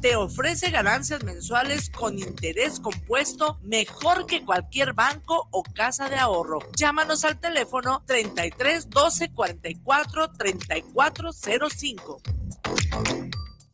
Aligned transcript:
te 0.00 0.16
ofrece 0.16 0.70
ganancias 0.70 1.24
mensuales 1.24 1.88
con 1.90 2.18
interés 2.18 2.78
compuesto 2.78 3.58
mejor 3.62 4.26
que 4.26 4.44
cualquier 4.44 4.92
banco 4.92 5.48
o 5.50 5.62
casa 5.62 6.10
de 6.10 6.16
ahorro. 6.16 6.58
Llámanos 6.76 7.24
al 7.24 7.40
teléfono 7.40 8.02
33 8.06 8.90
12 8.90 9.30
44 9.30 10.32
34 10.32 11.30
05. 11.32 12.22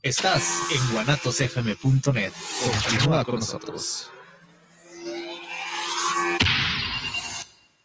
Estás 0.03 0.61
en 0.73 0.93
guanatosfm.net. 0.93 2.33
Continúa 2.89 3.25
con 3.25 3.37
nosotros. 3.37 4.11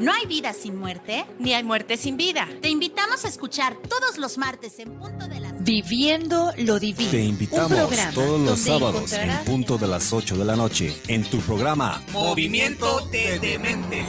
No 0.00 0.12
hay 0.12 0.26
vida 0.26 0.52
sin 0.52 0.76
muerte, 0.76 1.24
ni 1.38 1.54
hay 1.54 1.64
muerte 1.64 1.96
sin 1.96 2.16
vida. 2.16 2.48
Te 2.62 2.68
invitamos 2.68 3.24
a 3.24 3.28
escuchar 3.28 3.76
todos 3.88 4.18
los 4.18 4.38
martes 4.38 4.78
en 4.78 4.98
punto 4.98 5.26
de 5.26 5.40
las... 5.40 5.64
Viviendo 5.64 6.52
lo 6.58 6.78
divino. 6.78 7.10
Te 7.10 7.24
invitamos 7.24 7.90
todos 8.14 8.40
los 8.40 8.58
sábados 8.60 9.12
en 9.12 9.44
punto 9.44 9.76
de 9.76 9.86
las 9.88 10.12
8 10.12 10.36
de 10.36 10.44
la 10.44 10.56
noche 10.56 10.96
en 11.08 11.24
tu 11.24 11.38
programa 11.40 12.02
Movimiento 12.12 13.00
de 13.06 13.38
Dementes. 13.40 14.06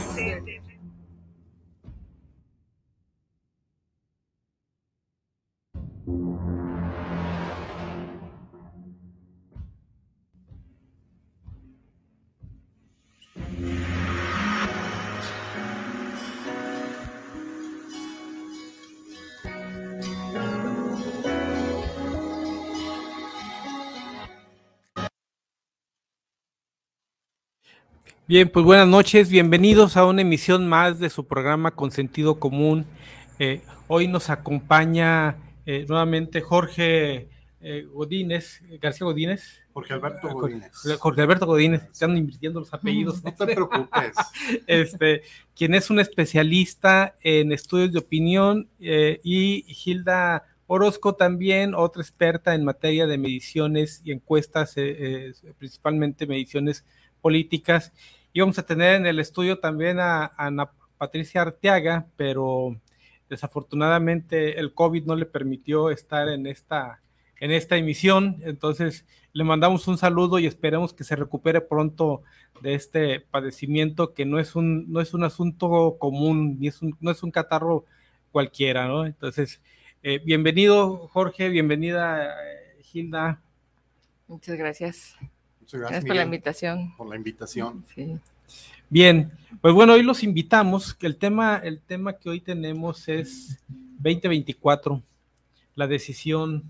Bien, 28.30 28.48
pues 28.48 28.64
buenas 28.64 28.86
noches, 28.86 29.28
bienvenidos 29.28 29.96
a 29.96 30.06
una 30.06 30.22
emisión 30.22 30.68
más 30.68 31.00
de 31.00 31.10
su 31.10 31.26
programa 31.26 31.72
con 31.72 31.90
sentido 31.90 32.38
común. 32.38 32.86
Eh, 33.40 33.60
hoy 33.88 34.06
nos 34.06 34.30
acompaña 34.30 35.36
eh, 35.66 35.84
nuevamente 35.88 36.40
Jorge 36.40 37.28
eh, 37.60 37.88
Godínez, 37.92 38.62
García 38.80 39.06
Godínez. 39.06 39.62
Jorge 39.72 39.94
Alberto 39.94 40.28
Godínez. 40.28 40.70
Jorge 41.00 41.22
Alberto 41.22 41.44
Godínez, 41.44 41.82
están 41.92 42.16
invirtiendo 42.16 42.60
los 42.60 42.72
apellidos. 42.72 43.24
No, 43.24 43.34
te 43.34 43.46
preocupes. 43.46 44.14
este, 44.68 45.22
quien 45.56 45.74
es 45.74 45.90
un 45.90 45.98
especialista 45.98 47.16
en 47.22 47.50
estudios 47.50 47.90
de 47.90 47.98
opinión 47.98 48.68
y 48.78 49.64
Gilda 49.74 50.44
Orozco 50.68 51.16
también, 51.16 51.74
otra 51.74 52.00
experta 52.00 52.54
en 52.54 52.64
materia 52.64 53.08
de 53.08 53.18
mediciones 53.18 54.00
y 54.04 54.12
encuestas, 54.12 54.76
principalmente 55.58 56.28
mediciones 56.28 56.84
políticas 57.20 57.92
y 58.32 58.40
vamos 58.40 58.58
a 58.58 58.66
tener 58.66 58.96
en 58.96 59.06
el 59.06 59.18
estudio 59.18 59.58
también 59.58 59.98
a, 59.98 60.32
Ana 60.36 60.70
Patricia 60.98 61.42
Arteaga, 61.42 62.06
pero 62.16 62.80
desafortunadamente 63.28 64.58
el 64.58 64.74
COVID 64.74 65.04
no 65.04 65.16
le 65.16 65.26
permitió 65.26 65.90
estar 65.90 66.28
en 66.28 66.46
esta, 66.46 67.00
en 67.40 67.50
esta 67.50 67.76
emisión. 67.76 68.38
Entonces 68.42 69.06
le 69.32 69.44
mandamos 69.44 69.88
un 69.88 69.98
saludo 69.98 70.38
y 70.38 70.46
esperemos 70.46 70.92
que 70.92 71.04
se 71.04 71.16
recupere 71.16 71.60
pronto 71.60 72.22
de 72.60 72.74
este 72.74 73.20
padecimiento 73.20 74.14
que 74.14 74.26
no 74.26 74.38
es 74.38 74.54
un, 74.54 74.92
no 74.92 75.00
es 75.00 75.14
un 75.14 75.24
asunto 75.24 75.96
común, 75.98 76.58
ni 76.60 76.68
es 76.68 76.82
un, 76.82 76.96
no 77.00 77.10
es 77.10 77.22
un 77.22 77.30
catarro 77.30 77.84
cualquiera, 78.30 78.86
¿no? 78.86 79.06
Entonces, 79.06 79.60
eh, 80.02 80.20
bienvenido 80.24 81.08
Jorge, 81.08 81.48
bienvenida 81.48 82.26
eh, 82.26 82.82
Gilda. 82.82 83.40
Muchas 84.28 84.56
gracias 84.56 85.16
gracias, 85.72 86.04
por 86.04 86.16
la 86.16 86.22
invitación. 86.22 86.96
Por 86.96 87.08
la 87.08 87.16
invitación. 87.16 87.84
Sí. 87.94 88.18
Bien, 88.88 89.30
pues 89.60 89.72
bueno, 89.72 89.92
hoy 89.92 90.02
los 90.02 90.24
invitamos. 90.24 90.96
El 91.00 91.16
tema, 91.16 91.60
el 91.62 91.80
tema 91.80 92.14
que 92.14 92.28
hoy 92.28 92.40
tenemos 92.40 93.08
es 93.08 93.62
2024, 93.98 95.02
la 95.76 95.86
decisión 95.86 96.64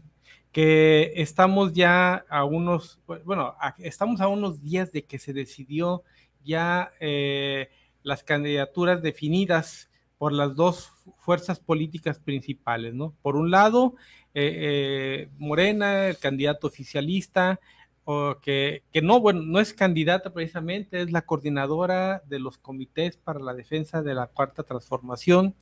que 0.53 1.12
estamos 1.16 1.72
ya 1.72 2.25
a 2.28 2.44
unos, 2.44 2.99
bueno, 3.25 3.55
estamos 3.78 4.21
a 4.21 4.28
unos 4.28 4.62
días 4.62 4.91
de 4.93 5.05
que 5.05 5.19
se 5.19 5.32
decidió 5.32 6.03
ya 6.44 6.91
eh, 7.00 7.71
las 8.03 8.25
candidaturas 8.25 9.03
definidas 9.03 9.88
por 10.19 10.32
las 10.32 10.56
dos 10.56 10.93
fuerzas 11.19 11.61
políticas 11.61 12.19
principales, 12.19 12.94
¿no? 12.94 13.15
Por 13.22 13.37
un 13.37 13.50
lado, 13.50 13.94
eh, 14.34 14.53
eh, 14.55 15.28
Morena, 15.38 16.09
el 16.09 16.19
candidato 16.19 16.67
oficialista, 16.67 17.61
que, 18.43 18.82
no, 19.03 19.21
bueno, 19.21 19.43
no 19.43 19.60
es 19.60 19.75
candidata 19.75 20.32
precisamente, 20.32 21.03
es 21.03 21.10
la 21.10 21.22
coordinadora 21.22 22.22
de 22.26 22.38
los 22.38 22.59
comités 22.59 23.16
para 23.16 23.41
la 23.41 23.54
defensa 23.54 24.03
de 24.03 24.15
la 24.15 24.26
cuarta 24.26 24.62
transformación. 24.62 25.54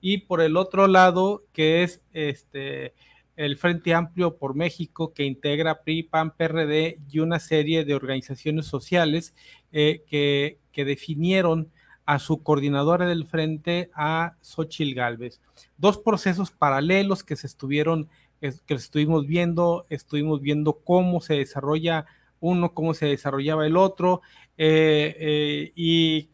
Y 0.00 0.18
por 0.18 0.40
el 0.40 0.56
otro 0.56 0.86
lado, 0.86 1.44
que 1.52 1.82
es 1.82 2.02
este 2.12 2.94
el 3.36 3.56
Frente 3.56 3.94
Amplio 3.94 4.36
por 4.36 4.56
México, 4.56 5.12
que 5.14 5.24
integra 5.24 5.82
PRI, 5.82 6.02
PAN, 6.02 6.34
PRD 6.36 6.98
y 7.08 7.20
una 7.20 7.38
serie 7.38 7.84
de 7.84 7.94
organizaciones 7.94 8.66
sociales 8.66 9.32
eh, 9.70 10.02
que, 10.08 10.58
que 10.72 10.84
definieron 10.84 11.70
a 12.04 12.18
su 12.18 12.42
coordinadora 12.42 13.06
del 13.06 13.26
frente, 13.26 13.90
a 13.94 14.34
Xochil 14.40 14.94
Gálvez. 14.94 15.40
Dos 15.76 15.98
procesos 15.98 16.50
paralelos 16.50 17.22
que 17.22 17.36
se 17.36 17.46
estuvieron 17.46 18.08
que 18.40 18.74
estuvimos 18.74 19.26
viendo, 19.26 19.86
estuvimos 19.88 20.40
viendo 20.40 20.74
cómo 20.84 21.20
se 21.20 21.34
desarrolla 21.34 22.06
uno, 22.40 22.74
cómo 22.74 22.94
se 22.94 23.06
desarrollaba 23.06 23.66
el 23.66 23.76
otro, 23.76 24.22
eh, 24.56 25.16
eh, 25.18 25.72
y 25.74 26.30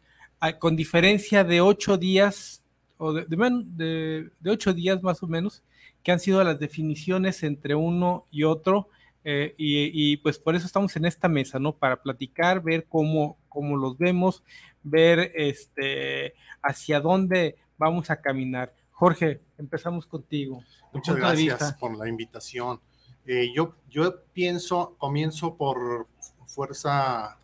con 0.59 0.75
diferencia 0.75 1.43
de 1.43 1.61
ocho 1.61 1.97
días, 1.97 2.63
o 2.97 3.13
de, 3.13 4.29
ocho 4.45 4.73
días 4.73 5.01
más 5.01 5.23
o 5.23 5.27
menos, 5.27 5.63
que 6.03 6.11
han 6.11 6.19
sido 6.19 6.43
las 6.43 6.59
definiciones 6.59 7.43
entre 7.43 7.75
uno 7.75 8.25
y 8.31 8.43
otro, 8.43 8.89
eh, 9.23 9.55
y, 9.57 10.17
pues 10.17 10.37
por 10.37 10.55
eso 10.55 10.67
estamos 10.67 10.95
en 10.95 11.05
esta 11.05 11.27
mesa, 11.27 11.57
¿no? 11.57 11.75
Para 11.75 12.03
platicar, 12.03 12.61
ver 12.61 12.85
cómo, 12.87 13.39
cómo 13.49 13.75
los 13.75 13.97
vemos, 13.97 14.43
ver 14.83 15.31
este, 15.33 16.35
hacia 16.61 16.99
dónde 16.99 17.55
vamos 17.79 18.11
a 18.11 18.21
caminar. 18.21 18.75
Jorge, 18.95 19.41
empezamos 19.57 20.07
contigo. 20.07 20.63
Muchas 20.93 21.17
gracias 21.17 21.73
por 21.73 21.97
la 21.97 22.07
invitación. 22.07 22.79
Eh, 23.25 23.51
yo, 23.53 23.75
yo 23.89 24.23
pienso, 24.33 24.95
comienzo 24.97 25.55
por 25.55 26.07
Fuerza 26.45 27.37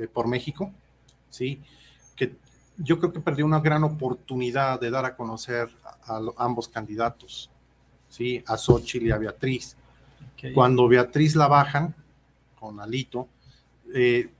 eh, 0.00 0.08
por 0.08 0.26
México, 0.26 0.72
¿sí? 1.28 1.60
Que 2.14 2.36
yo 2.78 2.98
creo 2.98 3.12
que 3.12 3.20
perdió 3.20 3.44
una 3.44 3.60
gran 3.60 3.84
oportunidad 3.84 4.80
de 4.80 4.90
dar 4.90 5.04
a 5.04 5.16
conocer 5.16 5.68
a, 5.84 6.20
ambos 6.38 6.68
candidatos, 6.68 7.50
¿sí? 8.08 8.42
A 8.46 8.56
Xochitl 8.56 9.06
y 9.06 9.10
a 9.10 9.18
Beatriz. 9.18 9.76
Cuando 10.54 10.88
Beatriz 10.88 11.34
la 11.34 11.48
bajan 11.48 11.94
con 12.58 12.80
Alito, 12.80 13.28
eh, 13.94 14.30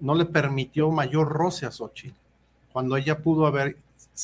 no 0.00 0.14
le 0.14 0.24
permitió 0.24 0.90
mayor 0.90 1.28
roce 1.28 1.66
a 1.66 1.70
Xochitl, 1.70 2.16
cuando 2.72 2.96
ella 2.96 3.18
pudo 3.18 3.46
haber 3.46 3.76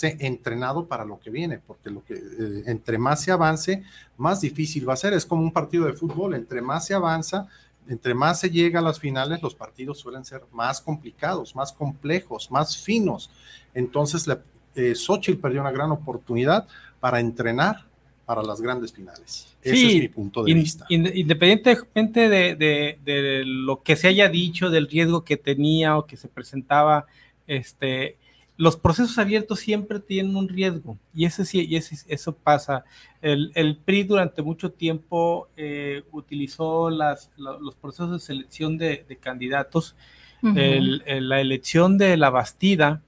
entrenado 0.02 0.86
para 0.86 1.04
lo 1.04 1.18
que 1.18 1.30
viene, 1.30 1.58
porque 1.58 1.90
lo 1.90 2.04
que 2.04 2.14
eh, 2.14 2.62
entre 2.66 2.98
más 2.98 3.22
se 3.22 3.32
avance, 3.32 3.82
más 4.16 4.40
difícil 4.40 4.88
va 4.88 4.94
a 4.94 4.96
ser. 4.96 5.12
Es 5.12 5.26
como 5.26 5.42
un 5.42 5.52
partido 5.52 5.86
de 5.86 5.92
fútbol, 5.92 6.34
entre 6.34 6.60
más 6.62 6.86
se 6.86 6.94
avanza, 6.94 7.48
entre 7.88 8.14
más 8.14 8.40
se 8.40 8.50
llega 8.50 8.80
a 8.80 8.82
las 8.82 8.98
finales, 8.98 9.42
los 9.42 9.54
partidos 9.54 9.98
suelen 9.98 10.24
ser 10.24 10.42
más 10.52 10.80
complicados, 10.80 11.54
más 11.54 11.72
complejos, 11.72 12.50
más 12.50 12.76
finos. 12.76 13.30
Entonces, 13.74 14.26
la, 14.26 14.40
eh, 14.74 14.94
Xochitl 14.94 15.40
perdió 15.40 15.60
una 15.60 15.70
gran 15.70 15.90
oportunidad 15.90 16.66
para 17.00 17.20
entrenar 17.20 17.86
para 18.26 18.42
las 18.42 18.60
grandes 18.60 18.92
finales. 18.92 19.56
Ese 19.62 19.86
es 19.86 20.00
mi 20.00 20.08
punto 20.08 20.42
de 20.42 20.52
vista. 20.52 20.84
Independientemente 20.88 22.28
de, 22.28 22.56
de, 23.04 23.44
lo 23.44 23.82
que 23.82 23.94
se 23.94 24.08
haya 24.08 24.28
dicho, 24.28 24.68
del 24.68 24.88
riesgo 24.88 25.24
que 25.24 25.36
tenía 25.36 25.96
o 25.96 26.06
que 26.06 26.16
se 26.16 26.26
presentaba, 26.26 27.06
este, 27.46 28.16
los 28.56 28.76
procesos 28.76 29.18
abiertos 29.18 29.60
siempre 29.60 30.00
tienen 30.00 30.36
un 30.36 30.48
riesgo 30.48 30.98
y, 31.14 31.26
ese, 31.26 31.44
y 31.58 31.76
ese, 31.76 31.96
eso 32.08 32.34
pasa. 32.34 32.84
El, 33.20 33.52
el, 33.54 33.76
PRI 33.76 34.04
durante 34.04 34.42
mucho 34.42 34.70
tiempo 34.72 35.48
eh, 35.56 36.02
utilizó 36.12 36.88
las, 36.90 37.30
los 37.36 37.74
procesos 37.74 38.12
de 38.12 38.18
selección 38.20 38.78
de, 38.78 39.18
candidatos. 39.20 39.96
la 40.42 41.40
elección 41.40 41.98
de 41.98 42.16
la 42.16 42.30
Bastida 42.30 43.02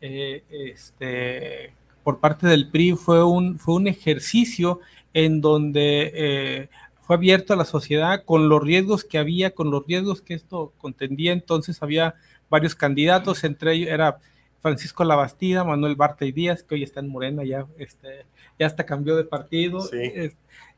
eh, 0.00 0.44
este, 0.50 1.74
por 2.04 2.20
parte 2.20 2.46
del 2.46 2.68
PRI 2.68 2.92
fue 2.92 3.24
un, 3.24 3.58
fue 3.58 3.74
un 3.74 3.88
ejercicio 3.88 4.80
en 5.12 5.40
donde 5.40 6.12
eh, 6.14 6.68
fue 7.00 7.16
abierto 7.16 7.52
a 7.52 7.56
la 7.56 7.64
sociedad 7.64 8.24
con 8.24 8.48
los 8.48 8.62
riesgos 8.62 9.04
que 9.04 9.18
había, 9.18 9.54
con 9.54 9.70
los 9.70 9.86
riesgos 9.86 10.22
que 10.22 10.34
esto 10.34 10.72
contendía. 10.78 11.32
Entonces 11.32 11.82
había 11.82 12.14
varios 12.48 12.74
candidatos, 12.74 13.42
entre 13.44 13.72
ellos 13.72 13.90
era 13.90 14.18
Francisco 14.60 15.04
Labastida, 15.04 15.64
Manuel 15.64 15.96
Barta 15.96 16.24
y 16.24 16.32
Díaz, 16.32 16.62
que 16.62 16.74
hoy 16.74 16.82
está 16.82 17.00
en 17.00 17.08
Morena, 17.08 17.44
ya, 17.44 17.66
este, 17.78 18.26
ya 18.58 18.66
hasta 18.66 18.86
cambió 18.86 19.16
de 19.16 19.24
partido. 19.24 19.88
Eh, 19.92 20.32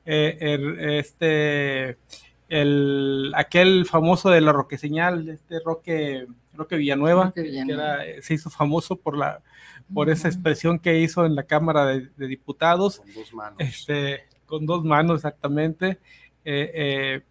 este, 0.04 1.98
el, 2.48 3.32
aquel 3.34 3.86
famoso 3.86 4.30
de 4.30 4.40
la 4.40 4.52
Roque 4.52 4.78
Señal, 4.78 5.28
este 5.28 5.60
Roque, 5.64 6.26
Roque 6.54 6.76
Villanueva, 6.76 7.32
que 7.32 8.20
se 8.22 8.34
hizo 8.34 8.50
famoso 8.50 8.96
por 8.96 9.16
la 9.16 9.42
por 9.92 10.10
esa 10.10 10.28
expresión 10.28 10.78
que 10.78 11.00
hizo 11.00 11.24
en 11.24 11.34
la 11.34 11.44
Cámara 11.44 11.86
de, 11.86 12.10
Diputados. 12.26 12.98
Con 12.98 13.14
dos 13.14 13.34
manos. 13.34 13.60
Este, 13.60 14.24
con 14.46 14.66
dos 14.66 14.84
manos, 14.84 15.16
exactamente. 15.16 15.98
Eh, 16.44 16.70
eh, 16.74 17.22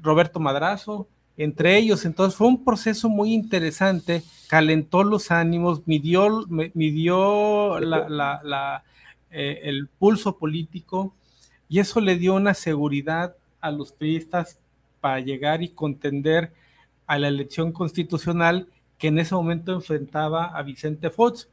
Roberto 0.00 0.40
Madrazo, 0.40 1.08
entre 1.42 1.78
ellos. 1.78 2.04
Entonces 2.04 2.36
fue 2.36 2.48
un 2.48 2.64
proceso 2.64 3.08
muy 3.08 3.32
interesante, 3.32 4.22
calentó 4.46 5.02
los 5.04 5.30
ánimos, 5.30 5.86
midió, 5.86 6.46
midió 6.74 7.78
eh, 7.78 9.60
el 9.62 9.88
pulso 9.88 10.36
político 10.36 11.14
y 11.66 11.78
eso 11.78 12.00
le 12.02 12.16
dio 12.16 12.34
una 12.34 12.52
seguridad 12.52 13.36
a 13.62 13.70
los 13.70 13.92
periodistas 13.92 14.58
para 15.00 15.20
llegar 15.20 15.62
y 15.62 15.70
contender 15.70 16.52
a 17.06 17.18
la 17.18 17.28
elección 17.28 17.72
constitucional 17.72 18.68
que 18.98 19.08
en 19.08 19.18
ese 19.18 19.34
momento 19.34 19.72
enfrentaba 19.72 20.44
a 20.44 20.62
Vicente 20.62 21.08
Fox. 21.08 21.48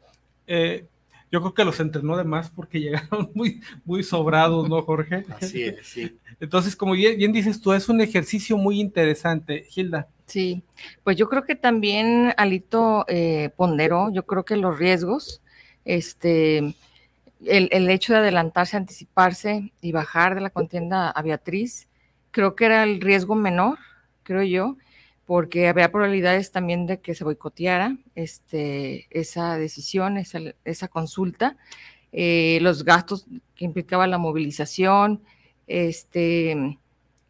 Eh, 0.47 0.85
yo 1.31 1.41
creo 1.41 1.53
que 1.53 1.65
los 1.65 1.79
entrenó 1.79 2.17
de 2.17 2.23
más 2.23 2.49
porque 2.49 2.79
llegaron 2.81 3.31
muy, 3.33 3.61
muy 3.85 4.03
sobrados, 4.03 4.69
¿no, 4.69 4.81
Jorge? 4.81 5.25
Así 5.39 5.63
es, 5.63 5.85
sí. 5.85 6.17
Entonces, 6.39 6.75
como 6.75 6.93
bien, 6.93 7.31
dices 7.31 7.59
tú, 7.59 7.73
es 7.73 7.89
un 7.89 8.01
ejercicio 8.01 8.57
muy 8.57 8.79
interesante, 8.79 9.65
Gilda. 9.69 10.07
Sí, 10.27 10.61
pues 11.03 11.17
yo 11.17 11.29
creo 11.29 11.43
que 11.43 11.55
también 11.55 12.33
Alito 12.37 13.05
eh, 13.07 13.49
ponderó, 13.55 14.11
yo 14.11 14.25
creo 14.25 14.43
que 14.43 14.57
los 14.57 14.77
riesgos, 14.77 15.41
este, 15.85 16.57
el, 17.45 17.69
el, 17.71 17.89
hecho 17.89 18.13
de 18.13 18.19
adelantarse, 18.19 18.77
anticiparse 18.77 19.71
y 19.81 19.93
bajar 19.93 20.35
de 20.35 20.41
la 20.41 20.49
contienda 20.49 21.09
a 21.09 21.21
Beatriz, 21.21 21.87
creo 22.31 22.55
que 22.55 22.65
era 22.65 22.83
el 22.83 22.99
riesgo 22.99 23.35
menor, 23.35 23.79
creo 24.23 24.43
yo, 24.43 24.77
porque 25.27 25.67
había 25.67 25.91
probabilidades 25.91 26.51
también 26.51 26.87
de 26.87 27.01
que 27.01 27.13
se 27.13 27.25
boicoteara 27.25 27.97
este, 28.15 29.07
esa 29.11 29.57
decisión, 29.57 30.15
esa, 30.17 30.87
consulta, 30.87 31.57
eh, 32.13 32.59
los 32.61 32.85
gastos 32.85 33.27
que 33.53 33.65
implicaba 33.65 34.07
la 34.07 34.19
movilización, 34.19 35.21
este, 35.67 36.79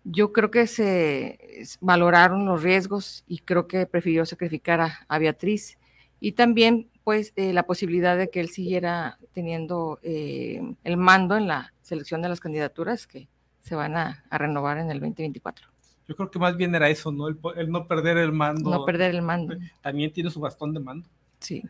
yo 0.03 0.31
creo 0.31 0.51
que 0.51 0.67
se 0.67 1.39
valoraron 1.81 2.45
los 2.45 2.61
riesgos 2.61 3.23
y 3.27 3.39
creo 3.39 3.67
que 3.67 3.87
prefirió 3.87 4.27
sacrificar 4.27 4.79
a, 5.07 5.17
Beatriz 5.17 5.79
y 6.19 6.33
también 6.33 6.91
pues 7.03 7.33
eh, 7.35 7.51
la 7.51 7.63
posibilidad 7.63 8.15
de 8.15 8.29
que 8.29 8.41
él 8.41 8.49
siguiera 8.49 9.17
teniendo 9.33 9.97
eh, 10.03 10.61
el 10.83 10.97
mando 10.97 11.35
en 11.35 11.47
la 11.47 11.73
selección 11.81 12.21
de 12.21 12.29
las 12.29 12.41
candidaturas 12.41 13.07
que 13.07 13.27
se 13.61 13.73
van 13.73 13.97
a 13.97 14.23
renovar 14.29 14.77
en 14.77 14.91
el 14.91 14.99
2024. 14.99 15.76
Yo 16.07 16.15
creo 16.15 16.31
que 16.31 16.39
más 16.39 16.55
bien 16.55 16.73
era 16.73 16.89
eso, 16.89 17.11
¿no? 17.11 17.27
El, 17.27 17.37
no 17.69 17.85
perder 17.85 18.17
el 18.17 18.31
mando. 18.31 18.69
No 18.69 18.85
perder 18.85 19.13
el 19.13 19.21
mando. 19.21 19.55
También 19.81 20.11
tiene 20.11 20.29
su 20.29 20.39
bastón 20.39 20.73
de 20.73 20.79
mando. 20.79 21.07
Sí. 21.39 21.63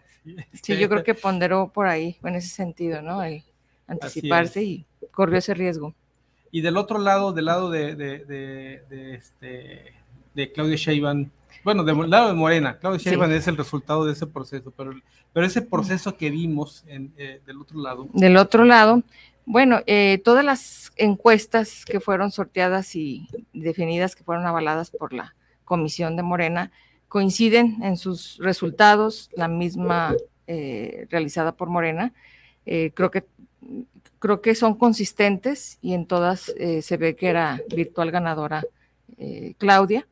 Sí, 0.61 0.77
yo 0.77 0.89
creo 0.89 1.03
que 1.03 1.13
ponderó 1.13 1.69
por 1.69 1.87
ahí, 1.87 2.17
en 2.23 2.35
ese 2.35 2.49
sentido, 2.49 3.01
¿no? 3.01 3.23
El 3.23 3.43
anticiparse 3.87 4.63
y 4.63 4.85
corrió 5.11 5.37
ese 5.39 5.53
riesgo. 5.53 5.93
Y 6.51 6.61
del 6.61 6.77
otro 6.77 6.99
lado, 6.99 7.33
del 7.33 7.45
lado 7.45 7.69
de, 7.69 7.95
de, 7.95 8.19
de, 8.25 9.15
este, 9.15 9.93
de 10.33 10.51
Claudia 10.51 10.75
Sheinbaum, 10.75 11.29
bueno, 11.63 11.83
del 11.83 12.09
lado 12.09 12.29
de 12.29 12.33
Morena, 12.33 12.77
Claudia 12.77 12.99
Sheinbaum 12.99 13.31
es 13.31 13.47
el 13.47 13.57
resultado 13.57 14.05
de 14.05 14.13
ese 14.13 14.27
proceso, 14.27 14.71
pero, 14.75 14.93
pero 15.33 15.45
ese 15.45 15.61
proceso 15.61 16.15
que 16.15 16.29
vimos 16.29 16.83
en, 16.87 17.13
eh, 17.17 17.41
del 17.45 17.61
otro 17.61 17.79
lado. 17.79 18.07
Del 18.13 18.37
otro 18.37 18.63
lado, 18.65 19.03
bueno, 19.49 19.79
eh, 19.85 20.21
todas 20.25 20.43
las 20.43 20.91
encuestas 20.97 21.85
que 21.85 22.01
fueron 22.01 22.31
sorteadas 22.31 22.97
y 22.97 23.29
definidas, 23.53 24.13
que 24.13 24.25
fueron 24.25 24.45
avaladas 24.45 24.91
por 24.91 25.13
la 25.13 25.35
Comisión 25.63 26.17
de 26.17 26.23
Morena, 26.23 26.69
coinciden 27.07 27.77
en 27.81 27.95
sus 27.95 28.37
resultados, 28.39 29.29
la 29.37 29.47
misma 29.47 30.17
eh, 30.47 31.07
realizada 31.09 31.53
por 31.53 31.69
Morena. 31.69 32.13
Eh, 32.65 32.91
creo, 32.93 33.09
que, 33.09 33.23
creo 34.19 34.41
que 34.41 34.53
son 34.53 34.75
consistentes 34.75 35.79
y 35.81 35.93
en 35.93 36.07
todas 36.07 36.53
se 36.81 36.97
ve 36.97 37.15
que 37.15 37.27
era 37.29 37.61
virtual 37.73 38.11
ganadora 38.11 38.65
Claudia. 39.57 40.05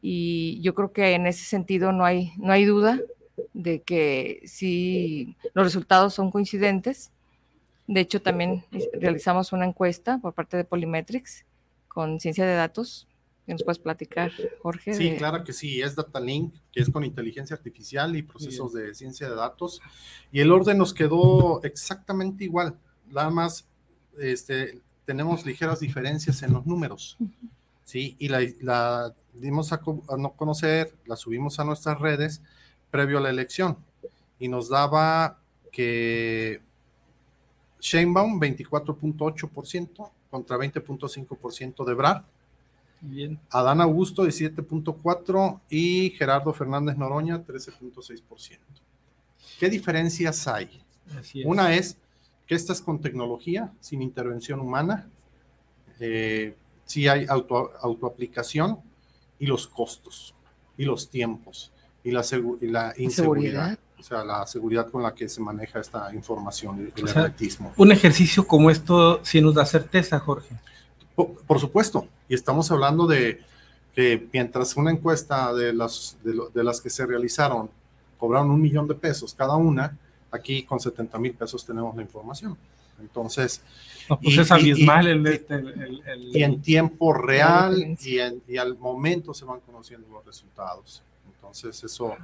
Y 0.00 0.60
yo 0.60 0.76
creo 0.76 0.92
que 0.92 1.14
en 1.14 1.26
ese 1.26 1.44
sentido 1.44 1.90
no 1.90 2.04
hay, 2.04 2.32
no 2.36 2.52
hay 2.52 2.64
duda 2.64 3.00
de 3.54 3.82
que 3.82 4.40
si 4.44 5.36
los 5.52 5.64
resultados 5.64 6.14
son 6.14 6.30
coincidentes 6.30 7.10
de 7.86 8.00
hecho, 8.00 8.22
también 8.22 8.64
realizamos 8.92 9.52
una 9.52 9.66
encuesta 9.66 10.18
por 10.18 10.34
parte 10.34 10.56
de 10.56 10.64
Polymetrics 10.64 11.44
con 11.88 12.20
ciencia 12.20 12.46
de 12.46 12.54
datos. 12.54 13.08
¿Qué 13.44 13.52
nos 13.52 13.64
puedes 13.64 13.80
platicar, 13.80 14.30
Jorge? 14.62 14.94
Sí, 14.94 15.16
claro 15.18 15.42
que 15.42 15.52
sí, 15.52 15.82
es 15.82 15.96
DataLink, 15.96 16.54
que 16.70 16.80
es 16.80 16.90
con 16.90 17.04
inteligencia 17.04 17.56
artificial 17.56 18.14
y 18.14 18.22
procesos 18.22 18.72
de 18.72 18.94
ciencia 18.94 19.28
de 19.28 19.34
datos. 19.34 19.80
Y 20.30 20.40
el 20.40 20.52
orden 20.52 20.78
nos 20.78 20.94
quedó 20.94 21.60
exactamente 21.64 22.44
igual. 22.44 22.78
Nada 23.10 23.30
más 23.30 23.66
este, 24.18 24.78
tenemos 25.04 25.44
ligeras 25.44 25.80
diferencias 25.80 26.42
en 26.44 26.52
los 26.52 26.66
números. 26.66 27.18
Sí, 27.82 28.14
y 28.20 28.28
la, 28.28 29.12
dimos 29.34 29.72
a, 29.72 29.82
a 30.08 30.16
no 30.16 30.32
conocer, 30.34 30.94
la 31.04 31.16
subimos 31.16 31.58
a 31.58 31.64
nuestras 31.64 31.98
redes 31.98 32.42
previo 32.92 33.18
a 33.18 33.22
la 33.22 33.30
elección. 33.30 33.76
Y 34.38 34.46
nos 34.46 34.68
daba 34.68 35.40
que 35.72 36.60
Sheinbaum 37.82 38.40
24.8% 38.40 40.10
contra 40.30 40.56
20.5% 40.56 41.84
de 41.84 41.94
Brad. 41.94 42.22
Bien. 43.00 43.38
Adán 43.50 43.80
Augusto 43.80 44.24
17.4% 44.24 45.60
y 45.68 46.10
Gerardo 46.10 46.52
Fernández 46.52 46.96
Noroña 46.96 47.44
13.6%. 47.44 48.58
¿Qué 49.58 49.68
diferencias 49.68 50.46
hay? 50.46 50.80
Una 51.44 51.74
es 51.74 51.96
que 52.46 52.54
esta 52.54 52.72
es 52.72 52.80
con 52.80 53.00
tecnología, 53.00 53.72
sin 53.80 54.00
intervención 54.00 54.60
humana. 54.60 55.10
Eh, 55.98 56.54
sí 56.84 57.08
hay 57.08 57.26
auto, 57.28 57.72
autoaplicación 57.80 58.78
y 59.40 59.46
los 59.46 59.66
costos 59.66 60.34
y 60.78 60.84
los 60.84 61.10
tiempos 61.10 61.72
y 62.04 62.12
la, 62.12 62.24
y 62.60 62.66
la 62.68 62.94
inseguridad 62.96 63.76
o 64.02 64.04
sea, 64.04 64.24
la 64.24 64.44
seguridad 64.48 64.90
con 64.90 65.00
la 65.00 65.14
que 65.14 65.28
se 65.28 65.40
maneja 65.40 65.78
esta 65.78 66.12
información 66.12 66.92
el 66.96 67.08
hermetismo. 67.08 67.72
Un 67.76 67.92
ejercicio 67.92 68.44
como 68.44 68.68
esto 68.68 69.20
sí 69.22 69.40
nos 69.40 69.54
da 69.54 69.64
certeza, 69.64 70.18
Jorge. 70.18 70.56
Por, 71.14 71.60
supuesto, 71.60 72.08
y 72.28 72.34
estamos 72.34 72.68
hablando 72.72 73.06
de 73.06 73.40
que 73.94 74.26
mientras 74.32 74.76
una 74.76 74.90
encuesta 74.90 75.54
de 75.54 75.72
las, 75.72 76.18
de, 76.24 76.64
las 76.64 76.80
que 76.80 76.90
se 76.90 77.06
realizaron 77.06 77.70
cobraron 78.18 78.50
un 78.50 78.60
millón 78.60 78.88
de 78.88 78.96
pesos 78.96 79.34
cada 79.34 79.54
una, 79.54 79.96
aquí 80.32 80.64
con 80.64 80.80
70 80.80 81.16
mil 81.20 81.34
pesos 81.34 81.64
tenemos 81.64 81.94
la 81.94 82.02
información. 82.02 82.58
Entonces, 83.00 83.62
pues 84.08 84.36
y, 84.36 84.40
es 84.40 84.50
abismal 84.50 85.26
este, 85.28 85.54
el, 85.54 86.02
y, 86.32 86.42
en 86.42 86.60
tiempo 86.60 87.12
real 87.12 87.96
y, 88.00 88.18
y 88.48 88.56
al 88.56 88.76
momento 88.76 89.32
se 89.32 89.44
van 89.44 89.60
conociendo 89.60 90.08
los 90.08 90.26
resultados. 90.26 91.04
Entonces, 91.36 91.84
eso 91.84 92.16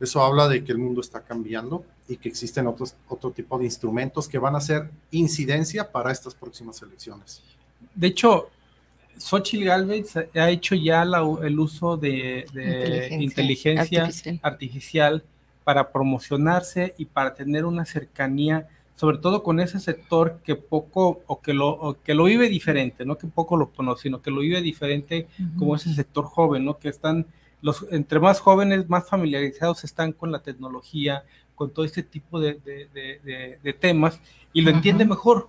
eso 0.00 0.22
habla 0.22 0.48
de 0.48 0.62
que 0.62 0.72
el 0.72 0.78
mundo 0.78 1.00
está 1.00 1.22
cambiando 1.22 1.84
y 2.08 2.16
que 2.16 2.28
existen 2.28 2.66
otros, 2.66 2.94
otro 3.08 3.30
tipo 3.30 3.58
de 3.58 3.64
instrumentos 3.64 4.28
que 4.28 4.38
van 4.38 4.56
a 4.56 4.60
ser 4.60 4.90
incidencia 5.10 5.90
para 5.90 6.12
estas 6.12 6.34
próximas 6.34 6.80
elecciones. 6.82 7.42
De 7.94 8.08
hecho, 8.08 8.50
Xochitl 9.18 9.64
Galvez 9.64 10.16
ha 10.16 10.50
hecho 10.50 10.74
ya 10.74 11.02
el 11.02 11.58
uso 11.58 11.96
de, 11.96 12.46
inteligencia, 13.18 14.08
artificial. 14.42 15.24
para 15.64 15.90
promocionarse 15.90 16.94
y 16.98 17.06
para 17.06 17.34
tener 17.34 17.64
una 17.64 17.84
cercanía, 17.84 18.68
sobre 18.94 19.18
todo 19.18 19.42
con 19.42 19.58
ese 19.58 19.80
sector 19.80 20.38
que 20.44 20.54
poco 20.54 21.22
o 21.26 21.40
que 21.40 21.54
lo, 21.54 21.98
que 22.04 22.14
lo 22.14 22.24
vive 22.24 22.48
diferente, 22.48 23.04
no 23.04 23.18
que 23.18 23.26
poco 23.26 23.56
lo 23.56 23.70
conoce, 23.70 24.04
sino 24.04 24.22
que 24.22 24.30
lo 24.30 24.40
vive 24.40 24.60
diferente 24.60 25.26
como 25.58 25.74
ese 25.74 25.92
sector 25.94 26.26
joven, 26.26 26.64
¿no? 26.64 26.78
que 26.78 26.88
están 26.88 27.26
los, 27.66 27.84
entre 27.90 28.20
más 28.20 28.38
jóvenes, 28.38 28.88
más 28.88 29.08
familiarizados 29.08 29.82
están 29.82 30.12
con 30.12 30.30
la 30.30 30.38
tecnología, 30.38 31.24
con 31.56 31.72
todo 31.72 31.84
este 31.84 32.04
tipo 32.04 32.38
de, 32.38 32.60
temas, 33.80 34.20
y 34.52 34.60
lo 34.60 34.70
entiende 34.70 35.04
mejor, 35.04 35.48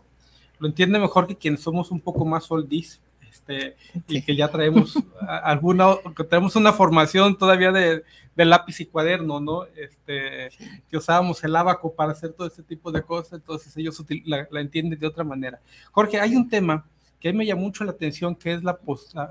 lo 0.58 0.68
entiende 0.68 0.98
mejor 0.98 1.28
que 1.28 1.36
quienes 1.36 1.62
somos 1.62 1.92
un 1.92 2.02
poco 2.02 2.26
más 2.26 2.50
oldies, 2.50 3.00
este, 3.30 3.76
y 4.08 4.24
que 4.24 4.36
ya 4.36 4.48
traemos 4.48 4.96
alguna, 5.28 5.96
que 6.16 6.24
tenemos 6.24 6.56
una 6.56 6.74
formación 6.74 7.38
todavía 7.38 7.72
de, 7.72 8.04
lápiz 8.36 8.80
y 8.80 8.88
cuaderno, 8.88 9.40
¿no? 9.40 9.66
Este, 9.76 10.50
que 10.90 10.98
usábamos 10.98 11.44
el 11.44 11.56
abaco 11.56 11.94
para 11.94 12.14
hacer 12.14 12.34
todo 12.34 12.48
este 12.48 12.64
tipo 12.64 12.92
de 12.92 13.04
cosas, 13.04 13.34
entonces 13.34 13.78
ellos 13.78 14.04
la, 14.26 14.48
entienden 14.60 15.00
de 15.00 15.06
otra 15.06 15.24
manera. 15.24 15.60
Jorge, 15.92 16.20
hay 16.20 16.36
un 16.36 16.50
tema 16.50 16.84
que 17.20 17.30
a 17.30 17.32
mí 17.32 17.38
me 17.38 17.46
llama 17.46 17.62
mucho 17.62 17.84
la 17.84 17.92
atención, 17.92 18.36
que 18.36 18.54
es 18.54 18.64
la, 18.64 18.80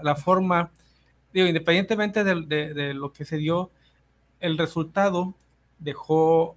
la, 0.04 0.14
forma, 0.14 0.70
digo, 1.40 1.48
independientemente 1.48 2.24
de, 2.24 2.74
de 2.74 2.94
lo 2.94 3.12
que 3.12 3.24
se 3.24 3.36
dio, 3.36 3.70
el 4.40 4.58
resultado 4.58 5.34
dejó 5.78 6.56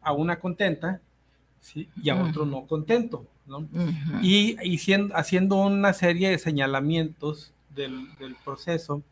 a 0.00 0.12
una 0.12 0.38
contenta 0.38 1.00
¿sí? 1.60 1.88
y 2.02 2.10
a 2.10 2.22
otro 2.22 2.44
no 2.44 2.66
contento. 2.66 3.26
¿no? 3.46 3.68
Y, 4.22 4.56
haciendo 5.14 5.56
una 5.56 5.92
serie 5.92 6.30
de 6.30 6.38
señalamientos 6.38 7.52
del, 7.74 8.06
proceso, 8.44 9.02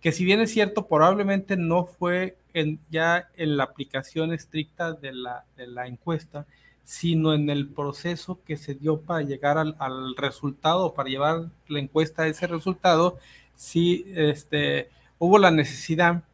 que 0.00 0.12
si 0.12 0.24
bien 0.24 0.40
es 0.40 0.52
cierto, 0.52 0.86
probablemente 0.86 1.56
no 1.56 1.86
fue 1.86 2.36
en, 2.54 2.78
ya 2.90 3.28
en 3.36 3.56
la 3.56 3.64
aplicación 3.64 4.32
estricta 4.32 4.92
de 4.92 5.12
la, 5.12 5.44
de 5.56 5.66
la 5.66 5.86
encuesta, 5.86 6.46
sino 6.84 7.34
en 7.34 7.50
el 7.50 7.68
proceso 7.68 8.40
que 8.44 8.56
se 8.56 8.74
dio 8.74 9.00
para 9.00 9.22
llegar 9.22 9.58
al, 9.58 9.76
al, 9.78 10.16
resultado, 10.16 10.94
para 10.94 11.08
llevar 11.08 11.50
la 11.68 11.78
encuesta 11.78 12.22
a 12.22 12.26
ese 12.26 12.46
resultado, 12.46 13.18
sí 13.60 14.06
este, 14.16 14.88
hubo 15.18 15.38
la 15.38 15.50
necesidad 15.50 16.24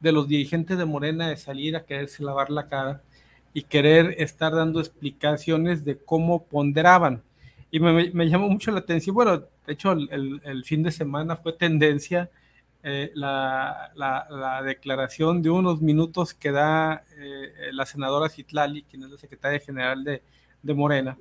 de 0.00 0.10
los 0.10 0.26
dirigentes 0.26 0.76
de 0.76 0.84
Morena 0.84 1.28
de 1.28 1.36
salir 1.36 1.76
a 1.76 1.84
quererse 1.84 2.24
lavar 2.24 2.50
la 2.50 2.66
cara 2.66 3.02
y 3.54 3.62
querer 3.62 4.16
estar 4.18 4.52
dando 4.52 4.80
explicaciones 4.80 5.84
de 5.84 5.96
cómo 5.96 6.44
ponderaban. 6.44 7.22
Y 7.70 7.78
me, 7.78 8.10
me 8.10 8.28
llamó 8.28 8.48
mucho 8.48 8.72
la 8.72 8.80
atención, 8.80 9.14
bueno, 9.14 9.38
de 9.38 9.72
hecho 9.72 9.92
el, 9.92 10.40
el, 10.42 10.64
fin 10.64 10.82
de 10.82 10.90
semana 10.90 11.36
fue 11.36 11.52
tendencia 11.52 12.30
eh, 12.82 13.12
la, 13.14 13.92
la, 13.94 14.60
declaración 14.64 15.40
de 15.40 15.50
unos 15.50 15.80
minutos 15.80 16.34
que 16.34 16.50
da 16.50 17.04
eh, 17.16 17.70
la 17.70 17.86
senadora 17.86 18.28
Citlali, 18.28 18.82
quien 18.82 19.04
es 19.04 19.10
la 19.10 19.18
secretaria 19.18 19.60
general 19.60 20.02
de, 20.02 20.20
de 20.60 20.74
Morena, 20.74 21.16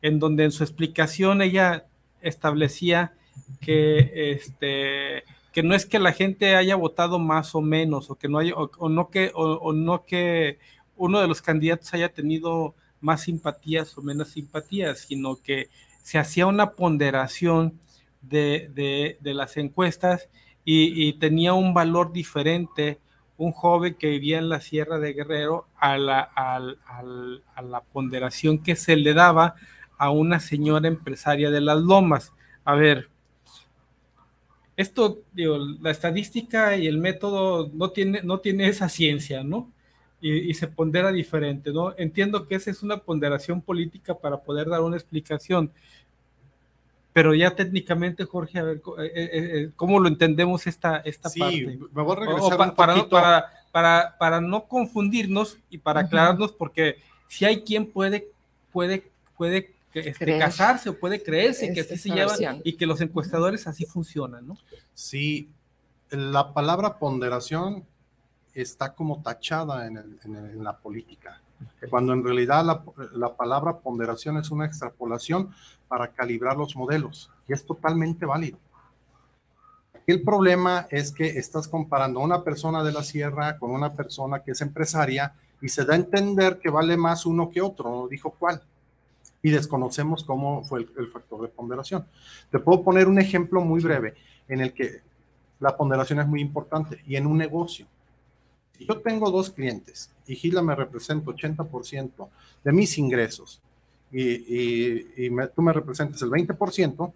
en 0.00 0.18
donde 0.18 0.44
en 0.44 0.52
su 0.52 0.64
explicación 0.64 1.42
ella 1.42 1.84
establecía 2.22 3.12
que 3.60 4.32
este 4.32 5.24
que 5.52 5.62
no 5.62 5.74
es 5.74 5.86
que 5.86 5.98
la 5.98 6.12
gente 6.12 6.56
haya 6.56 6.76
votado 6.76 7.18
más 7.18 7.54
o 7.54 7.60
menos 7.60 8.10
o 8.10 8.16
que 8.16 8.28
no 8.28 8.38
haya 8.38 8.54
o, 8.54 8.88
no 8.88 9.10
que 9.10 9.30
o, 9.34 9.72
no 9.72 10.04
que 10.04 10.58
uno 10.96 11.20
de 11.20 11.28
los 11.28 11.42
candidatos 11.42 11.92
haya 11.94 12.08
tenido 12.08 12.74
más 13.00 13.22
simpatías 13.22 13.96
o 13.98 14.02
menos 14.02 14.30
simpatías, 14.30 15.00
sino 15.00 15.36
que 15.36 15.68
se 16.02 16.18
hacía 16.18 16.46
una 16.46 16.72
ponderación 16.72 17.78
de, 18.22 19.18
las 19.22 19.56
encuestas 19.56 20.28
y, 20.64 21.12
tenía 21.14 21.54
un 21.54 21.74
valor 21.74 22.12
diferente 22.12 22.98
un 23.36 23.50
joven 23.50 23.94
que 23.94 24.08
vivía 24.08 24.38
en 24.38 24.48
la 24.48 24.60
Sierra 24.60 24.98
de 25.00 25.14
Guerrero 25.14 25.66
a 25.76 25.98
la, 25.98 26.20
a 26.20 27.62
la 27.62 27.80
ponderación 27.92 28.58
que 28.62 28.76
se 28.76 28.94
le 28.94 29.14
daba 29.14 29.56
a 29.98 30.10
una 30.10 30.38
señora 30.38 30.86
empresaria 30.86 31.50
de 31.50 31.60
las 31.60 31.78
lomas. 31.80 32.32
A 32.64 32.76
ver, 32.76 33.08
esto, 34.76 35.22
digo, 35.32 35.58
la 35.80 35.90
estadística 35.90 36.76
y 36.76 36.86
el 36.86 36.98
método 36.98 37.70
no 37.74 37.90
tiene, 37.90 38.22
no 38.22 38.40
tiene 38.40 38.68
esa 38.68 38.88
ciencia, 38.88 39.44
¿no? 39.44 39.70
Y, 40.24 40.54
se 40.54 40.68
pondera 40.68 41.10
diferente, 41.10 41.72
¿no? 41.72 41.94
Entiendo 41.98 42.46
que 42.46 42.54
esa 42.54 42.70
es 42.70 42.84
una 42.84 42.98
ponderación 42.98 43.60
política 43.60 44.14
para 44.14 44.40
poder 44.40 44.68
dar 44.68 44.80
una 44.80 44.96
explicación, 44.96 45.72
pero 47.12 47.34
ya 47.34 47.56
técnicamente, 47.56 48.24
Jorge, 48.24 48.60
a 48.60 48.62
ver, 48.62 48.76
eh, 48.76 49.12
eh, 49.14 49.30
eh, 49.32 49.70
¿cómo 49.74 49.98
lo 49.98 50.06
entendemos 50.06 50.68
esta, 50.68 50.98
esta 50.98 51.28
sí, 51.28 51.40
parte? 51.40 51.78
me 51.92 52.02
voy 52.02 52.16
a 52.16 52.20
regresar 52.20 52.52
un 52.52 52.74
para, 52.76 53.08
para, 53.08 53.52
para, 53.72 54.16
para, 54.16 54.40
no 54.40 54.68
confundirnos 54.68 55.58
y 55.68 55.78
para 55.78 56.02
aclararnos, 56.02 56.52
porque 56.52 56.98
si 57.26 57.44
hay 57.44 57.62
quien 57.62 57.86
puede, 57.86 58.28
puede, 58.70 59.10
puede 59.36 59.74
este, 59.94 60.38
casarse 60.38 60.88
o 60.88 60.98
puede 60.98 61.22
creerse 61.22 61.72
que 61.72 61.80
así 61.80 61.96
se 61.96 62.10
lleva 62.10 62.34
y 62.64 62.76
que 62.76 62.86
los 62.86 63.00
encuestadores 63.00 63.66
así 63.66 63.84
funcionan, 63.84 64.46
¿no? 64.46 64.56
Sí, 64.94 65.50
la 66.10 66.52
palabra 66.52 66.98
ponderación 66.98 67.84
está 68.54 68.94
como 68.94 69.22
tachada 69.22 69.86
en, 69.86 70.64
la 70.64 70.76
política, 70.78 71.40
cuando 71.90 72.12
en 72.12 72.24
realidad 72.24 72.64
la, 72.64 72.82
la, 73.14 73.34
palabra 73.34 73.78
ponderación 73.78 74.36
es 74.36 74.50
una 74.50 74.66
extrapolación 74.66 75.50
para 75.88 76.08
calibrar 76.08 76.56
los 76.56 76.76
modelos 76.76 77.30
y 77.48 77.52
es 77.52 77.64
totalmente 77.64 78.26
válido. 78.26 78.58
El 80.06 80.22
problema 80.22 80.86
es 80.90 81.12
que 81.12 81.26
estás 81.38 81.68
comparando 81.68 82.20
a 82.20 82.24
una 82.24 82.42
persona 82.42 82.82
de 82.82 82.92
la 82.92 83.04
sierra 83.04 83.58
con 83.58 83.70
una 83.70 83.94
persona 83.94 84.40
que 84.42 84.50
es 84.50 84.60
empresaria 84.60 85.34
y 85.60 85.68
se 85.68 85.84
da 85.84 85.94
a 85.94 85.96
entender 85.96 86.58
que 86.58 86.70
vale 86.70 86.96
más 86.96 87.24
uno 87.24 87.50
que 87.50 87.62
otro, 87.62 87.88
no 87.88 88.08
dijo 88.08 88.34
cuál 88.38 88.62
y 89.42 89.50
desconocemos 89.50 90.22
cómo 90.22 90.62
fue 90.64 90.86
el, 90.96 91.08
factor 91.08 91.42
de 91.42 91.48
ponderación. 91.48 92.06
Te 92.50 92.60
puedo 92.60 92.82
poner 92.82 93.08
un 93.08 93.18
ejemplo 93.18 93.60
muy 93.60 93.82
breve 93.82 94.14
en 94.48 94.60
el 94.60 94.72
que 94.72 95.00
la 95.58 95.76
ponderación 95.76 96.20
es 96.20 96.26
muy 96.26 96.40
importante 96.40 97.02
y 97.06 97.16
en 97.16 97.26
un 97.26 97.36
negocio. 97.38 97.86
Si 98.78 98.86
yo 98.86 99.00
tengo 99.00 99.30
dos 99.30 99.50
clientes 99.50 100.10
y 100.26 100.36
Gila 100.36 100.62
me 100.62 100.76
representa 100.76 101.30
80% 101.30 102.28
de 102.64 102.72
mis 102.72 102.96
ingresos 102.98 103.60
y, 104.12 105.28
tú 105.54 105.62
me 105.62 105.72
representas 105.72 106.22
el 106.22 106.30
20%, 106.30 107.12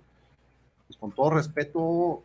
pues 0.87 0.97
con 0.99 1.13
todo 1.13 1.31
respeto, 1.31 2.23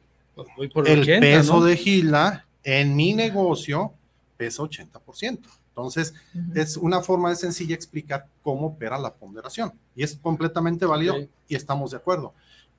pues 0.55 0.71
el 0.87 1.05
peso 1.19 1.63
de 1.63 1.77
Gila 1.77 2.45
en 2.63 2.95
mi 2.95 3.13
negocio 3.13 3.93
pesa 4.37 4.63
80%. 4.63 5.39
Entonces, 5.69 6.13
es 6.53 6.77
una 6.77 7.01
forma 7.01 7.29
de 7.29 7.35
sencilla 7.35 7.75
explicar 7.75 8.27
cómo 8.41 8.67
opera 8.67 8.97
la 8.97 9.13
ponderación. 9.13 9.71
Y 9.95 10.03
es 10.03 10.15
completamente 10.15 10.85
válido 10.85 11.15
y 11.47 11.55
estamos 11.55 11.91
de 11.91 11.97
acuerdo. 11.97 12.33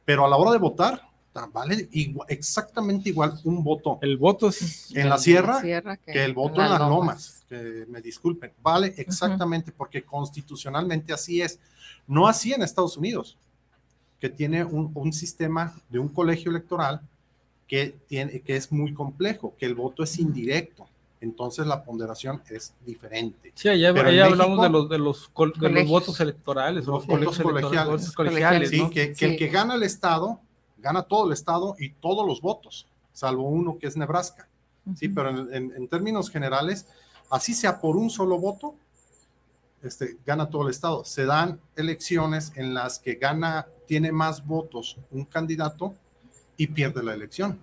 Pero 0.05 0.25
a 0.25 0.29
la 0.29 0.37
hora 0.37 0.53
de 0.53 0.59
votar, 0.59 1.03
vale 1.53 1.89
exactamente 2.29 3.09
igual 3.09 3.39
un 3.45 3.63
voto. 3.63 3.99
El 4.03 4.17
voto 4.17 4.49
es 4.49 4.95
en 4.95 5.09
la 5.09 5.19
sierra, 5.19 5.61
que, 6.05 6.25
el 6.25 6.35
voto 6.35 6.63
en 6.63 6.71
las 6.71 6.81
lomas. 6.81 7.45
Que 7.49 7.87
me 7.89 8.01
disculpen, 8.01 8.53
vale 8.63 8.95
exactamente 8.97 9.73
porque 9.73 10.03
constitucionalmente 10.03 11.13
así 11.13 11.41
es. 11.41 11.59
No 12.07 12.27
así 12.27 12.53
en 12.53 12.63
Estados 12.63 12.97
Unidos, 12.97 13.39
que 14.21 14.29
tiene 14.29 14.65
un, 14.65 14.91
un 14.95 15.13
sistema 15.13 15.75
de 15.89 15.99
un 15.99 16.09
colegio 16.09 16.51
electoral 16.51 17.01
que, 17.67 17.97
tiene, 18.07 18.41
que 18.41 18.57
es 18.57 18.71
muy 18.71 18.93
complejo, 18.93 19.55
que 19.59 19.67
el 19.67 19.75
voto 19.75 20.03
es 20.03 20.19
indirecto 20.19 20.87
entonces 21.23 21.69
la 21.69 21.85
ponderación 21.85 22.43
es 22.51 22.75
diferente. 22.85 23.53
Sí, 23.55 23.69
allá, 23.69 23.91
hablamos 23.91 24.61
de 24.61 24.69
los, 24.69 24.89
de 24.89 24.99
los, 24.99 25.31
votos 25.87 26.19
electorales, 26.21 26.85
los, 26.85 27.07
votos 27.07 27.39
colegiales. 28.13 28.71
Sí, 28.71 28.91
que, 28.91 29.15
el 29.21 29.37
que 29.37 29.47
gana 29.47 29.77
el 29.77 29.85
Estado, 29.85 30.41
gana 30.79 31.03
todo 31.03 31.29
el 31.29 31.33
Estado 31.33 31.77
y 31.79 31.91
todos 31.91 32.27
los 32.27 32.41
votos, 32.41 32.89
salvo 33.13 33.45
uno 33.45 33.79
que 33.79 33.87
es 33.87 33.97
Nebraska. 33.97 34.49
Sí, 34.97 35.09
pero 35.09 35.29
en, 35.53 35.87
términos 35.87 36.29
generales, 36.29 36.89
así 37.31 37.55
sea 37.55 37.81
por 37.81 37.97
un 37.97 38.11
solo 38.11 38.37
voto, 38.41 38.75
este, 39.81 40.17
gana 40.27 40.51
todo 40.51 40.65
el 40.65 40.71
Estado. 40.71 41.05
Se 41.05 41.25
dan 41.25 41.61
elecciones 41.77 42.53
en 42.57 42.75
las 42.75 42.99
que 42.99 43.15
gana, 43.15 43.69
tiene 43.87 44.11
más 44.11 44.45
votos 44.45 44.97
un 45.13 45.25
candidato 45.25 45.95
y 46.57 46.67
pierde 46.67 47.01
la 47.05 47.15
elección. 47.15 47.61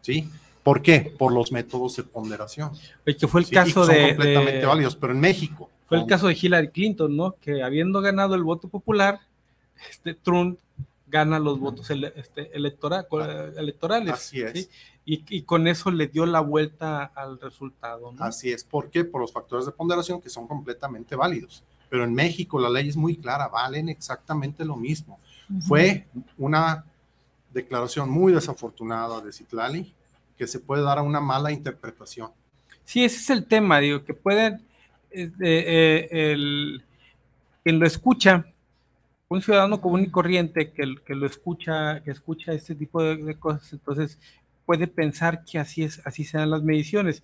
¿Sí? 0.00 0.26
¿Por 0.62 0.82
qué? 0.82 1.14
Por 1.18 1.32
los 1.32 1.52
métodos 1.52 1.96
de 1.96 2.04
ponderación. 2.04 2.70
que 3.04 3.28
fue 3.28 3.40
el 3.40 3.48
caso 3.48 3.84
son 3.84 3.94
de. 3.94 4.08
completamente 4.08 4.66
válidos, 4.66 4.96
pero 4.96 5.12
en 5.12 5.20
México. 5.20 5.68
Fue 5.88 5.98
el 5.98 6.06
caso 6.06 6.28
de 6.28 6.38
Hillary 6.40 6.68
Clinton, 6.68 7.14
¿no? 7.14 7.34
Que 7.40 7.62
habiendo 7.62 8.00
ganado 8.00 8.34
el 8.34 8.42
voto 8.42 8.68
popular, 8.68 9.20
este, 9.90 10.14
Trump 10.14 10.58
gana 11.06 11.38
los 11.38 11.60
votos 11.60 11.90
este, 11.90 12.50
ah, 12.54 13.04
electorales. 13.56 14.12
Así 14.14 14.40
es. 14.40 14.70
Y, 15.04 15.42
con 15.42 15.66
eso 15.66 15.90
le 15.90 16.06
dio 16.06 16.24
la 16.26 16.40
vuelta 16.40 17.04
al 17.04 17.38
resultado. 17.38 18.12
¿no? 18.12 18.24
Así 18.24 18.50
es. 18.50 18.64
¿Por 18.64 18.88
qué? 18.88 19.04
Por 19.04 19.20
los 19.20 19.32
factores 19.32 19.66
de 19.66 19.72
ponderación 19.72 20.20
que 20.20 20.30
son 20.30 20.46
completamente 20.46 21.14
válidos. 21.16 21.62
Pero 21.90 22.04
en 22.04 22.14
México 22.14 22.58
la 22.58 22.70
ley 22.70 22.88
es 22.88 22.96
muy 22.96 23.16
clara, 23.16 23.48
valen 23.48 23.90
exactamente 23.90 24.64
lo 24.64 24.76
mismo. 24.76 25.18
Fue 25.68 26.06
una 26.38 26.86
declaración 27.52 28.08
muy 28.08 28.32
desafortunada 28.32 29.20
de 29.20 29.32
Citlali, 29.32 29.92
que 30.36 30.46
se 30.46 30.60
puede 30.60 30.82
dar 30.82 30.98
a 30.98 31.02
una 31.02 31.20
mala 31.20 31.52
interpretación. 31.52 32.30
Sí, 32.84 33.04
ese 33.04 33.16
es 33.16 33.30
el 33.30 33.46
tema, 33.46 33.80
digo, 33.80 34.04
que 34.04 34.14
pueden, 34.14 34.62
eh, 35.10 35.30
eh, 35.40 36.08
el, 36.10 36.82
quien 37.62 37.78
lo 37.78 37.86
escucha, 37.86 38.46
un 39.28 39.40
ciudadano 39.40 39.80
común 39.80 40.02
y 40.02 40.10
corriente 40.10 40.72
que, 40.72 40.96
que 41.04 41.14
lo 41.14 41.26
escucha, 41.26 42.02
que 42.02 42.10
escucha 42.10 42.52
este 42.52 42.74
tipo 42.74 43.02
de, 43.02 43.34
cosas, 43.36 43.72
entonces 43.72 44.18
puede 44.66 44.86
pensar 44.86 45.44
que 45.44 45.58
así 45.58 45.82
es, 45.84 46.00
así 46.04 46.24
sean 46.24 46.50
las 46.50 46.62
mediciones. 46.62 47.22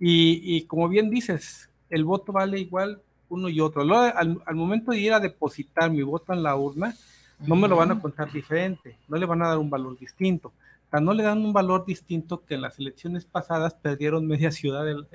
Y, 0.00 0.64
como 0.66 0.88
bien 0.88 1.08
dices, 1.08 1.70
el 1.88 2.04
voto 2.04 2.32
vale 2.32 2.58
igual 2.58 3.00
uno 3.28 3.48
y 3.48 3.60
otro. 3.60 3.82
al, 3.82 4.42
al, 4.44 4.54
momento 4.54 4.90
de 4.90 4.98
ir 4.98 5.12
a 5.12 5.20
depositar 5.20 5.90
mi 5.90 6.02
voto 6.02 6.32
en 6.32 6.42
la 6.42 6.56
urna, 6.56 6.94
no 7.38 7.56
me 7.56 7.68
lo 7.68 7.76
van 7.76 7.92
a 7.92 8.00
contar 8.00 8.30
diferente, 8.30 8.98
no 9.08 9.16
le 9.16 9.24
van 9.24 9.42
a 9.42 9.48
dar 9.48 9.58
un 9.58 9.70
valor 9.70 9.98
distinto. 9.98 10.52
No 11.00 11.12
le 11.12 11.22
dan 11.22 11.44
un 11.44 11.52
valor 11.52 11.84
distinto 11.86 12.44
que 12.44 12.54
en 12.54 12.62
las 12.62 12.78
elecciones 12.78 13.24
pasadas 13.24 13.74
perdieron 13.74 14.26
media 14.26 14.50
ciudad 14.50 14.88
en, 14.88 15.06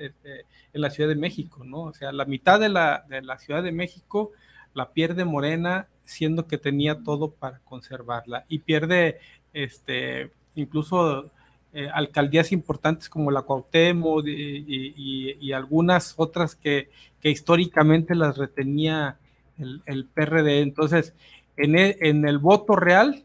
la 0.72 0.90
Ciudad 0.90 1.08
de 1.08 1.16
México, 1.16 1.64
¿no? 1.64 1.82
O 1.82 1.92
sea, 1.92 2.12
la 2.12 2.24
mitad 2.24 2.60
de 2.60 2.68
la, 2.68 3.04
de 3.08 3.22
la 3.22 3.38
Ciudad 3.38 3.62
de 3.62 3.72
México 3.72 4.32
la 4.74 4.92
pierde 4.92 5.24
Morena, 5.24 5.88
siendo 6.04 6.46
que 6.46 6.58
tenía 6.58 7.02
todo 7.02 7.32
para 7.32 7.58
conservarla, 7.60 8.44
y 8.48 8.60
pierde 8.60 9.18
este, 9.52 10.30
incluso 10.54 11.30
eh, 11.72 11.88
alcaldías 11.92 12.52
importantes 12.52 13.08
como 13.08 13.30
la 13.30 13.42
Cuauhtémoc 13.42 14.24
y, 14.26 15.52
algunas 15.52 16.14
otras 16.16 16.54
que, 16.54 16.90
históricamente 17.22 18.14
las 18.14 18.38
retenía 18.38 19.18
el, 19.58 20.06
PRD. 20.06 20.62
Entonces, 20.62 21.14
en 21.56 21.76
el, 21.78 21.96
en 22.00 22.26
el, 22.26 22.38
voto 22.38 22.76
real, 22.76 23.24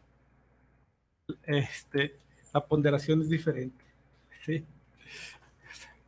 este, 1.43 2.15
la 2.55 2.65
ponderación 2.65 3.21
es 3.21 3.29
diferente. 3.29 3.85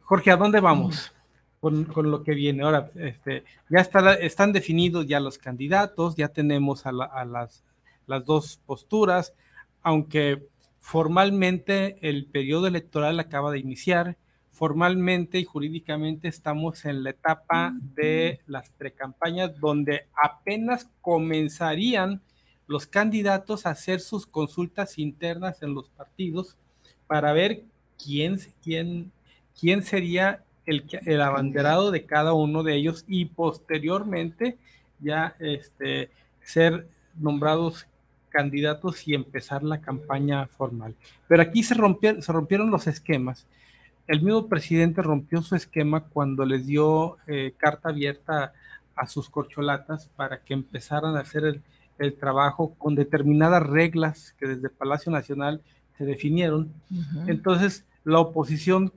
Jorge, 0.02 0.32
¿a 0.32 0.38
dónde 0.38 0.60
vamos 0.60 1.14
con, 1.60 1.86
lo 2.10 2.24
que 2.24 2.34
viene? 2.34 2.64
Ahora, 2.64 2.90
este, 2.96 3.44
ya 3.70 3.82
está, 3.82 4.16
están 4.16 4.54
definidos 4.54 5.06
ya 5.06 5.20
los 5.20 5.38
candidatos, 5.38 6.16
ya 6.16 6.30
tenemos 6.30 6.86
a, 6.86 6.90
a 6.90 7.26
las, 7.26 7.64
las 8.08 8.26
dos 8.26 8.60
posturas, 8.66 9.34
aunque 9.84 10.48
Formalmente 10.88 11.98
el 12.00 12.28
periodo 12.28 12.68
electoral 12.68 13.20
acaba 13.20 13.52
de 13.52 13.60
iniciar. 13.60 14.16
Formalmente 14.54 15.38
y 15.38 15.44
jurídicamente 15.44 16.30
estamos 16.30 16.86
en 16.86 17.04
la 17.04 17.10
etapa 17.10 17.74
de 17.94 18.40
las 18.48 18.70
precampañas 18.70 19.60
donde 19.60 20.08
apenas 20.16 20.90
comenzarían 21.02 22.22
los 22.68 22.86
candidatos 22.86 23.66
a 23.66 23.72
hacer 23.72 24.00
sus 24.00 24.26
consultas 24.26 24.98
internas 24.98 25.64
en 25.64 25.74
los 25.74 25.90
partidos 25.90 26.56
para 27.08 27.32
ver 27.34 27.64
quién, 28.04 28.40
quién, 28.64 29.12
quién 29.60 29.84
sería 29.84 30.44
el, 30.66 30.86
el 31.06 31.22
abanderado 31.22 31.92
de 31.92 32.06
cada 32.06 32.34
uno 32.34 32.64
de 32.64 32.76
ellos 32.76 33.06
y 33.08 33.26
posteriormente 33.26 34.58
ya 35.00 35.36
este, 35.40 36.10
ser 36.42 36.88
nombrados 37.16 37.88
candidatos 38.30 39.08
y 39.08 39.16
empezar 39.16 39.64
la 39.64 39.80
campaña 39.80 40.46
formal. 40.48 40.96
Pero 41.28 41.42
aquí 41.42 41.64
se 41.64 41.74
rompieron, 41.74 42.22
se 42.22 42.32
rompieron 42.32 42.70
los 42.70 42.86
esquemas. 42.88 43.48
El 44.08 44.22
mismo 44.22 44.48
presidente 44.48 45.02
rompió 45.02 45.42
su 45.42 45.56
esquema 45.56 46.04
cuando 46.04 46.46
les 46.46 46.68
dio 46.68 47.18
eh, 47.28 47.54
carta 47.58 47.90
abierta 47.90 48.54
a 48.96 49.08
sus 49.08 49.30
corcholatas 49.30 50.10
para 50.16 50.40
que 50.42 50.54
empezaran 50.54 51.16
a 51.16 51.22
hacer 51.22 51.46
el, 51.46 51.62
trabajo 52.18 52.74
con 52.78 52.96
determinadas 52.96 53.66
reglas 53.66 54.36
que 54.40 54.48
desde 54.48 54.70
Palacio 54.70 55.12
Nacional 55.12 55.62
se 55.98 56.06
definieron. 56.06 56.72
Entonces, 57.28 57.86
la 58.04 58.20
oposición 58.20 58.92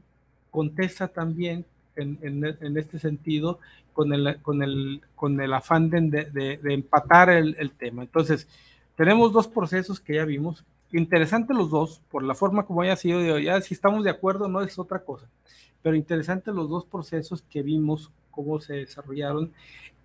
contesta 0.50 1.08
también 1.08 1.64
en, 1.96 2.76
este 2.76 2.98
sentido 2.98 3.58
con 3.92 4.12
el, 4.12 4.40
con 4.42 4.62
el, 4.62 5.00
con 5.14 5.40
el 5.40 5.52
afán 5.52 5.90
de, 5.90 6.60
empatar 6.64 7.30
el, 7.30 7.56
el, 7.58 7.72
tema. 7.72 8.02
Entonces, 8.02 8.48
tenemos 8.96 9.32
dos 9.32 9.48
procesos 9.48 10.00
que 10.00 10.14
ya 10.14 10.24
vimos, 10.24 10.64
interesantes 10.92 11.56
los 11.56 11.70
dos, 11.70 12.00
por 12.10 12.22
la 12.22 12.34
forma 12.34 12.64
como 12.64 12.82
haya 12.82 12.96
sido, 12.96 13.38
ya 13.38 13.60
si 13.60 13.74
estamos 13.74 14.04
de 14.04 14.10
acuerdo 14.10 14.48
no 14.48 14.60
es 14.60 14.78
otra 14.78 15.00
cosa, 15.00 15.26
pero 15.82 15.96
interesantes 15.96 16.54
los 16.54 16.68
dos 16.68 16.84
procesos 16.84 17.42
que 17.42 17.62
vimos, 17.62 18.10
cómo 18.30 18.60
se 18.60 18.74
desarrollaron 18.74 19.52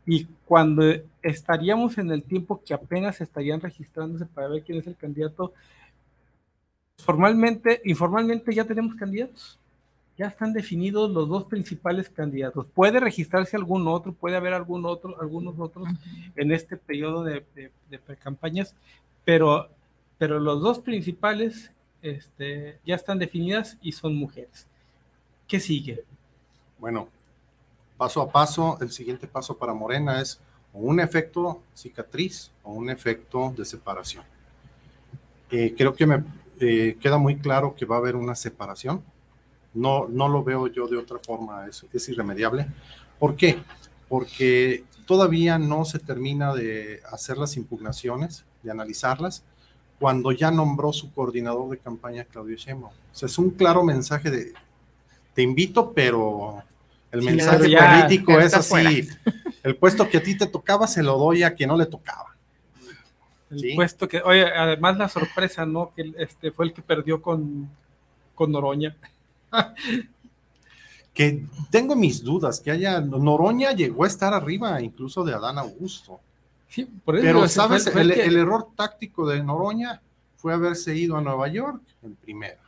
y 0.06 0.26
cuando 0.46 0.84
estaríamos 1.22 1.98
en 1.98 2.12
el 2.12 2.24
tiempo 2.24 2.62
que 2.64 2.74
apenas 2.74 3.22
estarían 3.22 3.62
registrándose 3.62 4.26
para 4.26 4.48
ver 4.48 4.64
quién 4.64 4.78
es 4.80 4.88
el 4.88 4.96
candidato, 4.96 5.54
formalmente, 6.98 7.82
informalmente 7.86 8.54
ya 8.54 8.66
tenemos 8.66 8.96
candidatos 8.96 9.60
ya 10.18 10.28
están 10.28 10.54
definidos 10.54 11.12
los 11.12 11.28
dos 11.28 11.46
principales 11.46 12.10
candidatos. 12.10 12.66
Puede 12.74 13.00
registrarse 13.00 13.58
algún 13.58 13.88
otro, 13.88 14.14
puede 14.14 14.38
haber 14.38 14.54
algún 14.54 14.86
otro, 14.86 15.20
algunos 15.20 15.60
otros 15.60 15.88
en 16.36 16.52
este 16.52 16.78
periodo 16.78 17.24
de, 17.24 17.44
de, 17.54 18.00
precampañas, 18.00 18.76
pero, 19.26 19.70
pero 20.18 20.40
los 20.40 20.62
dos 20.62 20.80
principales 20.80 21.72
este, 22.02 22.80
ya 22.86 22.96
están 22.96 23.20
definidas 23.20 23.78
y 23.82 23.92
son 23.92 24.16
mujeres. 24.16 24.68
¿Qué 25.48 25.60
sigue? 25.60 26.04
Bueno, 26.80 27.10
paso 27.98 28.22
a 28.22 28.30
paso, 28.30 28.78
el 28.82 28.92
siguiente 28.92 29.28
paso 29.28 29.58
para 29.58 29.74
Morena 29.74 30.22
es 30.22 30.40
un 30.74 31.00
efecto 31.00 31.62
cicatriz 31.74 32.52
o 32.64 32.74
un 32.74 32.90
efecto 32.90 33.54
de 33.56 33.66
separación. 33.66 34.24
Eh, 35.52 35.74
creo 35.78 35.94
que 35.94 36.06
me 36.06 36.24
eh, 36.60 36.98
queda 37.00 37.18
muy 37.18 37.38
claro 37.38 37.76
que 37.76 37.86
va 37.86 37.96
a 37.96 38.00
haber 38.00 38.16
una 38.16 38.36
separación 38.36 39.04
no, 39.76 40.08
no 40.08 40.28
lo 40.28 40.44
veo 40.44 40.68
yo 40.68 40.88
de 40.88 40.98
otra 40.98 41.20
forma, 41.20 41.68
es, 41.68 41.86
es 41.94 42.10
irremediable. 42.10 42.68
¿Por 43.20 43.36
qué? 43.36 43.62
Porque 44.10 44.86
todavía 45.06 45.60
no 45.60 45.86
se 45.86 46.00
termina 46.00 46.56
de 46.56 47.02
hacer 47.12 47.38
las 47.38 47.58
impugnaciones, 47.58 48.46
de 48.64 48.72
analizarlas, 48.72 49.44
cuando 50.00 50.32
ya 50.32 50.50
nombró 50.50 50.92
su 50.94 51.14
coordinador 51.14 51.70
de 51.70 51.78
campaña, 51.78 52.26
Claudio 52.26 52.56
Sheinbaum. 52.56 52.92
O 52.92 53.16
sea, 53.16 53.28
es 53.28 53.38
un 53.38 53.52
claro 53.52 53.84
mensaje 53.84 54.32
de, 54.32 54.54
te 55.34 55.42
invito, 55.42 55.94
pero 55.94 56.64
el 57.16 57.24
mensaje 57.24 57.76
político 57.76 58.40
es 58.40 58.54
así, 58.54 59.08
el 59.64 59.76
puesto 59.76 60.08
que 60.08 60.18
a 60.18 60.24
ti 60.24 60.38
te 60.38 60.48
tocaba 60.48 60.88
se 60.88 61.04
lo 61.04 61.18
doy 61.18 61.44
a 61.44 61.54
quien 61.54 61.70
no 61.70 61.78
le 61.78 61.86
tocaba. 61.86 62.36
El 63.50 63.76
puesto 63.76 64.08
que, 64.08 64.22
oye, 64.22 64.44
además 64.46 64.98
la 64.98 65.08
sorpresa, 65.08 65.66
¿no? 65.66 65.94
Que 65.96 66.14
este 66.18 66.52
fue 66.52 66.66
el 66.66 66.74
que 66.74 66.82
perdió 66.82 67.22
con, 67.22 67.70
con 68.34 68.52
Noroña 68.52 68.96
que 71.16 71.46
tengo 71.72 71.96
mis 71.96 72.22
dudas, 72.24 72.60
que 72.60 72.72
haya, 72.72 73.00
Noroña 73.00 73.72
llegó 73.72 74.04
a 74.04 74.08
estar 74.08 74.34
arriba 74.34 74.82
incluso 74.82 75.24
de 75.24 75.34
Adán 75.34 75.58
Augusto. 75.58 76.20
Sí, 76.68 76.90
Pero, 77.06 77.48
¿sabes? 77.48 77.88
el, 77.88 78.36
error 78.36 78.68
táctico 78.76 79.26
de 79.26 79.42
Noroña 79.42 80.02
fue 80.36 80.54
haberse 80.54 80.94
ido 80.94 81.16
a 81.16 81.22
Nueva 81.22 81.48
York 81.48 81.82
en 82.04 82.16
primera. 82.16 82.60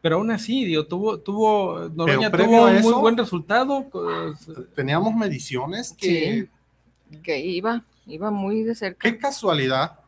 Pero 0.00 0.16
aún 0.16 0.30
así, 0.30 0.72
tuvo, 0.88 1.18
tuvo, 1.18 1.88
Noroña 1.94 2.30
tuvo 2.30 2.66
un 2.66 2.80
muy 2.80 2.92
buen 2.94 3.16
resultado. 3.16 3.86
Teníamos 4.74 5.14
mediciones 5.14 5.92
que... 5.92 6.48
que 7.22 7.38
iba, 7.38 7.84
iba 8.06 8.30
muy 8.30 8.62
de 8.62 8.74
cerca. 8.74 9.10
Qué 9.10 9.18
casualidad 9.18 9.98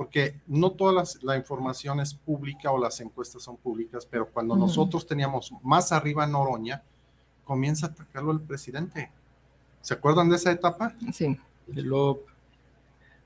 porque 0.00 0.40
no 0.46 0.70
toda 0.70 1.04
la 1.20 1.36
información 1.36 2.00
es 2.00 2.14
pública 2.14 2.70
o 2.70 2.78
las 2.78 3.02
encuestas 3.02 3.42
son 3.42 3.58
públicas, 3.58 4.08
pero 4.10 4.30
cuando 4.30 4.56
nosotros 4.56 5.06
teníamos 5.06 5.52
más 5.62 5.92
arriba 5.92 6.26
Noroña, 6.26 6.82
comienza 7.44 7.84
a 7.84 7.90
atacarlo 7.90 8.32
el 8.32 8.40
presidente. 8.40 9.10
¿Se 9.82 9.92
acuerdan 9.92 10.30
de 10.30 10.36
esa 10.36 10.52
etapa? 10.52 10.94
Sí. 11.12 11.38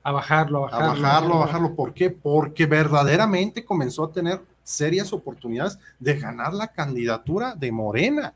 a 0.03 0.11
bajarlo, 0.11 0.67
a 0.67 0.71
bajarlo. 0.71 0.85
A 0.85 0.89
bajarlo, 0.89 1.33
a 1.35 1.39
bajarlo. 1.45 1.75
¿Por 1.75 1.93
qué? 1.93 2.09
Porque 2.09 2.65
verdaderamente 2.65 3.63
comenzó 3.63 4.03
a 4.03 4.11
tener 4.11 4.41
serias 4.65 5.13
oportunidades 5.13 5.79
de 5.99 6.19
ganar 6.19 6.53
la 6.53 6.67
candidatura 6.67 7.55
de 7.55 7.71
Morena. 7.71 8.33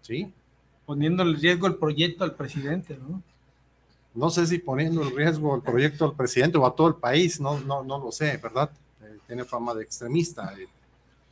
¿Sí? 0.00 0.32
Poniendo 0.86 1.22
en 1.22 1.38
riesgo 1.38 1.66
el 1.66 1.74
proyecto 1.76 2.24
al 2.24 2.34
presidente, 2.34 2.96
¿no? 2.96 3.22
no 4.14 4.30
sé 4.30 4.46
si 4.46 4.58
poniendo 4.58 5.02
en 5.02 5.14
riesgo 5.14 5.56
el 5.56 5.62
proyecto 5.62 6.06
del 6.06 6.16
presidente 6.16 6.56
o 6.56 6.66
a 6.66 6.74
todo 6.74 6.88
el 6.88 6.94
país, 6.94 7.40
no, 7.40 7.58
no, 7.60 7.82
no 7.82 7.98
lo 7.98 8.12
sé, 8.12 8.36
¿verdad? 8.36 8.70
Eh, 9.02 9.18
tiene 9.26 9.44
fama 9.44 9.74
de 9.74 9.82
extremista. 9.82 10.54
Eh, 10.56 10.68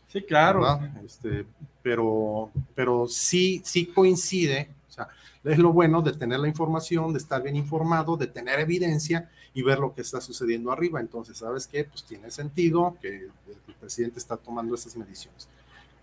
sí, 0.09 0.23
claro. 0.23 0.81
Este, 1.05 1.47
pero, 1.81 2.51
pero 2.75 3.07
sí, 3.07 3.63
sí 3.65 3.87
coincide, 3.87 4.71
o 4.89 4.93
sea, 4.93 5.09
es 5.45 5.59
lo 5.59 5.73
bueno 5.73 6.03
de 6.03 6.13
tener 6.13 6.41
la 6.41 6.49
información, 6.49 7.13
de 7.13 7.19
estar 7.19 7.41
bien 7.41 7.57
informado, 7.57 8.17
de 8.17 8.27
tener 8.27 8.59
evidencia 8.59 9.31
y 9.55 9.63
ver 9.63 9.79
lo 9.79 9.95
que 9.95 10.01
está 10.01 10.21
sucediendo 10.21 10.73
arriba. 10.73 11.01
Entonces, 11.01 11.39
¿sabes 11.39 11.67
qué? 11.67 11.85
Pues 11.85 12.05
tiene 12.05 12.31
sentido 12.31 12.97
que 13.01 13.29
el 13.47 13.75
presidente 13.81 14.19
está 14.19 14.37
tomando 14.37 14.75
esas 14.75 14.97
mediciones. 14.97 15.49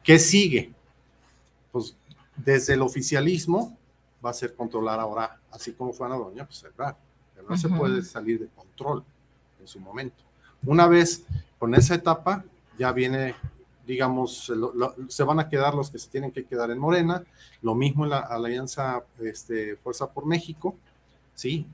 ¿Qué 0.04 0.20
sigue? 0.20 0.72
Pues 1.72 1.96
desde 2.36 2.74
el 2.74 2.82
oficialismo, 2.82 3.78
va 4.24 4.32
a 4.32 4.34
ser 4.34 4.54
controlar 4.56 5.00
ahora, 5.00 5.40
así 5.52 5.74
como 5.74 5.94
fue 5.94 6.08
Noroña, 6.10 6.46
pues 6.46 6.60
cerrar. 6.60 6.98
No 7.48 7.58
se 7.58 7.70
puede 7.70 8.04
salir 8.04 8.40
de 8.40 8.48
control 8.48 9.04
en 9.60 9.68
su 9.68 9.80
momento. 9.80 10.24
Una 10.66 10.88
vez 10.88 11.24
con 11.58 11.74
esa 11.74 11.96
etapa, 11.96 12.44
ya 12.78 12.92
viene, 12.92 13.34
digamos, 13.88 14.52
se 15.08 15.24
van 15.24 15.40
a 15.40 15.50
quedar 15.50 15.74
los 15.74 15.90
que 15.90 15.98
se 15.98 16.10
tienen 16.10 16.32
que 16.32 16.46
quedar 16.46 16.70
en 16.70 16.78
Morena, 16.78 17.24
lo 17.62 17.74
mismo 17.76 18.04
en 18.04 18.12
la 18.12 18.20
Alianza 18.20 19.04
este, 19.20 19.78
Fuerza 19.78 20.12
por 20.12 20.26
México, 20.26 20.76
¿sí? 21.34 21.66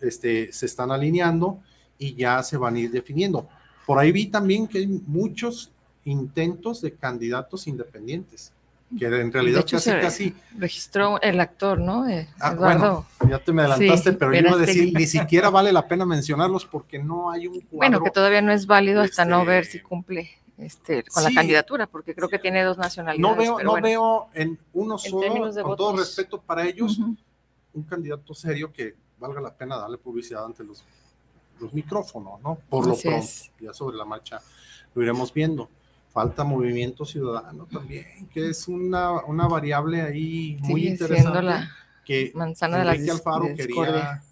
Este, 0.00 0.52
se 0.52 0.66
están 0.66 0.90
alineando 0.90 1.60
y 1.98 2.14
ya 2.14 2.42
se 2.42 2.56
van 2.56 2.76
a 2.76 2.80
ir 2.80 2.90
definiendo. 2.90 3.48
Por 3.86 3.98
ahí 3.98 4.12
vi 4.12 4.26
también 4.26 4.66
que 4.66 4.78
hay 4.78 4.86
muchos 4.86 5.70
intentos 6.04 6.80
de 6.80 6.94
candidatos 6.94 7.66
independientes. 7.66 8.52
que 8.98 9.06
en 9.06 9.32
realidad 9.32 9.66
casi, 9.68 9.90
casi 9.90 10.34
registró 10.56 11.20
el 11.20 11.40
actor, 11.40 11.80
¿no? 11.80 12.06
Eh, 12.08 12.28
ah, 12.38 12.52
Eduardo. 12.52 13.06
ya 13.28 13.38
te 13.38 13.52
me 13.52 13.62
adelantaste, 13.62 14.12
pero 14.12 14.32
yo 14.32 14.40
iba 14.40 14.52
a 14.52 14.56
decir, 14.56 14.92
ni 14.94 15.06
siquiera 15.06 15.50
vale 15.50 15.72
la 15.72 15.88
pena 15.88 16.04
mencionarlos 16.04 16.64
porque 16.64 16.98
no 16.98 17.30
hay 17.30 17.46
un 17.46 17.60
cuadro. 17.60 17.76
Bueno, 17.76 18.02
que 18.02 18.10
todavía 18.10 18.42
no 18.42 18.52
es 18.52 18.66
válido 18.66 19.00
hasta 19.00 19.24
no 19.24 19.44
ver 19.44 19.64
si 19.64 19.80
cumple 19.80 20.30
este, 20.58 21.02
con 21.04 21.24
la 21.24 21.32
candidatura, 21.32 21.86
porque 21.86 22.14
creo 22.14 22.28
que 22.28 22.38
tiene 22.38 22.62
dos 22.62 22.78
nacionalidades. 22.78 23.36
No 23.36 23.58
veo, 23.58 23.64
no 23.64 23.80
veo 23.82 24.28
en 24.34 24.58
uno 24.72 24.98
solo, 24.98 25.50
con 25.62 25.76
todo 25.76 25.96
respeto 25.96 26.40
para 26.40 26.64
ellos, 26.64 26.98
un 26.98 27.82
candidato 27.82 28.34
serio 28.34 28.72
que 28.72 28.94
valga 29.26 29.40
la 29.40 29.54
pena 29.54 29.76
darle 29.76 29.98
publicidad 29.98 30.44
ante 30.44 30.62
los, 30.64 30.84
los 31.60 31.72
micrófonos, 31.72 32.40
¿no? 32.42 32.58
Por 32.68 32.86
lo 32.86 32.96
pronto, 32.96 33.26
ya 33.60 33.72
sobre 33.72 33.96
la 33.96 34.04
marcha 34.04 34.40
lo 34.94 35.02
iremos 35.02 35.32
viendo 35.32 35.68
falta 36.14 36.44
movimiento 36.44 37.04
ciudadano 37.04 37.66
también, 37.66 38.28
que 38.32 38.48
es 38.50 38.68
una, 38.68 39.24
una 39.24 39.48
variable 39.48 40.00
ahí 40.00 40.56
muy 40.60 40.86
interesante. 40.86 41.42
La 41.42 41.68
que 42.04 42.30
manzana 42.34 42.78
de 42.78 42.84
la 42.84 42.92
Alfaro 42.92 43.46
quería 43.56 44.22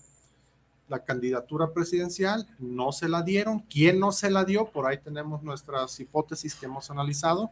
la 0.89 1.05
candidatura 1.05 1.73
presidencial, 1.73 2.47
no 2.59 2.93
se 2.93 3.09
la 3.09 3.23
dieron. 3.23 3.61
¿Quién 3.61 3.99
no 3.99 4.13
se 4.13 4.31
la 4.31 4.45
dio? 4.45 4.67
Por 4.67 4.87
ahí 4.87 4.99
tenemos 4.99 5.43
nuestras 5.43 5.99
hipótesis 5.99 6.55
que 6.55 6.67
hemos 6.67 6.91
analizado. 6.91 7.51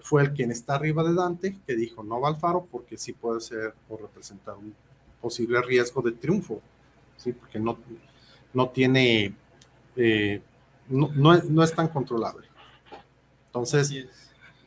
Fue 0.00 0.22
el 0.22 0.32
quien 0.32 0.50
está 0.50 0.74
arriba 0.74 1.04
de 1.04 1.14
Dante, 1.14 1.58
que 1.66 1.76
dijo 1.76 2.02
no 2.02 2.20
va 2.20 2.28
Alfaro 2.28 2.66
porque 2.70 2.98
sí 2.98 3.12
puede 3.12 3.40
ser 3.40 3.74
o 3.88 3.96
representar 3.96 4.56
un 4.56 4.74
posible 5.20 5.60
riesgo 5.62 6.02
de 6.02 6.12
triunfo, 6.12 6.60
¿sí? 7.16 7.32
porque 7.32 7.58
no, 7.58 7.78
no 8.54 8.68
tiene, 8.70 9.34
eh, 9.96 10.40
no, 10.88 11.10
no 11.42 11.62
es 11.62 11.74
tan 11.74 11.88
controlable. 11.88 12.46
Entonces, 13.46 13.92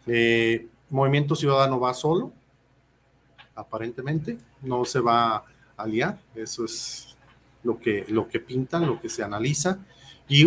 eh, 0.06 0.68
Movimiento 0.90 1.36
Ciudadano 1.36 1.80
va 1.80 1.94
solo, 1.94 2.32
aparentemente, 3.56 4.38
no 4.62 4.84
se 4.86 5.00
va 5.00 5.36
a 5.38 5.44
aliar, 5.78 6.20
eso 6.36 6.66
es 6.66 7.16
lo 7.64 7.80
que, 7.80 8.06
lo 8.10 8.28
que 8.28 8.40
pintan, 8.40 8.86
lo 8.86 9.00
que 9.00 9.10
se 9.10 9.24
analiza, 9.24 9.80
y 10.28 10.46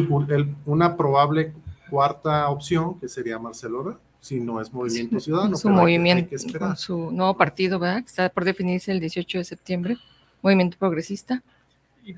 una 0.66 0.96
probable 0.96 1.52
cuarta 1.90 2.48
opción, 2.48 2.98
que 3.00 3.08
sería 3.08 3.38
Marcelo 3.38 3.98
si 4.26 4.40
no 4.40 4.60
es 4.60 4.72
Movimiento 4.72 5.20
Ciudadano. 5.20 5.56
Su 5.56 5.70
movimiento, 5.70 6.36
su 6.76 7.10
nuevo 7.12 7.36
partido, 7.36 7.78
¿verdad? 7.78 8.00
Que 8.02 8.08
está 8.08 8.28
por 8.28 8.44
definirse 8.44 8.92
el 8.92 9.00
18 9.00 9.38
de 9.38 9.44
septiembre, 9.44 9.96
Movimiento 10.42 10.76
Progresista. 10.78 11.42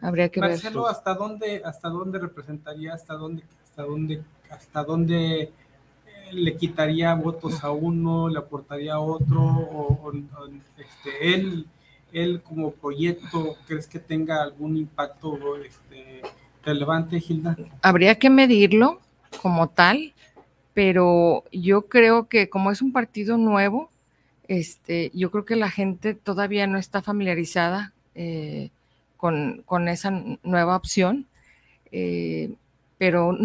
Habría 0.02 0.28
que 0.28 0.40
Marcelo, 0.40 0.86
¿hasta 0.86 1.14
dónde, 1.14 1.62
hasta 1.64 1.88
dónde 1.88 2.18
representaría, 2.18 2.92
hasta 2.92 3.14
dónde, 3.14 3.42
hasta 3.62 3.82
dónde, 3.84 4.22
hasta 4.50 4.84
dónde 4.84 5.50
le 6.32 6.56
quitaría 6.56 7.14
votos 7.14 7.64
a 7.64 7.70
uno, 7.70 8.28
le 8.28 8.38
aportaría 8.38 8.94
a 8.94 9.00
otro, 9.00 9.40
o, 9.40 10.12
este, 10.76 11.34
él, 11.34 11.66
él 12.12 12.42
como 12.42 12.72
proyecto, 12.72 13.56
¿crees 13.66 13.86
que 13.86 13.98
tenga 13.98 14.42
algún 14.42 14.76
impacto 14.76 15.56
este, 15.56 16.20
relevante, 16.62 17.18
Gilda? 17.18 17.56
Habría 17.80 18.18
que 18.18 18.28
medirlo 18.28 19.00
como 19.40 19.68
tal, 19.68 20.12
pero 20.78 21.42
yo 21.50 21.88
creo 21.88 22.28
que 22.28 22.48
como 22.48 22.70
es 22.70 22.82
un 22.82 22.92
partido 22.92 23.36
nuevo, 23.36 23.90
este, 24.46 25.10
yo 25.12 25.32
creo 25.32 25.44
que 25.44 25.56
la 25.56 25.70
gente 25.70 26.14
todavía 26.14 26.68
no 26.68 26.78
está 26.78 27.02
familiarizada 27.02 27.92
eh, 28.14 28.70
con, 29.16 29.64
con, 29.66 29.88
esa 29.88 30.12
nueva 30.44 30.76
opción, 30.76 31.26
eh, 31.90 32.54
pero 32.96 33.36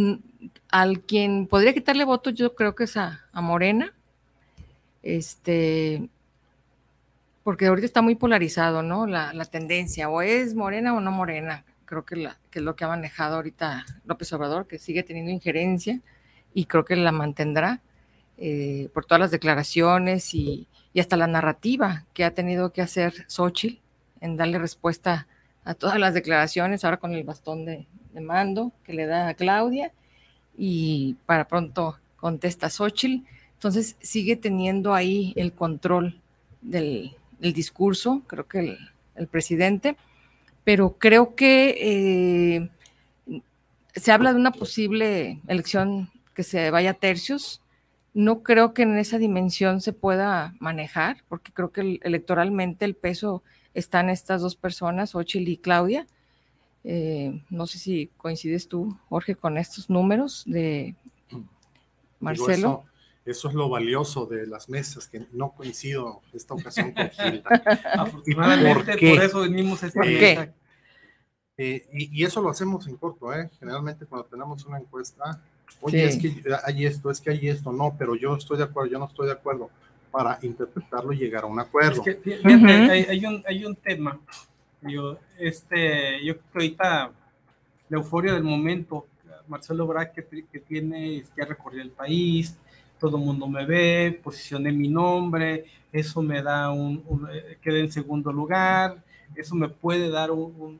al 0.70 1.00
quien 1.00 1.48
podría 1.48 1.74
quitarle 1.74 2.06
votos, 2.06 2.36
yo 2.36 2.54
creo 2.54 2.76
que 2.76 2.84
es 2.84 2.98
a, 2.98 3.26
Morena, 3.34 3.92
este, 5.02 6.08
porque 7.44 7.66
ahorita 7.66 7.88
está 7.88 8.04
muy 8.04 8.14
polarizado, 8.14 8.84
¿no? 8.84 9.08
La, 9.08 9.46
tendencia, 9.46 10.08
o 10.08 10.22
es 10.22 10.54
Morena 10.54 10.94
o 10.94 11.02
no 11.02 11.12
Morena, 11.12 11.66
creo 11.86 12.06
la, 12.12 12.38
que 12.52 12.60
es 12.60 12.64
lo 12.66 12.76
que 12.76 12.84
ha 12.84 12.90
manejado 12.90 13.38
ahorita 13.38 13.88
López 14.06 14.32
Obrador, 14.34 14.68
que 14.68 14.78
sigue 14.78 15.02
teniendo 15.02 15.32
injerencia 15.32 16.00
y 16.54 16.66
creo 16.66 16.86
que 16.86 16.96
la 16.96 17.12
mantendrá 17.12 17.82
eh, 18.38 18.90
por 18.94 19.06
todas 19.06 19.20
las 19.20 19.32
declaraciones 19.32 20.34
y, 20.34 20.68
hasta 21.00 21.18
la 21.18 21.28
narrativa 21.28 22.06
que 22.14 22.24
ha 22.24 22.36
tenido 22.36 22.72
que 22.72 22.82
hacer 22.82 23.26
Xochitl 23.28 23.80
en 24.22 24.38
darle 24.38 24.60
respuesta 24.60 25.28
a 25.64 25.74
todas 25.74 25.98
las 25.98 26.14
declaraciones, 26.14 26.84
ahora 26.84 26.98
con 26.98 27.14
el 27.14 27.24
bastón 27.24 27.66
de 27.66 27.88
mando 28.22 28.72
que 28.84 28.94
le 28.94 29.08
da 29.08 29.28
a 29.28 29.34
Claudia 29.34 29.92
y 30.56 31.16
para 31.26 31.48
pronto 31.48 31.98
contesta 32.18 32.70
Xochitl. 32.70 33.26
Entonces 33.54 33.96
sigue 34.02 34.36
teniendo 34.36 34.94
ahí 34.94 35.34
el 35.36 35.54
control 35.54 36.20
del, 36.62 37.16
discurso, 37.40 38.22
creo 38.28 38.48
que 38.48 38.78
el, 39.16 39.28
presidente, 39.28 39.96
pero 40.64 40.98
creo 40.98 41.36
que 41.36 42.70
eh, 43.30 43.42
se 43.96 44.12
habla 44.12 44.34
de 44.34 44.40
una 44.40 44.52
posible 44.52 45.42
elección 45.48 46.10
que 46.34 46.44
se 46.44 46.72
vaya 46.72 46.92
a 46.92 46.96
tercios. 46.96 47.62
No 48.14 48.44
creo 48.44 48.74
que 48.74 48.84
en 48.84 48.98
esa 48.98 49.18
dimensión 49.18 49.82
se 49.82 49.94
pueda 49.94 50.56
manejar, 50.60 51.24
porque 51.30 51.52
creo 51.52 51.72
que 51.72 52.00
electoralmente 52.04 52.86
el 52.86 52.96
peso 52.96 53.44
está 53.74 54.02
en 54.02 54.10
estas 54.10 54.42
dos 54.42 54.56
personas, 54.56 55.12
Xochitl 55.12 55.48
y 55.50 55.58
Claudia. 55.58 56.08
Eh, 56.84 57.42
no 57.50 57.66
sé 57.66 57.80
si 57.80 58.12
coincides 58.18 58.68
tú, 58.68 58.98
Jorge, 59.10 59.36
con 59.36 59.58
estos 59.58 59.90
números 59.90 60.44
de 60.46 60.96
Marcelo. 62.20 62.84
eso, 63.26 63.48
es 63.48 63.54
lo 63.54 63.70
valioso 63.70 64.26
de 64.26 64.46
las 64.46 64.70
mesas, 64.70 65.08
que 65.08 65.26
no 65.32 65.54
coincido 65.54 66.22
esta 66.34 66.54
ocasión 66.54 66.92
con 66.92 67.10
Gilda. 67.10 67.64
Afortunadamente, 67.94 68.98
por, 68.98 69.24
eso 69.24 69.42
venimos 69.42 69.84
a 69.84 69.88
esta 69.88 70.02
eh, 71.58 71.88
y, 71.94 72.24
eso 72.24 72.42
lo 72.42 72.50
hacemos 72.50 72.88
en 72.88 72.98
corto, 72.98 73.32
¿eh? 73.34 73.50
Generalmente 73.60 74.06
cuando 74.08 74.28
tenemos 74.28 74.66
una 74.66 74.80
encuesta, 74.80 75.42
oye, 75.82 76.06
es 76.06 76.18
que 76.18 76.44
hay 76.66 76.86
esto, 76.86 77.12
es 77.12 77.20
que 77.20 77.32
hay 77.32 77.48
esto, 77.50 77.72
no, 77.72 77.96
pero 77.98 78.16
yo 78.16 78.36
estoy 78.36 78.58
de 78.58 78.64
acuerdo, 78.64 78.92
yo 78.92 79.00
no 79.00 79.06
estoy 79.06 79.28
de 79.28 79.34
acuerdo, 79.34 79.70
para 80.12 80.38
interpretarlo 80.44 81.12
y 81.12 81.18
llegar 81.18 81.44
a 81.44 81.48
un 81.48 81.60
acuerdo. 81.60 82.04
hay, 82.06 83.26
un, 83.26 83.44
hay 83.48 83.66
un 83.66 83.76
tema 83.76 84.20
yo, 84.90 85.18
este, 85.40 86.24
yo 86.24 86.38
creo 86.38 86.52
que 86.52 86.60
ahorita 86.60 87.12
la 87.90 87.98
euforia 87.98 88.34
del 88.34 88.44
momento, 88.44 89.08
Marcelo 89.48 89.88
Braque 89.88 90.26
que, 90.26 90.46
que 90.46 90.60
tiene, 90.60 91.24
que 91.36 91.46
recorrido 91.46 91.84
el 91.84 91.92
país, 91.92 92.58
todo 93.00 93.18
el 93.18 93.24
mundo 93.24 93.48
me 93.48 93.66
ve, 93.66 94.20
posicioné 94.24 94.72
mi 94.72 94.88
nombre, 94.88 95.66
eso 95.92 96.22
me 96.22 96.42
da 96.42 96.72
un, 96.72 97.04
un 97.08 97.28
queda 97.62 97.80
en 97.80 97.92
segundo 97.92 98.32
lugar, 98.32 99.04
eso 99.36 99.56
me 99.56 99.70
puede 99.70 100.10
dar 100.10 100.32
un, 100.32 100.54
un, 100.60 100.80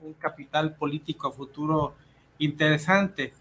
un, 0.00 0.12
capital 0.14 0.74
político 0.74 1.28
a 1.28 1.32
futuro 1.32 1.94
interesante. 2.38 3.32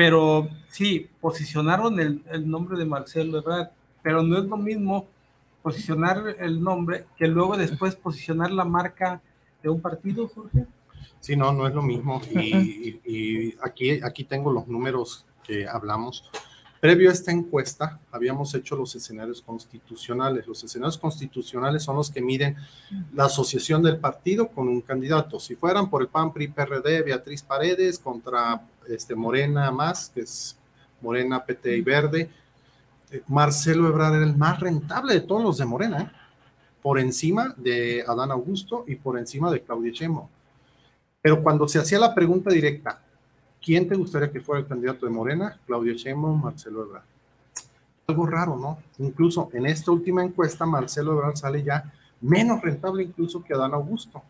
Pero 0.00 0.48
sí, 0.70 1.10
posicionaron 1.20 2.00
el, 2.00 2.22
el 2.30 2.48
nombre 2.48 2.78
de 2.78 2.86
Marcelo 2.86 3.36
Ebrard, 3.36 3.68
pero 4.02 4.22
no 4.22 4.38
es 4.38 4.46
lo 4.46 4.56
mismo 4.56 5.06
posicionar 5.62 6.36
el 6.38 6.62
nombre 6.62 7.04
que 7.18 7.26
luego 7.26 7.54
después 7.58 7.96
posicionar 7.96 8.50
la 8.50 8.64
marca 8.64 9.20
de 9.62 9.68
un 9.68 9.78
partido, 9.82 10.26
Jorge? 10.26 10.64
Sí, 11.20 11.36
no, 11.36 11.52
no 11.52 11.66
es 11.66 11.74
lo 11.74 11.82
mismo. 11.82 12.18
Y, 12.30 13.54
aquí, 13.62 14.00
aquí 14.02 14.24
tengo 14.24 14.50
los 14.50 14.66
números 14.68 15.26
que 15.44 15.68
hablamos. 15.68 16.24
Previo 16.80 17.10
a 17.10 17.12
esta 17.12 17.30
encuesta, 17.30 18.00
habíamos 18.10 18.54
hecho 18.54 18.76
los 18.76 18.94
escenarios 18.94 19.42
constitucionales. 19.42 20.46
Los 20.46 20.64
escenarios 20.64 20.96
constitucionales 20.96 21.82
son 21.82 21.96
los 21.96 22.10
que 22.10 22.22
miden 22.22 22.56
la 23.12 23.26
asociación 23.26 23.82
del 23.82 23.98
partido 23.98 24.48
con 24.48 24.66
un 24.66 24.80
candidato. 24.80 25.38
Si 25.38 25.56
fueran 25.56 25.90
por 25.90 26.00
el 26.00 26.08
PAN, 26.08 26.32
PRI, 26.32 26.48
PRD, 26.48 27.02
Beatriz 27.02 27.42
Paredes 27.42 27.98
contra 27.98 28.62
este, 28.90 29.14
Morena 29.14 29.70
más, 29.70 30.10
que 30.10 30.20
es 30.20 30.56
Morena, 31.00 31.44
PT 31.44 31.76
y 31.76 31.80
Verde, 31.80 32.30
eh, 33.10 33.22
Marcelo 33.28 33.88
Ebrard 33.88 34.16
era 34.16 34.24
el 34.24 34.36
más 34.36 34.60
rentable 34.60 35.14
de 35.14 35.20
todos 35.20 35.42
los 35.42 35.58
de 35.58 35.64
Morena. 35.64 36.02
¿eh? 36.02 36.20
por 36.82 36.98
encima 36.98 37.54
de 37.56 38.04
Adán 38.06 38.30
Augusto 38.30 38.84
y 38.86 38.96
por 38.96 39.18
encima 39.18 39.50
de 39.50 39.60
Claudia 39.62 39.92
Sheinbaum. 39.92 40.26
Pero 41.22 41.42
cuando 41.42 41.68
se 41.68 41.78
hacía 41.78 41.98
la 41.98 42.14
pregunta 42.14 42.50
directa, 42.50 43.00
¿quién 43.62 43.86
te 43.88 43.94
gustaría 43.94 44.30
que 44.30 44.40
fuera 44.40 44.60
el 44.62 44.66
candidato 44.66 45.06
de 45.06 45.12
Morena? 45.12 45.58
Claudia 45.66 45.92
Sheinbaum, 45.94 46.42
Marcelo 46.42 46.84
Ebrard. 46.84 47.04
Algo 48.06 48.26
raro, 48.26 48.56
¿no? 48.56 48.78
Incluso 48.98 49.50
en 49.52 49.66
esta 49.66 49.90
última 49.90 50.24
encuesta, 50.24 50.64
Marcelo 50.66 51.12
Ebrard 51.12 51.36
sale 51.36 51.62
ya 51.62 51.92
menos 52.20 52.60
rentable 52.62 53.02
incluso 53.02 53.42
que 53.42 53.54
Adán 53.54 53.74
Augusto. 53.74 54.22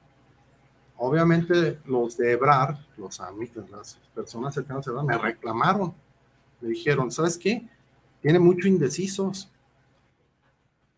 Obviamente 1.02 1.78
los 1.86 2.16
de 2.16 2.32
Ebrard, 2.32 2.76
los 2.96 3.20
amigos, 3.20 3.68
las 3.70 3.98
personas 4.14 4.54
cercanas 4.54 4.86
a 4.86 4.90
Ebrard, 4.90 5.06
me 5.06 5.18
reclamaron. 5.18 5.94
Me 6.60 6.68
dijeron, 6.68 7.10
¿sabes 7.10 7.38
qué? 7.38 7.66
Tiene 8.20 8.38
mucho 8.38 8.68
indecisos 8.68 9.50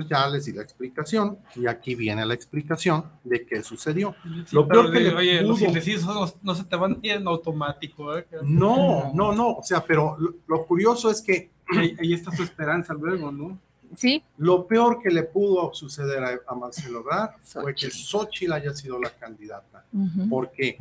ya 0.08 0.28
les 0.28 0.44
di 0.46 0.52
la 0.52 0.62
explicación 0.62 1.38
y 1.54 1.66
aquí 1.66 1.94
viene 1.94 2.24
la 2.26 2.34
explicación 2.34 3.04
de 3.24 3.44
qué 3.46 3.62
sucedió. 3.62 4.14
lo 4.52 4.66
peor 4.66 4.92
que 4.92 5.08
oye, 5.08 5.42
los 5.42 5.60
indecisos 5.60 6.36
no, 6.42 6.54
se 6.54 6.64
te 6.64 6.76
van 6.76 6.98
en 7.02 7.26
automático. 7.26 8.16
¿eh? 8.16 8.26
No, 8.42 9.12
no, 9.14 9.32
no, 9.32 9.56
o 9.56 9.62
sea, 9.62 9.84
pero 9.84 10.16
lo, 10.46 10.66
curioso 10.66 11.10
es 11.10 11.22
que... 11.22 11.50
Ahí, 11.74 12.12
está 12.12 12.30
su 12.32 12.42
esperanza 12.42 12.92
luego, 12.92 13.32
¿no? 13.32 13.58
Sí. 13.96 14.22
Lo 14.38 14.66
peor 14.66 15.00
que 15.02 15.10
le 15.10 15.22
pudo 15.24 15.72
suceder 15.74 16.24
a, 16.46 16.54
Marcelo 16.54 17.00
Ebrard 17.00 17.32
fue 17.42 17.74
que 17.74 17.90
Xochitl 17.90 18.52
haya 18.52 18.74
sido 18.74 18.98
la 18.98 19.10
candidata. 19.10 19.84
Porque 20.28 20.78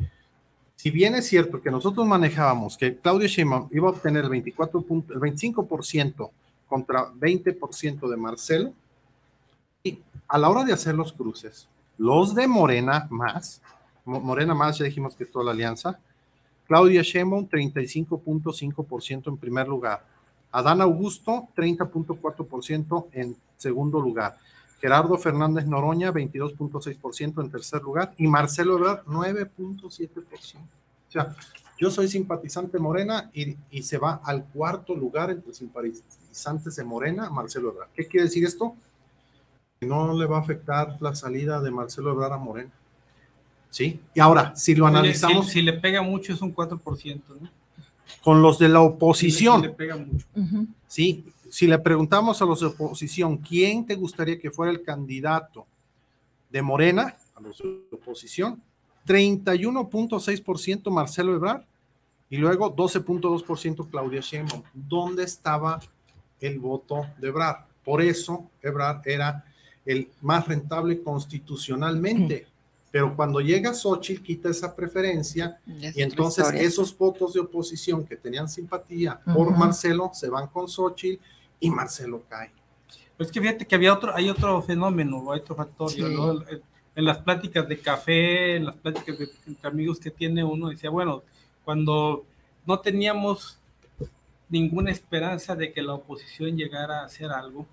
si 0.82 0.90
bien 0.90 1.14
es 1.14 1.28
cierto 1.28 1.62
que 1.62 1.70
nosotros 1.70 2.06
manejábamos 2.06 2.76
que 2.76 2.96
Claudia 2.96 3.28
Sheinbaum 3.28 3.68
iba 3.70 3.88
a 3.88 3.92
obtener 3.92 4.24
el, 4.24 4.30
24 4.30 4.84
el 4.88 5.20
25% 5.20 6.30
contra 6.66 7.12
20% 7.12 8.10
de 8.10 8.16
Marcelo, 8.16 8.72
y 9.84 9.98
a 10.26 10.38
la 10.38 10.48
hora 10.48 10.64
de 10.64 10.72
hacer 10.72 10.94
los 10.94 11.12
cruces, 11.12 11.68
los 11.98 12.34
de 12.34 12.48
Morena 12.48 13.06
más, 13.10 13.62
Morena 14.04 14.54
más, 14.54 14.78
ya 14.78 14.84
dijimos 14.84 15.14
que 15.14 15.24
es 15.24 15.30
toda 15.30 15.44
la 15.44 15.50
alianza, 15.52 16.00
Claudia 16.66 17.02
Sheinbaum 17.02 17.48
35.5% 17.48 19.28
en 19.28 19.36
primer 19.36 19.68
lugar, 19.68 20.04
Adán 20.52 20.80
Augusto 20.80 21.48
30.4% 21.56 23.06
en 23.12 23.36
segundo 23.56 24.00
lugar, 24.00 24.36
Gerardo 24.80 25.16
Fernández 25.16 25.66
Noroña 25.66 26.12
22.6% 26.12 27.42
en 27.42 27.50
tercer 27.50 27.82
lugar 27.82 28.12
y 28.18 28.26
Marcelo 28.26 28.76
Ebrard 28.76 29.04
9.7%. 29.06 30.56
O 30.58 31.10
sea, 31.12 31.34
yo 31.78 31.90
soy 31.90 32.08
simpatizante 32.08 32.78
Morena 32.78 33.30
y, 33.32 33.56
y, 33.70 33.82
se 33.82 33.98
va 33.98 34.20
al 34.24 34.44
cuarto 34.46 34.94
lugar 34.94 35.30
entre 35.30 35.54
simpatizantes 35.54 36.76
de 36.76 36.84
Morena, 36.84 37.30
Marcelo 37.30 37.70
Ebrard. 37.70 37.90
¿Qué 37.94 38.06
quiere 38.06 38.24
decir 38.24 38.44
esto? 38.44 38.74
Que 39.78 39.86
no 39.86 40.12
le 40.18 40.26
va 40.26 40.38
a 40.38 40.40
afectar 40.40 40.96
la 41.00 41.14
salida 41.14 41.60
de 41.60 41.70
Marcelo 41.70 42.12
Ebrard 42.12 42.32
a 42.32 42.38
Morena. 42.38 42.72
¿Sí? 43.70 44.00
Y 44.14 44.20
ahora, 44.20 44.54
si 44.54 44.74
lo 44.74 44.86
analizamos... 44.86 45.48
Si, 45.48 45.62
le 45.62 45.72
pega 45.72 46.02
mucho 46.02 46.32
es 46.32 46.42
un 46.42 46.54
4%, 46.54 47.22
¿no? 47.40 47.50
Con 48.22 48.42
los 48.42 48.58
de 48.58 48.68
la 48.68 48.80
oposición. 48.80 49.62
Si 49.62 49.66
le 49.68 49.72
pega 49.74 49.96
mucho. 49.96 50.26
Sí, 50.86 51.24
si 51.50 51.66
le 51.66 51.78
preguntamos 51.78 52.40
a 52.40 52.44
los 52.44 52.60
de 52.60 52.66
oposición, 52.66 53.38
¿quién 53.38 53.86
te 53.86 53.94
gustaría 53.94 54.38
que 54.38 54.50
fuera 54.50 54.72
el 54.72 54.82
candidato 54.82 55.66
de 56.50 56.62
Morena, 56.62 57.16
a 57.34 57.40
los 57.40 57.58
de 57.58 57.82
oposición? 57.92 58.62
31.6% 59.06 60.90
Marcelo 60.90 61.34
Ebrard 61.34 61.64
y 62.30 62.36
luego 62.36 62.74
12.2% 62.74 63.90
Claudia 63.90 64.20
Sheinbaum. 64.20 64.62
¿Dónde 64.72 65.24
estaba 65.24 65.80
el 66.40 66.58
voto 66.58 67.06
de 67.18 67.28
Ebrard? 67.28 67.66
Por 67.84 68.00
eso 68.00 68.50
Ebrard 68.62 69.06
era 69.06 69.44
el 69.84 70.08
más 70.20 70.46
rentable 70.46 71.02
constitucionalmente. 71.02 72.46
Pero 72.92 73.16
cuando 73.16 73.40
llega 73.40 73.72
Xochitl, 73.72 74.22
quita 74.22 74.50
esa 74.50 74.76
preferencia 74.76 75.58
y 75.66 76.02
entonces 76.02 76.46
esos 76.52 76.96
votos 76.96 77.32
de 77.32 77.40
oposición 77.40 78.04
que 78.04 78.16
tenían 78.16 78.50
simpatía 78.50 79.18
por 79.34 79.50
Marcelo 79.56 80.10
se 80.12 80.28
van 80.28 80.46
con 80.48 80.68
Xochitl 80.68 81.20
y 81.58 81.70
Marcelo 81.70 82.22
cae. 82.28 82.50
Pues 83.16 83.32
que 83.32 83.40
fíjate 83.40 83.66
que 83.66 83.74
había 83.74 83.94
otro, 83.94 84.14
hay 84.14 84.28
otro 84.28 84.60
fenómeno, 84.60 85.32
hay 85.32 85.40
otro 85.40 85.56
factor, 85.56 85.90
En 86.94 87.04
las 87.06 87.18
pláticas 87.18 87.66
de 87.66 87.80
café, 87.80 88.56
en 88.56 88.66
las 88.66 88.76
pláticas 88.76 89.18
de, 89.18 89.28
entre 89.46 89.68
amigos 89.68 89.98
que 89.98 90.10
tiene 90.10 90.44
uno, 90.44 90.68
decía, 90.68 90.90
bueno, 90.90 91.22
cuando 91.64 92.26
no 92.66 92.80
teníamos 92.80 93.58
ninguna 94.50 94.90
esperanza 94.90 95.56
de 95.56 95.72
que 95.72 95.80
la 95.80 95.94
oposición 95.94 96.58
llegara 96.58 97.00
a 97.00 97.04
hacer 97.06 97.30
algo, 97.30 97.66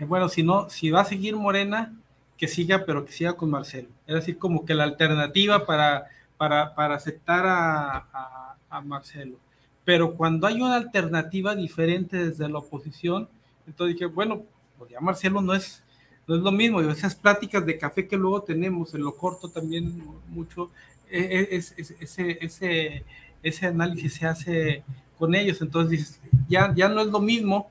bueno, 0.00 0.28
si 0.28 0.42
no, 0.42 0.68
si 0.68 0.90
va 0.90 1.02
a 1.02 1.04
seguir 1.04 1.36
Morena, 1.36 1.94
que 2.42 2.48
siga, 2.48 2.84
pero 2.84 3.04
que 3.04 3.12
siga 3.12 3.34
con 3.34 3.50
Marcelo. 3.50 3.86
Es 4.04 4.16
decir, 4.16 4.36
como 4.36 4.64
que 4.64 4.74
la 4.74 4.82
alternativa 4.82 5.64
para, 5.64 6.08
para, 6.36 6.74
para 6.74 6.96
aceptar 6.96 7.46
a, 7.46 7.98
a, 8.12 8.56
a 8.68 8.80
Marcelo. 8.80 9.36
Pero 9.84 10.16
cuando 10.16 10.48
hay 10.48 10.60
una 10.60 10.74
alternativa 10.74 11.54
diferente 11.54 12.16
desde 12.16 12.48
la 12.48 12.58
oposición, 12.58 13.28
entonces 13.64 13.94
dije, 13.94 14.06
bueno, 14.06 14.42
pues 14.76 14.90
ya 14.90 14.98
Marcelo 14.98 15.40
no 15.40 15.54
es, 15.54 15.84
no 16.26 16.34
es 16.34 16.42
lo 16.42 16.50
mismo, 16.50 16.80
esas 16.80 17.14
pláticas 17.14 17.64
de 17.64 17.78
café 17.78 18.08
que 18.08 18.16
luego 18.16 18.42
tenemos, 18.42 18.92
en 18.92 19.02
lo 19.02 19.14
corto 19.14 19.48
también 19.48 20.02
mucho, 20.28 20.72
e, 21.08 21.20
e, 21.20 21.56
es, 21.56 21.76
ese, 21.78 22.38
ese, 22.40 23.04
ese 23.40 23.66
análisis 23.68 24.14
se 24.14 24.26
hace 24.26 24.82
con 25.16 25.36
ellos, 25.36 25.62
entonces 25.62 26.20
ya, 26.48 26.74
ya 26.74 26.88
no 26.88 27.02
es 27.02 27.06
lo 27.06 27.20
mismo 27.20 27.70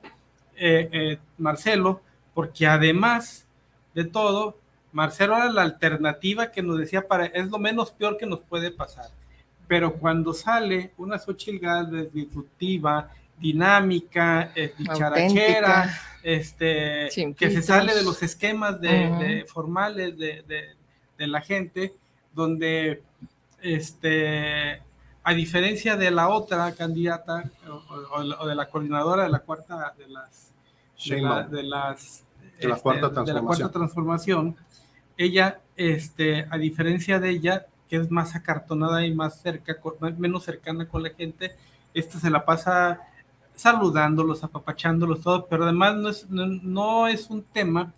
eh, 0.56 0.88
eh, 0.92 1.18
Marcelo, 1.36 2.00
porque 2.32 2.66
además 2.66 3.46
de 3.94 4.04
todo, 4.04 4.61
Marcelo 4.92 5.36
era 5.36 5.50
la 5.50 5.62
alternativa 5.62 6.50
que 6.50 6.62
nos 6.62 6.78
decía 6.78 7.06
para, 7.06 7.26
es 7.26 7.48
lo 7.48 7.58
menos 7.58 7.90
peor 7.90 8.16
que 8.16 8.26
nos 8.26 8.40
puede 8.40 8.70
pasar. 8.70 9.10
Pero 9.66 9.94
cuando 9.94 10.34
sale 10.34 10.92
una 10.98 11.18
Xochitl 11.18 11.58
Galvez 11.58 12.12
disruptiva, 12.12 13.10
dinámica, 13.38 14.52
eh, 14.54 14.74
dicharachera, 14.78 15.92
este, 16.22 17.08
que 17.36 17.50
se 17.50 17.62
sale 17.62 17.94
de 17.94 18.04
los 18.04 18.22
esquemas 18.22 18.80
de, 18.80 19.44
formales 19.48 20.16
de, 20.16 20.44
de, 21.18 21.26
la 21.26 21.40
gente, 21.40 21.94
donde 22.34 23.02
este, 23.60 24.82
a 25.24 25.34
diferencia 25.34 25.96
de 25.96 26.10
la 26.10 26.28
otra 26.28 26.72
candidata 26.72 27.44
o, 28.40 28.46
de 28.46 28.54
la 28.54 28.68
coordinadora 28.68 29.24
de 29.24 29.30
la 29.30 29.38
cuarta 29.40 29.94
de 29.96 30.08
las 30.08 30.50
de, 31.04 31.20
las 31.20 31.50
de 31.50 32.68
la, 32.68 32.76
cuarta 32.76 33.06
este, 33.08 33.22
de 33.24 33.34
la 33.34 33.40
cuarta 33.42 33.70
transformación, 33.70 34.56
ella, 35.16 35.60
este, 35.76 36.46
a 36.50 36.58
diferencia 36.58 37.18
de 37.18 37.30
ella, 37.30 37.66
que 37.88 37.96
es 37.96 38.10
más 38.10 38.34
acartonada 38.34 39.04
y 39.04 39.14
más 39.14 39.40
cerca, 39.40 39.76
menos 40.18 40.44
cercana 40.44 40.88
con 40.88 41.02
la 41.02 41.10
gente, 41.10 41.54
esta 41.94 42.18
se 42.18 42.30
la 42.30 42.44
pasa 42.44 43.00
saludándolos, 43.54 44.42
apapachándolos, 44.44 45.20
todo, 45.20 45.46
pero 45.46 45.64
además 45.64 45.96
no 45.96 46.08
es, 46.08 46.30
no, 46.30 47.06
es 47.06 47.28
un 47.28 47.42
tema 47.42 47.92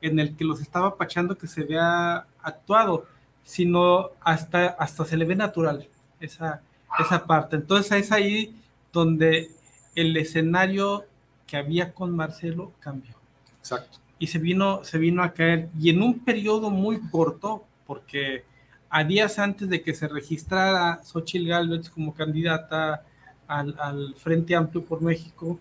en 0.00 0.18
el 0.18 0.36
que 0.36 0.44
los 0.44 0.60
estaba 0.60 0.88
apachando 0.88 1.36
que 1.36 1.46
se 1.46 1.64
vea 1.64 2.26
actuado, 2.42 3.06
sino 3.42 4.10
hasta, 4.20 4.66
hasta 4.66 5.04
se 5.04 5.16
le 5.16 5.24
ve 5.24 5.34
natural 5.34 5.88
esa, 6.20 6.60
esa 6.98 7.26
parte. 7.26 7.56
Entonces 7.56 7.92
es 7.92 8.12
ahí 8.12 8.60
donde 8.92 9.50
el 9.94 10.16
escenario 10.16 11.04
que 11.46 11.56
había 11.56 11.94
con 11.94 12.14
Marcelo 12.14 12.72
cambió. 12.80 13.14
Exacto. 13.58 13.98
Y 14.18 14.26
se 14.26 14.38
vino, 14.38 14.84
se 14.84 14.98
vino 14.98 15.22
a 15.22 15.32
caer, 15.32 15.68
y 15.78 15.90
en 15.90 16.02
un 16.02 16.20
periodo 16.20 16.70
muy 16.70 17.00
corto, 17.10 17.64
porque 17.86 18.44
a 18.90 19.04
días 19.04 19.38
antes 19.38 19.68
de 19.68 19.82
que 19.82 19.94
se 19.94 20.08
registrara 20.08 21.00
Xochitl 21.04 21.48
Gálvez 21.48 21.90
como 21.90 22.14
candidata 22.14 23.04
al, 23.46 24.14
Frente 24.16 24.54
Amplio 24.54 24.84
por 24.84 25.00
México, 25.00 25.58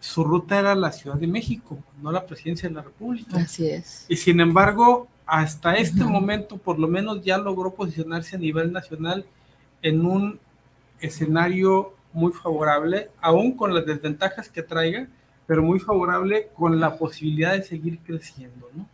su 0.00 0.24
ruta 0.24 0.58
era 0.58 0.74
la 0.74 0.92
Ciudad 0.92 1.16
de 1.16 1.26
México, 1.26 1.78
no 2.02 2.12
la 2.12 2.24
presidencia 2.24 2.68
de 2.68 2.74
la 2.74 2.82
República. 2.82 3.38
Así 3.38 3.68
es. 3.68 4.06
Y 4.08 4.16
sin 4.16 4.40
embargo, 4.40 5.08
hasta 5.26 5.74
este 5.74 6.04
momento, 6.04 6.56
por 6.56 6.78
lo 6.78 6.88
menos 6.88 7.22
ya 7.22 7.38
logró 7.38 7.74
posicionarse 7.74 8.36
a 8.36 8.38
nivel 8.38 8.72
nacional 8.72 9.26
en 9.82 10.04
un 10.04 10.40
escenario 11.00 11.94
muy 12.12 12.32
favorable, 12.32 13.10
aún 13.20 13.56
con 13.56 13.74
las 13.74 13.86
desventajas 13.86 14.48
que 14.48 14.62
traiga, 14.62 15.08
pero 15.48 15.62
muy 15.62 15.80
favorable 15.80 16.50
con 16.54 16.78
la 16.78 16.98
posibilidad 16.98 17.54
de 17.54 17.62
seguir 17.62 17.98
creciendo, 18.00 18.68
¿no? 18.74 18.86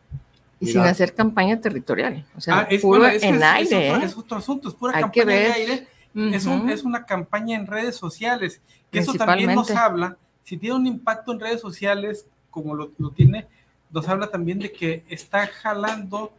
Y 0.60 0.68
sin 0.68 0.82
hacer 0.82 1.12
campaña 1.12 1.60
territorial. 1.60 2.24
O 2.36 2.40
sea, 2.40 2.60
ah, 2.60 2.66
es, 2.70 2.80
puro 2.80 3.04
en 3.06 3.42
aire. 3.42 3.88
¿eh? 3.88 4.00
Es 4.04 4.16
otro, 4.16 4.38
asunto, 4.38 4.68
es 4.68 4.74
pura 4.74 4.92
campaña 4.92 5.46
en 5.46 5.52
aire. 5.52 5.88
es, 6.14 6.46
es, 6.46 6.84
una 6.84 7.04
campaña 7.04 7.56
en 7.56 7.66
redes 7.66 7.96
sociales, 7.96 8.62
que 8.92 9.00
eso 9.00 9.14
también 9.14 9.52
nos 9.52 9.68
habla, 9.72 10.16
si 10.44 10.56
tiene 10.56 10.76
un 10.76 10.86
impacto 10.86 11.32
en 11.32 11.40
redes 11.40 11.60
sociales, 11.60 12.28
como 12.52 12.76
lo, 12.76 12.92
lo 12.98 13.10
tiene, 13.10 13.48
nos 13.90 14.08
habla 14.08 14.28
también 14.28 14.60
de 14.60 14.70
que 14.70 15.02
está 15.08 15.48
jalando 15.48 16.32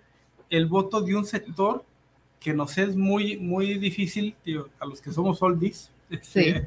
el 0.50 0.68
voto 0.68 1.02
de 1.02 1.14
un 1.14 1.26
sector 1.26 1.84
que 2.40 2.54
nos 2.54 2.78
es 2.78 2.96
muy, 2.96 3.36
muy 3.36 3.78
difícil, 3.80 4.34
a 4.80 4.86
los 4.86 5.02
que 5.02 5.12
somos 5.12 5.42
oldies, 5.42 5.92
Sí. 6.22 6.54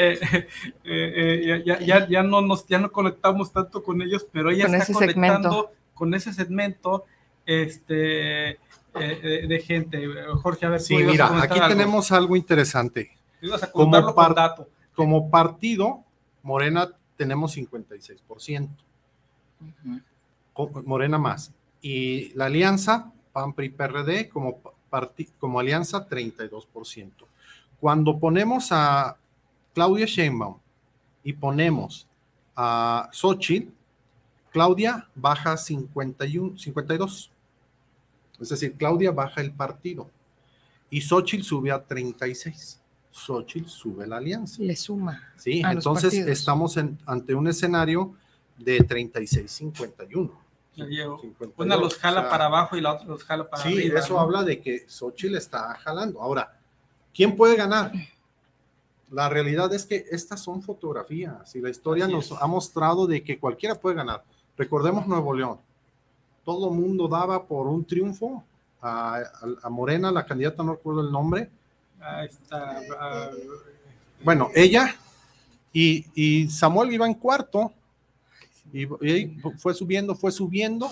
Eh, 0.00 0.18
eh, 0.22 0.44
eh, 0.84 1.62
ya, 1.66 1.78
ya, 1.80 2.08
ya, 2.08 2.22
no 2.22 2.40
nos, 2.40 2.66
ya 2.66 2.78
no 2.78 2.90
conectamos 2.92 3.52
tanto 3.52 3.82
con 3.82 4.00
ellos, 4.00 4.26
pero 4.30 4.50
ella 4.50 4.66
está 4.66 4.92
conectando 4.92 5.70
con 5.94 6.14
ese 6.14 6.32
segmento 6.32 7.04
este, 7.44 8.58
de 8.94 9.64
gente. 9.66 10.02
Jorge, 10.42 10.66
a 10.66 10.70
ver 10.70 10.80
Sí, 10.80 10.96
mira, 10.96 11.42
aquí 11.42 11.58
tenemos 11.68 12.12
algo 12.12 12.36
interesante. 12.36 13.10
como, 13.72 14.00
dato. 14.34 14.68
como 14.94 15.30
partido, 15.30 16.04
Morena 16.42 16.90
tenemos 17.16 17.56
56%. 17.56 18.68
Morena 20.84 21.18
más. 21.18 21.52
Y 21.80 22.32
la 22.34 22.46
alianza, 22.46 23.12
PAN, 23.32 23.52
PRI, 23.52 23.70
PRD, 23.70 24.28
como, 24.28 24.60
como 25.38 25.60
alianza, 25.60 26.08
32%. 26.08 27.10
Cuando 27.80 28.18
ponemos 28.18 28.68
a 28.70 29.16
Claudia 29.74 30.06
Sheinbaum 30.06 30.56
y 31.22 31.32
ponemos 31.32 32.06
a 32.56 33.08
Xochitl, 33.12 33.70
Claudia 34.50 35.08
baja 35.14 35.56
51, 35.56 36.58
52. 36.58 37.30
Es 38.40 38.48
decir, 38.48 38.74
Claudia 38.74 39.10
baja 39.12 39.40
el 39.40 39.52
partido 39.52 40.10
y 40.90 41.00
Xochitl 41.00 41.44
sube 41.44 41.70
a 41.70 41.82
36. 41.84 42.80
Xochitl 43.10 43.68
sube 43.68 44.06
la 44.06 44.16
alianza. 44.16 44.62
Le 44.62 44.76
suma. 44.76 45.22
Sí, 45.36 45.62
entonces 45.64 46.14
estamos 46.14 46.78
ante 47.06 47.34
un 47.34 47.48
escenario 47.48 48.14
de 48.56 48.78
36-51. 48.80 50.30
Una 51.56 51.76
los 51.76 51.96
jala 51.96 52.28
para 52.28 52.46
abajo 52.46 52.76
y 52.76 52.80
la 52.80 52.94
otra 52.94 53.06
los 53.06 53.24
jala 53.24 53.48
para 53.48 53.62
arriba. 53.62 53.80
Sí, 53.80 53.92
eso 53.96 54.18
habla 54.18 54.42
de 54.42 54.60
que 54.60 54.88
Xochitl 54.88 55.36
está 55.36 55.74
jalando. 55.74 56.20
Ahora, 56.22 56.56
¿quién 57.14 57.36
puede 57.36 57.56
ganar? 57.56 57.92
La 59.10 59.28
realidad 59.28 59.72
es 59.72 59.86
que 59.86 60.04
estas 60.10 60.40
son 60.40 60.62
fotografías 60.62 61.54
y 61.54 61.60
la 61.60 61.70
historia 61.70 62.06
nos 62.06 62.32
ha 62.32 62.46
mostrado 62.46 63.06
de 63.06 63.22
que 63.22 63.38
cualquiera 63.38 63.74
puede 63.74 63.96
ganar. 63.96 64.22
Recordemos 64.56 65.06
Nuevo 65.06 65.34
León. 65.34 65.58
Todo 66.44 66.68
el 66.70 66.78
mundo 66.78 67.08
daba 67.08 67.44
por 67.44 67.66
un 67.66 67.84
triunfo 67.84 68.44
a, 68.80 69.22
Morena, 69.70 70.12
la 70.12 70.24
candidata, 70.24 70.62
no 70.62 70.72
recuerdo 70.72 71.00
el 71.00 71.10
nombre. 71.10 71.50
Ah, 72.00 72.24
está, 72.24 72.80
ah, 72.98 73.30
bueno, 74.22 74.50
ella 74.54 74.94
y, 75.72 76.48
Samuel 76.48 76.92
iba 76.92 77.06
en 77.06 77.14
cuarto 77.14 77.72
y, 78.72 78.86
fue 79.56 79.74
subiendo, 79.74 80.14
fue 80.14 80.32
subiendo 80.32 80.90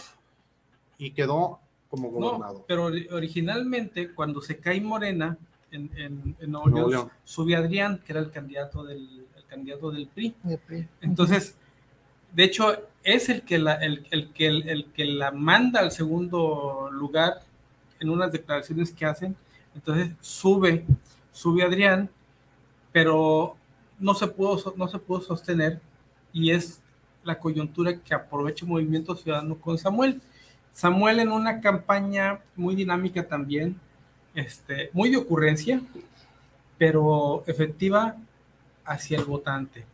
y 0.98 1.10
quedó 1.10 1.60
como 1.88 2.10
gobernador. 2.10 2.64
pero 2.66 2.90
originalmente 3.10 4.12
cuando 4.12 4.40
se 4.40 4.58
cae 4.58 4.80
Morena, 4.80 5.38
en, 5.70 6.36
Nuevo, 6.46 6.88
León, 6.88 7.10
sube 7.24 7.54
Adrián, 7.54 8.00
que 8.04 8.12
era 8.12 8.20
el 8.20 8.30
candidato 8.30 8.84
del, 8.84 9.26
candidato 9.48 9.90
del 9.90 10.06
PRI. 10.08 10.34
Entonces, 11.00 11.56
de 12.32 12.44
hecho, 12.44 12.88
es 13.02 13.28
el 13.28 13.42
que, 13.42 13.58
la, 13.58 13.74
el, 13.74 14.02
que, 14.32 14.46
el, 14.46 14.86
que 14.92 15.04
la 15.04 15.30
manda 15.30 15.80
al 15.80 15.92
segundo 15.92 16.88
lugar 16.90 17.42
en 18.00 18.10
unas 18.10 18.32
declaraciones 18.32 18.92
que 18.92 19.06
hacen. 19.06 19.36
Entonces, 19.74 20.10
sube, 20.20 20.84
sube 21.32 21.62
Adrián, 21.62 22.10
pero 22.92 23.56
no 23.98 24.14
se 24.14 24.26
pudo, 24.26 24.74
no 24.76 24.88
se 24.88 24.98
pudo 24.98 25.20
sostener 25.20 25.80
y 26.32 26.50
es 26.50 26.82
la 27.26 27.38
coyuntura 27.38 27.98
que 27.98 28.14
aprovecha 28.14 28.64
el 28.64 28.70
Movimiento 28.70 29.16
Ciudadano 29.16 29.56
con 29.56 29.76
Samuel. 29.76 30.20
Samuel 30.72 31.20
en 31.20 31.32
una 31.32 31.60
campaña 31.60 32.38
muy 32.54 32.74
dinámica 32.74 33.26
también, 33.26 33.78
este, 34.34 34.90
muy 34.92 35.10
de 35.10 35.16
ocurrencia, 35.16 35.82
pero 36.78 37.42
efectiva 37.46 38.16
hacia 38.84 39.18
el 39.18 39.24
votante. 39.24 39.84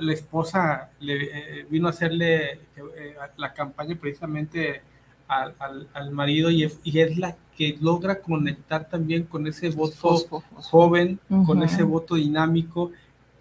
La 0.00 0.12
esposa 0.12 0.90
le 0.98 1.24
eh, 1.24 1.66
vino 1.70 1.86
a 1.86 1.90
hacerle 1.90 2.52
eh, 2.52 3.16
la 3.36 3.52
campaña 3.54 3.94
precisamente 3.94 4.82
al, 5.28 5.54
al, 5.94 6.10
marido 6.10 6.50
y 6.50 6.64
es, 6.64 6.80
y 6.82 6.98
es, 7.00 7.16
la 7.16 7.36
que 7.56 7.78
logra 7.80 8.20
conectar 8.20 8.88
también 8.88 9.24
con 9.24 9.46
ese 9.46 9.70
voto 9.70 10.42
joven, 10.56 11.18
con 11.46 11.62
ese 11.62 11.82
voto 11.82 12.16
dinámico 12.16 12.90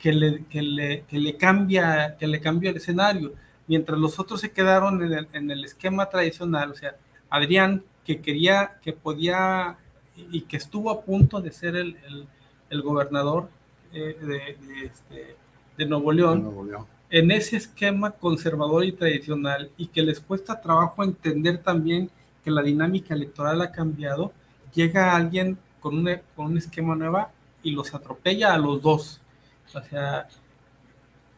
que 0.04 0.12
le, 0.12 0.44
que 0.50 0.62
le, 0.62 1.04
que 1.08 1.18
le, 1.18 1.38
cambia, 1.38 2.18
que 2.20 2.28
le 2.28 2.42
cambia 2.42 2.72
el 2.72 2.76
escenario. 2.76 3.32
Mientras 3.68 3.98
los 3.98 4.20
otros 4.20 4.42
se 4.42 4.52
quedaron 4.52 5.02
en 5.02 5.14
el, 5.14 5.28
en 5.32 5.50
el 5.50 5.64
esquema 5.64 6.10
tradicional, 6.10 6.72
o 6.72 6.76
sea, 6.76 6.98
Adrián, 7.30 7.86
que 8.04 8.20
quería, 8.20 8.82
que 8.82 8.92
podía 8.92 9.78
y 10.30 10.42
que 10.42 10.58
estuvo 10.58 10.92
a 10.92 11.04
punto 11.04 11.40
de 11.40 11.54
ser 11.54 11.78
el, 11.78 11.96
el, 12.70 12.82
gobernador 12.82 13.48
eh, 13.94 14.18
de, 14.20 14.86
este, 14.86 15.38
de, 15.78 15.86
Nuevo 15.86 16.12
León, 16.12 16.54
en 17.10 17.32
ese 17.32 17.56
esquema 17.56 18.12
conservador 18.12 18.84
y 18.84 18.92
tradicional 18.92 19.72
y 19.78 19.88
que 19.88 20.02
les 20.02 20.20
cuesta 20.20 20.60
trabajo 20.60 21.02
entender 21.06 21.60
también 21.60 22.10
que 22.44 22.52
la 22.52 22.62
dinámica 22.62 23.14
electoral 23.14 23.62
ha 23.62 23.72
cambiado, 23.72 24.34
llega 24.74 25.16
alguien 25.16 25.58
con, 25.80 26.00
una, 26.00 26.20
con 26.36 26.48
un 26.48 26.58
esquema 26.58 26.94
nueva 26.94 27.32
y 27.64 27.72
los 27.72 27.94
atropella 27.96 28.54
a 28.54 28.58
los 28.58 28.82
dos. 28.82 29.22
O 29.74 29.82
sea, 29.82 30.28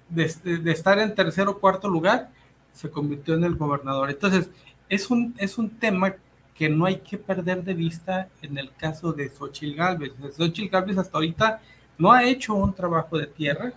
de, 0.09 0.59
de, 0.59 0.71
estar 0.71 0.99
en 0.99 1.15
tercer 1.15 1.47
o 1.47 1.59
cuarto 1.59 1.89
lugar, 1.89 2.29
se 2.73 2.89
convirtió 2.89 3.35
en 3.35 3.43
el 3.43 3.55
gobernador. 3.55 4.09
Entonces, 4.09 4.49
es 4.89 5.09
un, 5.09 5.33
es 5.37 5.57
un 5.57 5.69
tema 5.69 6.15
que 6.53 6.69
no 6.69 6.85
hay 6.85 6.97
que 6.97 7.17
perder 7.17 7.63
de 7.63 7.73
vista 7.73 8.29
en 8.41 8.57
el 8.57 8.73
caso 8.73 9.11
de 9.11 9.29
Xochitl 9.29 9.75
Galvez. 9.75 10.13
Xochitl 10.35 10.69
Galvez 10.69 10.97
hasta 10.97 11.17
ahorita 11.17 11.61
no 11.97 12.11
ha 12.11 12.23
hecho 12.23 12.53
un 12.53 12.73
trabajo 12.73 13.17
de 13.17 13.27
tierra, 13.27 13.73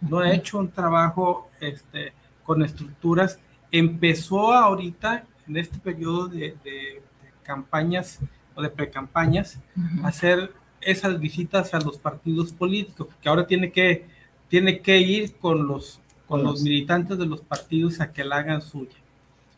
no 0.00 0.20
ha 0.20 0.32
hecho 0.32 0.58
un 0.58 0.70
trabajo 0.70 1.50
este, 1.60 2.12
con 2.44 2.62
estructuras. 2.62 3.38
Empezó 3.70 4.52
ahorita, 4.52 5.24
en 5.48 5.56
este 5.56 5.78
periodo 5.78 6.28
de, 6.28 7.02
campañas 7.42 8.20
o 8.54 8.62
de 8.62 8.70
precampañas, 8.70 9.58
a 10.04 10.08
hacer 10.08 10.52
esas 10.80 11.18
visitas 11.20 11.74
a 11.74 11.80
los 11.80 11.98
partidos 11.98 12.52
políticos, 12.52 13.08
que 13.20 13.28
ahora 13.28 13.46
tiene 13.46 13.70
que, 13.70 14.06
tiene 14.48 14.80
que 14.80 14.98
ir 14.98 15.36
con 15.36 15.66
los, 15.66 16.00
con 16.26 16.42
los 16.42 16.62
militantes 16.62 17.18
de 17.18 17.26
los 17.26 17.40
partidos 17.40 18.00
a 18.00 18.12
que 18.12 18.24
la 18.24 18.36
hagan 18.36 18.62
suya. 18.62 18.96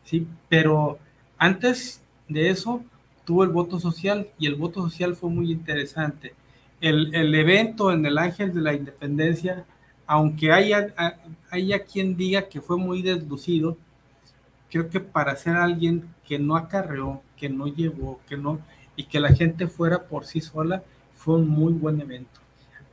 ¿sí? 0.03 0.27
Pero 0.49 0.99
antes 1.37 2.01
de 2.27 2.49
eso 2.49 2.83
tuvo 3.25 3.43
el 3.43 3.49
voto 3.49 3.79
social 3.79 4.27
y 4.37 4.47
el 4.47 4.55
voto 4.55 4.81
social 4.81 5.15
fue 5.15 5.29
muy 5.29 5.51
interesante. 5.51 6.33
El, 6.81 7.13
el 7.15 7.33
evento 7.33 7.91
en 7.91 8.05
el 8.05 8.17
Ángel 8.17 8.53
de 8.53 8.61
la 8.61 8.73
Independencia, 8.73 9.65
aunque 10.05 10.51
haya, 10.51 10.93
haya 11.49 11.85
quien 11.85 12.17
diga 12.17 12.49
que 12.49 12.59
fue 12.59 12.77
muy 12.77 13.01
deslucido, 13.01 13.77
creo 14.69 14.89
que 14.89 14.99
para 14.99 15.35
ser 15.35 15.55
alguien 15.55 16.09
que 16.27 16.39
no 16.39 16.57
acarreó, 16.57 17.21
que 17.37 17.47
no 17.47 17.67
llevó, 17.67 18.19
que 18.27 18.35
no, 18.35 18.59
y 18.95 19.05
que 19.05 19.19
la 19.19 19.29
gente 19.33 19.67
fuera 19.67 20.03
por 20.07 20.25
sí 20.25 20.41
sola, 20.41 20.83
fue 21.23 21.35
un 21.35 21.47
muy 21.47 21.71
buen 21.71 22.01
evento. 22.01 22.41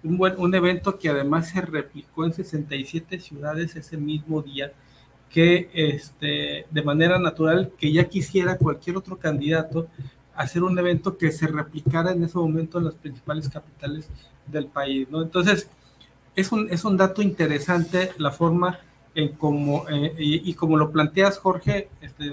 Un, 0.05 0.17
buen, 0.17 0.35
un 0.39 0.55
evento 0.55 0.99
que 0.99 1.09
además 1.09 1.49
se 1.49 1.61
replicó 1.61 2.25
en 2.25 2.33
67 2.33 3.19
ciudades 3.19 3.75
ese 3.75 3.97
mismo 3.97 4.41
día 4.41 4.73
que 5.29 5.69
este, 5.75 6.67
de 6.71 6.83
manera 6.83 7.19
natural 7.19 7.73
que 7.77 7.93
ya 7.93 8.05
quisiera 8.05 8.57
cualquier 8.57 8.97
otro 8.97 9.19
candidato 9.19 9.89
hacer 10.35 10.63
un 10.63 10.79
evento 10.79 11.19
que 11.19 11.33
se 11.33 11.49
replicara 11.49 12.13
en 12.13 12.23
ese 12.23 12.39
momento 12.39 12.79
en 12.79 12.85
las 12.85 12.95
principales 12.95 13.49
capitales 13.49 14.09
del 14.47 14.67
país, 14.67 15.09
¿no? 15.11 15.23
Entonces, 15.23 15.69
es 16.35 16.53
un, 16.53 16.69
es 16.71 16.85
un 16.85 16.97
dato 16.97 17.21
interesante 17.21 18.13
la 18.17 18.31
forma 18.31 18.79
en 19.15 19.33
cómo, 19.33 19.89
eh, 19.89 20.15
y, 20.19 20.55
como 20.55 20.77
lo 20.77 20.93
planteas, 20.93 21.39
Jorge, 21.39 21.89
este, 22.01 22.31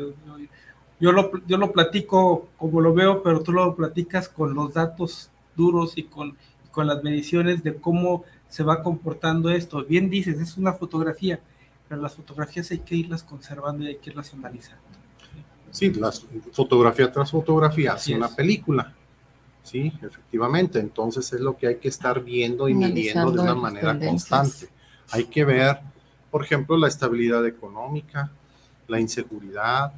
yo, 0.99 1.12
lo, 1.12 1.31
yo 1.47 1.57
lo 1.57 1.71
platico 1.73 2.47
como 2.57 2.81
lo 2.81 2.93
veo, 2.93 3.23
pero 3.23 3.41
tú 3.41 3.51
lo 3.51 3.75
platicas 3.75 4.29
con 4.29 4.53
los 4.53 4.73
datos 4.73 5.31
duros 5.57 5.97
y 5.97 6.03
con, 6.03 6.37
con 6.71 6.87
las 6.87 7.03
mediciones 7.03 7.63
de 7.63 7.75
cómo 7.75 8.23
se 8.47 8.63
va 8.63 8.81
comportando 8.81 9.49
esto. 9.49 9.83
Bien 9.83 10.09
dices, 10.09 10.39
es 10.39 10.55
una 10.57 10.71
fotografía, 10.71 11.41
pero 11.89 12.01
las 12.01 12.15
fotografías 12.15 12.71
hay 12.71 12.79
que 12.79 12.95
irlas 12.95 13.23
conservando 13.23 13.83
y 13.83 13.87
hay 13.87 13.95
que 13.97 14.11
irlas 14.11 14.33
analizando. 14.33 14.83
Sí, 15.71 15.91
las 15.93 16.25
fotografía 16.53 17.11
tras 17.11 17.31
fotografía, 17.31 17.93
así 17.93 18.13
una 18.13 18.29
película. 18.29 18.93
Sí, 19.63 19.91
efectivamente. 20.01 20.79
Entonces 20.79 21.31
es 21.33 21.41
lo 21.41 21.57
que 21.57 21.67
hay 21.67 21.75
que 21.75 21.89
estar 21.89 22.23
viendo 22.23 22.69
y 22.69 22.73
midiendo 22.73 23.31
de 23.31 23.41
una 23.41 23.55
manera 23.55 23.99
constante. 23.99 24.69
Hay 25.11 25.25
que 25.25 25.43
ver, 25.43 25.79
por 26.31 26.43
ejemplo, 26.43 26.77
la 26.77 26.87
estabilidad 26.87 27.45
económica, 27.45 28.31
la 28.87 28.99
inseguridad, 28.99 29.91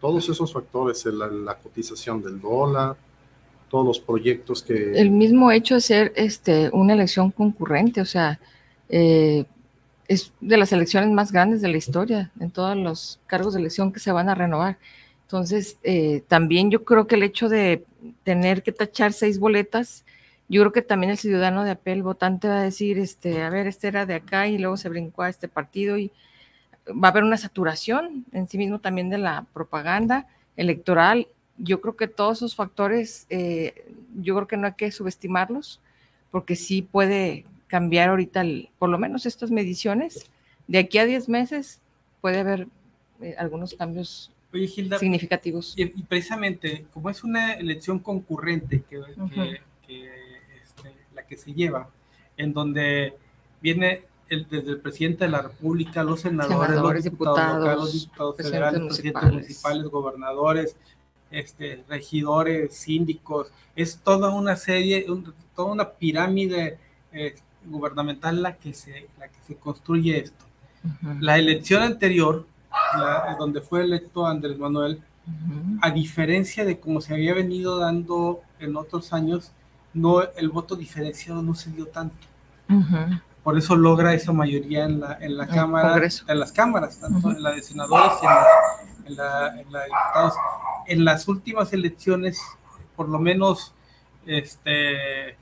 todos 0.00 0.28
esos 0.28 0.52
factores, 0.52 1.04
la, 1.06 1.26
la 1.26 1.58
cotización 1.58 2.22
del 2.22 2.40
dólar, 2.40 2.96
todos 3.70 3.86
los 3.86 4.00
proyectos 4.00 4.62
que... 4.62 5.00
El 5.00 5.10
mismo 5.10 5.50
hecho 5.50 5.76
de 5.76 5.80
ser 5.80 6.12
este, 6.16 6.68
una 6.72 6.92
elección 6.92 7.30
concurrente, 7.30 8.00
o 8.00 8.04
sea, 8.04 8.40
eh, 8.88 9.44
es 10.08 10.32
de 10.40 10.56
las 10.56 10.72
elecciones 10.72 11.10
más 11.10 11.30
grandes 11.30 11.62
de 11.62 11.68
la 11.68 11.78
historia, 11.78 12.32
en 12.40 12.50
todos 12.50 12.76
los 12.76 13.20
cargos 13.26 13.54
de 13.54 13.60
elección 13.60 13.92
que 13.92 14.00
se 14.00 14.10
van 14.10 14.28
a 14.28 14.34
renovar. 14.34 14.76
Entonces, 15.22 15.78
eh, 15.84 16.24
también 16.26 16.72
yo 16.72 16.84
creo 16.84 17.06
que 17.06 17.14
el 17.14 17.22
hecho 17.22 17.48
de 17.48 17.84
tener 18.24 18.64
que 18.64 18.72
tachar 18.72 19.12
seis 19.12 19.38
boletas, 19.38 20.04
yo 20.48 20.60
creo 20.62 20.72
que 20.72 20.82
también 20.82 21.12
el 21.12 21.18
ciudadano 21.18 21.62
de 21.62 21.70
apel 21.70 22.02
votante 22.02 22.48
va 22.48 22.58
a 22.58 22.62
decir, 22.64 22.98
este, 22.98 23.40
a 23.40 23.50
ver, 23.50 23.68
este 23.68 23.86
era 23.86 24.04
de 24.04 24.14
acá 24.14 24.48
y 24.48 24.58
luego 24.58 24.76
se 24.76 24.88
brincó 24.88 25.22
a 25.22 25.28
este 25.28 25.46
partido 25.46 25.96
y 25.96 26.10
va 26.88 27.08
a 27.08 27.10
haber 27.12 27.22
una 27.22 27.36
saturación 27.36 28.24
en 28.32 28.48
sí 28.48 28.58
mismo 28.58 28.80
también 28.80 29.10
de 29.10 29.18
la 29.18 29.46
propaganda 29.52 30.26
electoral. 30.56 31.28
Yo 31.62 31.80
creo 31.80 31.96
que 31.96 32.08
todos 32.08 32.38
esos 32.38 32.54
factores, 32.54 33.26
eh, 33.30 33.84
yo 34.20 34.34
creo 34.34 34.48
que 34.48 34.56
no 34.56 34.66
hay 34.66 34.74
que 34.74 34.90
subestimarlos, 34.90 35.80
porque 36.30 36.56
sí 36.56 36.82
puede 36.82 37.44
cambiar 37.66 38.10
ahorita, 38.10 38.42
por 38.78 38.88
lo 38.88 38.98
menos 38.98 39.26
estas 39.26 39.50
mediciones. 39.50 40.30
De 40.66 40.78
aquí 40.78 40.98
a 40.98 41.06
10 41.06 41.28
meses 41.28 41.80
puede 42.20 42.40
haber 42.40 42.66
eh, 43.20 43.34
algunos 43.38 43.74
cambios 43.74 44.30
significativos. 44.98 45.74
Y, 45.76 45.86
precisamente, 46.02 46.86
como 46.92 47.10
es 47.10 47.22
una 47.22 47.54
elección 47.54 47.98
concurrente, 48.00 48.82
que, 48.88 48.98
este, 50.62 50.94
la 51.14 51.26
que 51.26 51.36
se 51.36 51.52
lleva, 51.52 51.88
en 52.36 52.52
donde 52.52 53.14
viene 53.60 54.02
el, 54.28 54.48
desde 54.48 54.70
el 54.70 54.80
presidente 54.80 55.24
de 55.24 55.30
la 55.30 55.42
República, 55.42 56.02
los 56.02 56.20
senadores, 56.20 56.76
los 56.76 57.04
diputados, 57.04 57.76
los 57.76 57.92
diputados 57.92 58.36
federales, 58.36 58.80
presidentes 58.80 59.22
municipales, 59.24 59.84
gobernadores, 59.84 60.76
este, 61.30 61.84
regidores, 61.88 62.74
síndicos, 62.74 63.52
es 63.76 63.98
toda 63.98 64.30
una 64.30 64.56
serie, 64.56 65.06
toda 65.54 65.72
una 65.72 65.90
pirámide 65.90 66.78
eh, 67.12 67.34
gubernamental 67.64 68.42
la 68.42 68.56
que 68.56 68.74
se, 68.74 69.08
la 69.18 69.28
que 69.28 69.38
se 69.46 69.56
construye 69.56 70.18
esto. 70.18 70.44
La 71.20 71.38
elección 71.38 71.82
anterior, 71.82 72.46
donde 73.38 73.60
fue 73.60 73.82
electo 73.82 74.26
Andrés 74.26 74.58
Manuel, 74.58 75.02
a 75.82 75.90
diferencia 75.90 76.64
de 76.64 76.80
como 76.80 77.00
se 77.00 77.14
había 77.14 77.34
venido 77.34 77.78
dando 77.78 78.40
en 78.58 78.76
otros 78.76 79.12
años, 79.12 79.52
no 79.92 80.22
el 80.22 80.48
voto 80.48 80.76
diferenciado 80.76 81.42
no 81.42 81.54
se 81.54 81.70
dio 81.70 81.86
tanto. 81.86 82.26
Por 83.42 83.56
eso 83.56 83.74
logra 83.76 84.14
esa 84.14 84.32
mayoría 84.32 84.84
en 84.84 85.00
la, 85.00 85.18
en 85.20 85.36
la 85.36 85.46
Cámara, 85.46 85.96
en 86.28 86.40
las 86.40 86.52
cámaras, 86.52 86.98
tanto 86.98 87.30
en 87.30 87.42
la 87.42 87.52
de 87.52 87.62
senadores 87.62 88.12
y 88.22 89.08
en 89.08 89.16
la, 89.16 89.60
en 89.60 89.72
la 89.72 89.80
de 89.80 89.86
diputados. 89.86 90.34
En 90.86 91.04
las 91.04 91.28
últimas 91.28 91.72
elecciones, 91.72 92.40
por 92.96 93.08
lo 93.08 93.18
menos 93.18 93.72
este, 94.26 95.36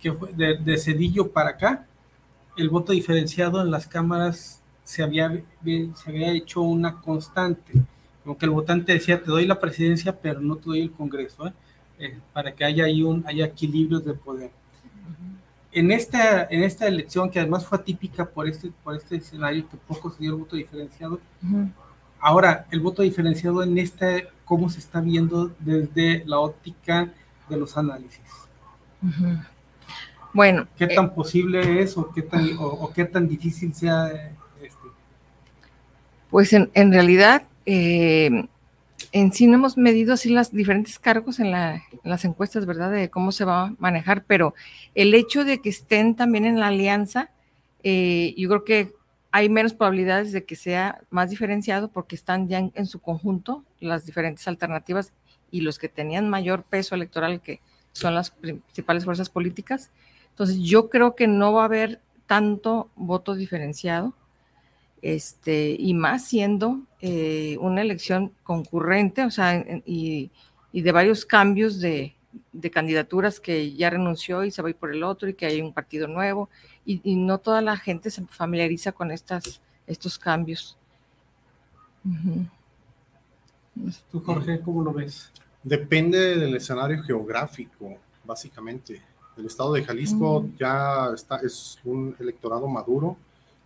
que 0.00 0.12
fue 0.12 0.32
de, 0.32 0.78
Cedillo 0.78 1.30
para 1.30 1.50
acá, 1.50 1.86
el 2.56 2.68
voto 2.68 2.92
diferenciado 2.92 3.62
en 3.62 3.70
las 3.70 3.86
cámaras 3.86 4.60
se 4.84 5.02
había, 5.02 5.42
se 5.64 6.10
había 6.10 6.32
hecho 6.32 6.60
una 6.60 7.00
constante, 7.00 7.72
como 8.24 8.36
que 8.36 8.46
el 8.46 8.50
votante 8.50 8.92
decía, 8.92 9.22
te 9.22 9.30
doy 9.30 9.46
la 9.46 9.58
presidencia, 9.58 10.20
pero 10.20 10.40
no 10.40 10.56
te 10.56 10.64
doy 10.66 10.80
el 10.80 10.92
Congreso, 10.92 11.46
¿eh? 11.46 11.52
Eh, 11.98 12.18
para 12.32 12.52
que 12.52 12.64
haya 12.64 12.84
ahí 12.84 13.02
un 13.02 13.24
haya 13.26 13.46
equilibrios 13.46 14.04
de 14.04 14.14
poder. 14.14 14.50
En 15.70 15.92
esta, 15.92 16.44
en 16.50 16.64
esta 16.64 16.88
elección, 16.88 17.30
que 17.30 17.38
además 17.38 17.64
fue 17.64 17.78
atípica 17.78 18.28
por 18.28 18.48
este, 18.48 18.72
por 18.82 18.96
este 18.96 19.16
escenario, 19.16 19.68
que 19.68 19.76
poco 19.76 20.10
se 20.10 20.18
dio 20.18 20.32
el 20.32 20.40
voto 20.40 20.56
diferenciado, 20.56 21.20
ahora 22.22 22.66
el 22.70 22.80
voto 22.80 23.02
diferenciado 23.02 23.62
en 23.62 23.76
este, 23.76 24.28
cómo 24.46 24.70
se 24.70 24.78
está 24.78 25.00
viendo 25.00 25.52
desde 25.58 26.24
la 26.24 26.38
óptica 26.38 27.10
de 27.50 27.56
los 27.56 27.76
análisis. 27.76 28.22
Bueno. 30.32 30.66
¿Qué 30.78 30.86
tan 30.86 31.06
eh, 31.06 31.12
posible 31.14 31.82
es 31.82 31.98
o 31.98 32.10
qué 32.12 32.22
tan, 32.22 32.48
o, 32.58 32.90
qué 32.94 33.04
tan 33.04 33.28
difícil 33.28 33.74
sea 33.74 34.08
este? 34.62 34.88
Pues 36.30 36.52
en, 36.52 36.92
realidad, 36.92 37.42
eh, 37.66 38.46
en 39.10 39.32
sí 39.32 39.48
no 39.48 39.54
hemos 39.56 39.76
medido 39.76 40.14
así 40.14 40.30
las 40.30 40.52
diferentes 40.52 40.98
cargos 41.00 41.40
en, 41.40 41.50
las 41.50 42.24
encuestas, 42.24 42.64
¿verdad? 42.64 42.92
De 42.92 43.10
cómo 43.10 43.32
se 43.32 43.44
va 43.44 43.64
a 43.64 43.74
manejar, 43.78 44.24
pero 44.24 44.54
el 44.94 45.12
hecho 45.12 45.44
de 45.44 45.60
que 45.60 45.68
estén 45.68 46.14
también 46.14 46.44
en 46.44 46.60
la 46.60 46.68
alianza, 46.68 47.30
eh, 47.82 48.32
yo 48.38 48.48
creo 48.48 48.64
que 48.64 48.92
hay 49.32 49.48
menos 49.48 49.74
probabilidades 49.74 50.30
de 50.32 50.44
que 50.44 50.54
sea 50.54 51.00
más 51.10 51.30
diferenciado 51.30 51.88
porque 51.88 52.14
están 52.14 52.48
ya 52.48 52.58
en, 52.58 52.86
su 52.86 53.00
conjunto 53.00 53.64
las 53.80 54.06
diferentes 54.06 54.46
alternativas 54.46 55.12
y 55.50 55.62
los 55.62 55.78
que 55.78 55.88
tenían 55.88 56.28
mayor 56.28 56.62
peso 56.62 56.94
electoral, 56.94 57.40
que 57.40 57.60
son 57.92 58.14
las 58.14 58.30
principales 58.30 59.04
fuerzas 59.04 59.28
políticas, 59.28 59.90
entonces, 60.32 60.58
yo 60.60 60.88
creo 60.88 61.14
que 61.14 61.26
no 61.26 61.52
va 61.52 61.62
a 61.62 61.66
haber 61.66 62.00
tanto 62.26 62.90
voto 62.96 63.34
diferenciado, 63.34 64.14
este, 65.02 65.76
y 65.78 65.94
más 65.94 66.26
siendo 66.26 66.80
eh, 67.00 67.58
una 67.60 67.82
elección 67.82 68.32
concurrente, 68.42 69.24
o 69.24 69.30
sea, 69.30 69.62
y, 69.84 70.30
de 70.72 70.92
varios 70.92 71.26
cambios 71.26 71.80
de, 71.80 72.14
candidaturas 72.72 73.40
que 73.40 73.74
ya 73.74 73.90
renunció 73.90 74.42
y 74.44 74.50
se 74.50 74.62
va 74.62 74.68
a 74.68 74.70
ir 74.70 74.76
por 74.76 74.94
el 74.94 75.02
otro 75.02 75.28
y 75.28 75.34
que 75.34 75.44
hay 75.44 75.60
un 75.60 75.74
partido 75.74 76.08
nuevo, 76.08 76.48
y, 76.84 77.16
no 77.16 77.38
toda 77.38 77.60
la 77.60 77.76
gente 77.76 78.10
se 78.10 78.24
familiariza 78.26 78.92
con 78.92 79.10
estas, 79.10 79.60
estos 79.86 80.18
cambios. 80.18 80.76
¿Tú, 84.10 84.20
Jorge, 84.20 84.60
cómo 84.60 84.82
lo 84.82 84.92
ves? 84.92 85.30
Depende 85.62 86.36
del 86.36 86.56
escenario 86.56 87.02
geográfico, 87.02 87.96
básicamente. 88.24 89.00
El 89.36 89.46
estado 89.46 89.72
de 89.72 89.84
Jalisco 89.84 90.42
mm. 90.42 90.56
ya 90.58 91.10
está, 91.14 91.36
es 91.36 91.78
un 91.84 92.14
electorado 92.18 92.66
maduro 92.66 93.16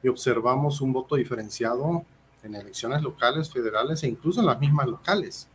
y 0.03 0.09
observamos 0.09 0.81
un 0.81 0.93
voto 0.93 1.17
diferenciado 1.17 2.05
en 2.43 2.55
elecciones 2.55 3.03
locales, 3.03 3.51
federales 3.51 4.03
e 4.03 4.09
incluso 4.09 4.41
en 4.41 4.47
las 4.47 4.61
mismas 4.61 4.87
locales. 4.87 5.49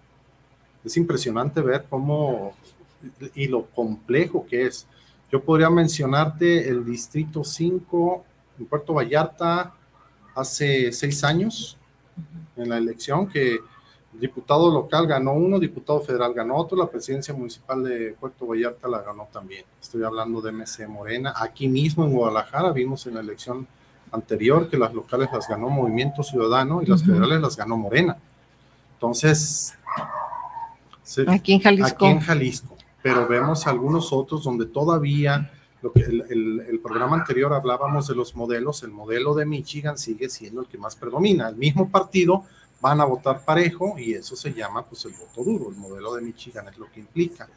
Es 0.84 0.98
impresionante 0.98 1.62
ver 1.62 1.86
cómo 1.90 2.54
y 3.36 3.48
lo 3.48 3.66
complejo 3.68 4.46
que 4.46 4.66
es. 4.68 4.88
Yo 5.32 5.42
podría 5.42 5.70
mencionarte 5.70 6.68
el 6.68 6.84
distrito 6.86 7.44
5 7.44 8.26
en 8.60 8.66
Puerto 8.66 8.94
Vallarta 8.94 9.74
hace 10.36 10.92
seis 10.92 11.24
años 11.24 11.78
en 12.56 12.70
la 12.70 12.78
elección 12.78 13.28
que 13.28 13.60
diputado 14.14 14.70
local 14.70 15.08
ganó 15.08 15.34
uno, 15.34 15.58
diputado 15.58 16.02
federal 16.02 16.34
ganó 16.34 16.58
otro, 16.58 16.78
la 16.78 16.90
presidencia 16.90 17.34
municipal 17.34 17.84
de 17.84 18.16
Puerto 18.20 18.46
Vallarta 18.46 18.88
la 18.88 19.02
ganó 19.02 19.28
también. 19.32 19.64
Estoy 19.82 20.04
hablando 20.04 20.42
de 20.42 20.52
MC 20.52 20.88
Morena. 20.88 21.34
Aquí 21.38 21.68
mismo 21.70 22.04
en 22.04 22.12
Guadalajara 22.12 22.72
vimos 22.72 23.08
en 23.08 23.16
la 23.16 23.22
elección 23.22 23.68
anterior 24.12 24.70
que 24.70 24.78
las 24.78 24.94
locales 24.94 25.30
las 25.32 25.48
ganó 25.48 25.70
Movimiento 25.70 26.24
Ciudadano 26.24 26.82
y 26.82 26.88
las 26.88 27.04
federales 27.04 27.42
las 27.42 27.56
ganó 27.56 27.78
Morena. 27.78 28.18
Entonces, 28.96 29.74
aquí 31.28 31.54
en 31.54 31.62
Jalisco. 31.62 31.88
Aquí 31.88 32.06
en 32.06 32.20
Jalisco. 32.20 32.78
Pero 33.02 33.28
vemos 33.28 33.68
algunos 33.68 34.14
otros 34.14 34.44
donde 34.44 34.66
todavía 34.66 35.52
lo 35.82 35.92
que 35.92 36.02
el, 36.02 36.62
el, 36.70 36.80
programa 36.80 37.18
anterior 37.18 37.54
hablábamos 37.54 38.08
de 38.08 38.14
los 38.14 38.36
modelos, 38.36 38.84
el 38.84 38.92
modelo 38.92 39.34
de 39.34 39.48
Michigan 39.48 39.98
sigue 39.98 40.30
siendo 40.30 40.62
el 40.62 40.68
que 40.68 40.78
más 40.78 40.96
predomina. 40.96 41.50
El 41.50 41.56
mismo 41.56 41.90
partido 41.90 42.44
van 42.82 43.00
a 43.00 43.06
votar 43.06 43.46
parejo 43.46 43.96
y 43.98 44.14
eso 44.14 44.36
se 44.36 44.54
llama 44.54 44.86
pues 44.86 45.06
el 45.06 45.14
voto 45.14 45.44
duro, 45.44 45.70
el 45.70 45.78
modelo 45.78 46.16
de 46.16 46.22
Michigan 46.22 46.68
es 46.68 46.78
lo 46.78 46.92
que 46.92 47.00
implica. 47.00 47.48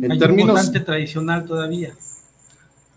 En 0.00 0.12
hay 0.12 0.18
términos, 0.18 0.68
un 0.68 0.84
tradicional 0.84 1.44
todavía. 1.46 1.94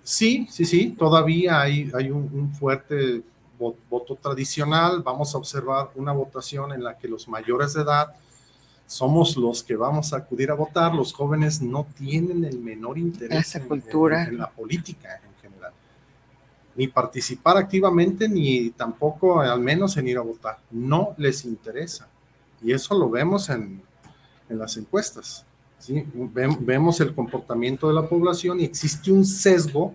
Sí, 0.04 0.48
sí, 0.50 0.66
sí, 0.66 0.96
todavía 0.98 1.62
hay, 1.62 1.92
hay 1.94 2.12
un, 2.12 2.54
fuerte 2.54 3.24
voto 3.58 4.16
tradicional. 4.16 5.02
Vamos 5.02 5.34
a 5.34 5.38
observar 5.38 5.90
una 5.96 6.12
votación 6.12 6.74
en 6.74 6.84
la 6.84 6.98
que 6.98 7.08
los 7.08 7.28
mayores 7.28 7.74
de 7.74 7.82
edad 7.82 8.14
somos 8.88 9.36
los 9.38 9.64
que 9.64 9.76
vamos 9.76 10.14
a 10.14 10.18
acudir 10.18 10.52
a 10.52 10.56
votar. 10.56 10.94
Los 10.94 11.14
jóvenes 11.14 11.62
no 11.62 11.88
tienen 11.98 12.46
el 12.46 12.60
menor 12.60 12.98
interés 12.98 13.56
en, 13.56 13.68
cultura. 13.68 14.24
en, 14.26 14.38
la 14.38 14.50
política 14.50 15.22
ni 16.76 16.88
participar 16.88 17.58
activamente, 17.58 18.28
ni 18.28 18.70
tampoco 18.72 19.40
al 19.40 19.62
menos 19.62 19.96
en 19.98 20.08
ir 20.08 20.18
a 20.18 20.22
votar. 20.22 20.60
No 20.72 21.16
les 21.18 21.46
interesa. 21.46 22.08
Y 22.62 22.74
eso 22.74 22.98
lo 22.98 23.10
vemos 23.10 23.50
en, 23.50 23.82
en 24.50 24.60
las 24.60 24.76
encuestas. 24.78 25.46
¿sí? 25.80 26.06
vemos 26.14 27.00
el 27.00 27.14
comportamiento 27.14 27.88
de 27.88 27.94
la 27.94 28.08
población 28.08 28.60
y 28.60 28.66
existe 28.66 29.12
un 29.12 29.26
sesgo 29.26 29.94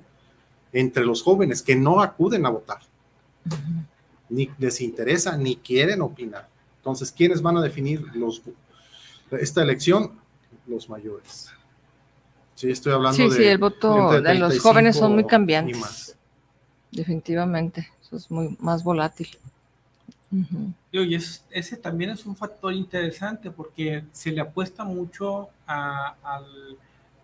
entre 0.73 1.05
los 1.05 1.23
jóvenes 1.23 1.63
que 1.63 1.77
no 1.77 2.01
acuden 2.01 2.47
a 2.47 2.51
votar. 2.51 2.79
Ni 4.29 4.49
les 4.59 4.81
interesa, 4.81 5.37
ni 5.37 5.57
quieren 5.57 6.01
opinar. 6.01 6.49
Entonces, 6.77 7.13
¿quiénes 7.13 7.43
van 7.43 7.57
a 7.57 7.63
definir 7.63 8.03
los, 8.15 8.41
esta 9.33 9.63
elección? 9.63 10.19
Los 10.67 10.89
mayores. 10.89 11.51
Sí, 12.55 12.71
estoy 12.71 12.93
hablando 12.93 13.23
de. 13.29 13.37
Sí, 13.37 13.45
el 13.45 13.59
voto 13.59 14.21
de 14.21 14.35
los 14.35 14.59
jóvenes 14.59 14.97
son 14.97 15.15
muy 15.15 15.25
cambiantes. 15.25 16.17
Definitivamente, 16.93 17.89
eso 18.03 18.17
es 18.17 18.31
muy 18.31 18.57
más 18.61 18.83
volátil. 18.85 19.29
Y 20.93 21.15
ese 21.15 21.77
también 21.77 22.11
es 22.11 22.25
un 22.25 22.37
factor 22.37 22.73
interesante 22.73 23.51
porque 23.51 24.05
se 24.13 24.31
le 24.31 24.41
apuesta 24.41 24.85
mucho 24.85 25.49
a, 25.67 26.15
al, 26.23 26.45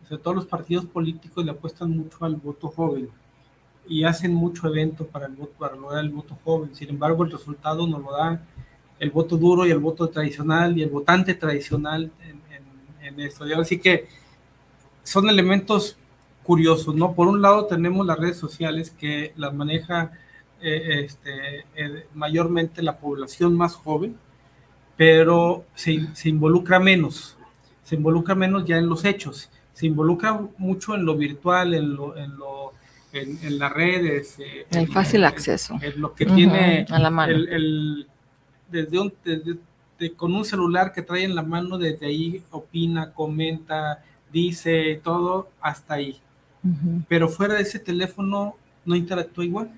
sobre 0.08 0.22
todo 0.22 0.34
los 0.34 0.46
partidos 0.46 0.86
políticos 0.86 1.44
le 1.44 1.50
apuestan 1.50 1.90
mucho 1.90 2.24
al 2.24 2.36
voto 2.36 2.68
joven 2.68 3.08
y 3.88 4.04
hacen 4.04 4.34
mucho 4.34 4.66
evento 4.68 5.06
para 5.06 5.26
el 5.26 5.34
voto, 5.34 5.52
para 5.58 5.76
lograr 5.76 6.04
el 6.04 6.10
voto 6.10 6.36
joven. 6.44 6.74
Sin 6.74 6.90
embargo, 6.90 7.24
el 7.24 7.30
resultado 7.30 7.86
nos 7.86 8.02
lo 8.02 8.12
da 8.12 8.42
el 8.98 9.10
voto 9.10 9.36
duro 9.36 9.66
y 9.66 9.70
el 9.70 9.78
voto 9.78 10.08
tradicional 10.08 10.76
y 10.76 10.82
el 10.82 10.90
votante 10.90 11.34
tradicional 11.34 12.10
en, 12.22 12.40
en, 13.02 13.20
esto. 13.20 13.44
así 13.58 13.78
que 13.78 14.08
son 15.02 15.28
elementos 15.28 15.96
curiosos, 16.42 16.94
¿no? 16.94 17.14
Por 17.14 17.28
un 17.28 17.40
lado 17.42 17.66
tenemos 17.66 18.06
las 18.06 18.18
redes 18.18 18.36
sociales 18.36 18.90
que 18.90 19.32
las 19.36 19.54
maneja 19.54 20.12
eh, 20.60 21.04
este, 21.04 21.64
eh, 21.74 22.06
mayormente 22.14 22.82
la 22.82 22.98
población 22.98 23.54
más 23.56 23.74
joven, 23.74 24.16
pero 24.96 25.64
se, 25.74 26.06
se, 26.14 26.28
involucra 26.28 26.80
menos, 26.80 27.36
se 27.82 27.96
involucra 27.96 28.34
menos 28.34 28.64
ya 28.64 28.78
en 28.78 28.88
los 28.88 29.04
hechos, 29.04 29.50
se 29.72 29.86
involucra 29.86 30.40
mucho 30.56 30.94
en 30.94 31.04
lo 31.04 31.16
virtual, 31.16 31.74
en 31.74 31.94
lo, 31.94 32.16
en, 32.16 32.36
lo, 32.36 32.72
en, 33.12 33.58
las 33.58 33.72
redes. 33.72 34.38
Eh, 34.38 34.66
el 34.70 34.88
fácil 34.88 35.24
acceso. 35.24 35.78
En, 35.82 36.00
lo 36.00 36.14
que 36.14 36.26
tiene 36.26 36.86
a 36.88 36.98
la 36.98 37.10
mano. 37.10 37.32
El, 37.32 38.06
desde 38.70 38.98
un, 38.98 39.12
con 40.16 40.34
un 40.34 40.44
celular 40.44 40.92
que 40.92 41.02
trae 41.02 41.24
en 41.24 41.34
la 41.34 41.42
mano, 41.42 41.78
desde 41.78 42.06
ahí 42.06 42.42
opina, 42.50 43.12
comenta, 43.12 44.02
dice 44.32 45.00
todo, 45.02 45.48
hasta 45.60 45.94
ahí 45.94 46.20
pero 47.08 47.28
fuera 47.28 47.54
de 47.54 47.62
ese 47.62 47.78
teléfono 47.78 48.56
no 48.84 48.96
interactúa 48.96 49.44
igual. 49.44 49.70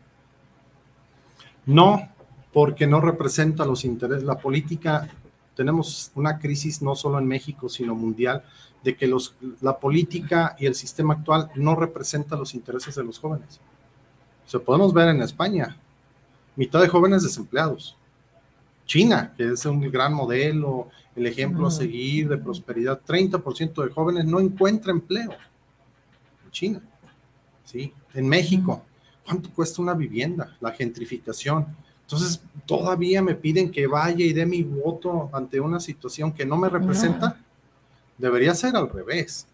No, 1.66 2.08
porque 2.52 2.86
no 2.86 3.00
representa 3.00 3.64
los 3.64 3.84
intereses. 3.84 4.24
La 4.24 4.38
política 4.38 5.08
tenemos 5.54 6.10
una 6.14 6.38
crisis 6.38 6.80
no 6.82 6.94
solo 6.94 7.18
en 7.18 7.26
México, 7.26 7.68
sino 7.68 7.94
mundial, 7.94 8.44
de 8.82 8.96
que 8.96 9.06
los, 9.06 9.34
la 9.60 9.78
política 9.78 10.54
y 10.58 10.66
el 10.66 10.74
sistema 10.74 11.14
actual 11.14 11.50
no 11.56 11.74
representa 11.74 12.36
los 12.36 12.54
intereses 12.54 12.94
de 12.94 13.04
los 13.04 13.18
jóvenes. 13.18 13.60
Se 14.46 14.58
podemos 14.58 14.94
ver 14.94 15.08
en 15.08 15.20
España, 15.20 15.76
mitad 16.56 16.80
de 16.80 16.88
jóvenes 16.88 17.22
desempleados. 17.22 17.97
China, 18.88 19.34
que 19.36 19.52
es 19.52 19.66
un 19.66 19.82
gran 19.90 20.14
modelo, 20.14 20.88
el 21.14 21.26
ejemplo 21.26 21.66
a 21.66 21.70
seguir 21.70 22.26
de 22.28 22.38
prosperidad, 22.38 23.00
30% 23.06 23.84
de 23.84 23.90
jóvenes 23.90 24.24
no 24.24 24.40
encuentra 24.40 24.90
empleo. 24.90 25.30
En 26.44 26.50
China, 26.50 26.80
¿sí? 27.64 27.92
En 28.14 28.26
México, 28.26 28.82
¿cuánto 29.24 29.50
cuesta 29.50 29.82
una 29.82 29.92
vivienda? 29.92 30.56
La 30.60 30.72
gentrificación. 30.72 31.66
Entonces, 32.00 32.40
todavía 32.64 33.20
me 33.20 33.34
piden 33.34 33.70
que 33.70 33.86
vaya 33.86 34.24
y 34.24 34.32
dé 34.32 34.46
mi 34.46 34.62
voto 34.62 35.28
ante 35.34 35.60
una 35.60 35.80
situación 35.80 36.32
que 36.32 36.46
no 36.46 36.56
me 36.56 36.70
representa. 36.70 37.38
Debería 38.16 38.54
ser 38.54 38.74
al 38.74 38.88
revés, 38.88 39.46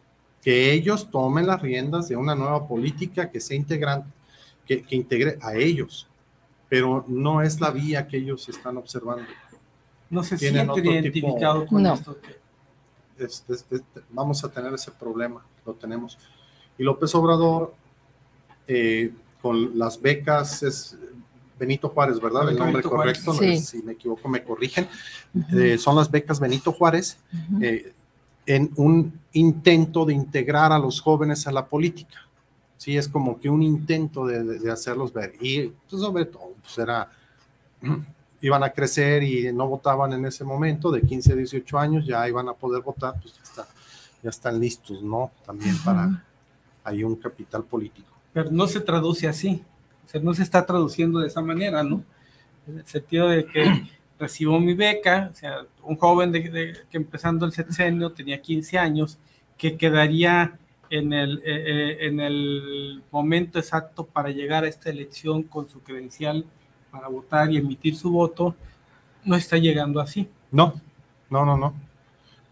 que 0.43 0.72
ellos 0.72 1.11
tomen 1.11 1.49
las 1.49 1.61
riendas 1.61 2.09
de 2.09 2.16
una 2.16 2.37
nueva 2.37 2.68
política 2.68 3.28
que 3.28 3.41
sea 3.41 3.57
integrante, 3.57 4.09
que, 4.64 4.82
que 4.82 4.95
integre 4.95 5.39
a 5.43 5.57
ellos, 5.57 6.07
pero 6.69 7.05
no 7.09 7.43
es 7.43 7.61
la 7.61 7.71
vía 7.71 8.07
que 8.07 8.17
ellos 8.17 8.49
están 8.49 8.77
observando. 8.77 9.25
No 10.11 10.23
se 10.23 10.39
sienten 10.39 10.85
identificado 10.85 11.67
con 11.67 11.87
esto. 11.87 12.17
vamos 14.11 14.45
a 14.45 14.51
tener 14.51 14.73
ese 14.75 14.91
problema, 14.91 15.45
lo 15.65 15.75
tenemos. 15.75 16.19
Y 16.79 16.83
López 16.83 17.15
Obrador, 17.15 17.75
eh, 18.67 19.12
con 19.41 19.79
las 19.79 20.01
becas, 20.01 20.62
es 20.62 20.97
Benito 21.59 21.89
Juárez, 21.89 22.21
¿verdad? 22.21 22.49
El 22.49 22.57
nombre 22.57 22.83
correcto, 22.83 23.35
si 23.35 23.83
me 23.83 23.93
equivoco 23.93 24.29
me 24.29 24.43
corrigen. 24.43 24.89
Eh, 25.53 25.79
son 25.79 25.97
las 25.97 26.11
becas 26.11 26.41
Benito 26.41 26.73
Juárez. 26.73 27.19
Eh, 27.61 27.93
en 28.47 28.71
un 28.77 29.21
intento 29.33 30.05
de 30.05 30.12
integrar 30.12 30.73
a 30.73 30.79
los 30.79 31.01
jóvenes 31.01 31.47
a 31.47 31.53
la 31.53 31.67
política. 31.67 32.19
Sí, 32.85 32.99
es 32.99 33.09
como 33.09 33.41
que 33.41 33.49
un 33.49 33.62
intento 33.62 34.26
de, 34.26 34.70
hacerlos 34.70 35.11
ver. 35.11 35.37
Y 35.41 35.68
pues, 35.89 36.03
sobre 36.03 36.26
todo, 36.26 36.53
pues 36.61 36.76
era, 36.76 37.09
iban 38.43 38.62
a 38.62 38.68
crecer 38.68 39.22
y 39.22 39.51
no 39.55 39.66
votaban 39.66 40.12
en 40.12 40.26
ese 40.26 40.45
momento, 40.45 40.91
de 40.91 41.01
15 41.01 41.32
a 41.32 41.37
18 41.37 41.78
años 41.78 42.07
ya 42.07 42.28
iban 42.28 42.47
a 42.47 42.53
poder 42.53 42.82
votar, 42.82 43.14
pues 43.22 43.37
ya, 43.37 43.43
está, 43.43 43.66
ya 44.22 44.28
están 44.28 44.61
listos, 44.61 45.03
¿no? 45.03 45.32
También 45.47 45.78
para, 45.82 46.22
hay 46.85 47.03
un 47.03 47.16
capital 47.16 47.64
político. 47.64 48.12
Pero 48.35 48.51
no 48.51 48.66
se 48.66 48.80
traduce 48.80 49.26
así, 49.28 49.64
o 50.05 50.09
sea, 50.11 50.20
no 50.20 50.35
se 50.35 50.43
está 50.43 50.66
traduciendo 50.66 51.20
de 51.20 51.28
esa 51.28 51.41
manera, 51.41 51.82
¿no? 51.82 52.05
En 52.66 52.80
el 52.80 52.87
sentido 52.87 53.28
de 53.28 53.47
que 53.47 53.64
recibo 54.18 54.61
mi 54.61 54.74
beca, 54.74 55.30
o 55.32 55.35
sea, 55.35 55.64
un 55.85 55.97
joven 55.97 56.32
de, 56.32 56.76
que 56.91 56.99
empezando 56.99 57.47
el 57.47 57.53
sexenio 57.53 58.12
tenía 58.12 58.43
15 58.43 58.76
años, 58.76 59.16
que 59.57 59.78
quedaría 59.78 60.59
en 60.99 61.12
el, 61.12 61.38
eh, 61.38 61.42
eh, 61.45 62.07
en 62.07 62.20
el 62.20 63.03
momento 63.11 63.59
exacto 63.59 64.07
para 64.07 64.30
llegar 64.30 64.62
a 64.62 64.68
esta 64.68 64.90
elección 64.90 65.42
con 65.42 65.68
su 65.68 65.80
credencial 65.80 66.45
para 66.90 67.09
votar 67.09 67.51
y 67.51 67.57
emitir 67.57 67.97
su 67.97 68.11
voto, 68.11 68.55
no 69.24 69.34
está 69.34 69.59
llegando 69.59 70.01
así. 70.01 70.28
No, 70.53 70.80
no, 71.30 71.45
no, 71.45 71.57
no. 71.57 71.74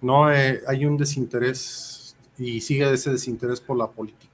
No 0.00 0.32
eh, 0.32 0.60
hay 0.66 0.84
un 0.84 0.96
desinterés 0.96 2.16
y 2.36 2.60
sigue 2.60 2.92
ese 2.92 3.12
desinterés 3.12 3.60
por 3.60 3.76
la 3.76 3.86
política 3.86 4.32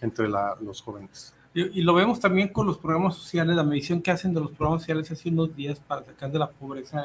entre 0.00 0.28
los 0.28 0.82
jóvenes. 0.82 1.32
Y, 1.54 1.82
lo 1.82 1.94
vemos 1.94 2.18
también 2.18 2.48
con 2.48 2.66
los 2.66 2.78
programas 2.78 3.14
sociales, 3.14 3.54
la 3.54 3.62
medición 3.62 4.02
que 4.02 4.10
hacen 4.10 4.34
de 4.34 4.40
los 4.40 4.50
programas 4.50 4.82
sociales 4.82 5.10
hace 5.10 5.28
unos 5.28 5.54
días 5.54 5.78
para 5.80 6.04
sacar 6.04 6.30
de 6.32 6.38
la 6.40 6.50
pobreza. 6.50 7.04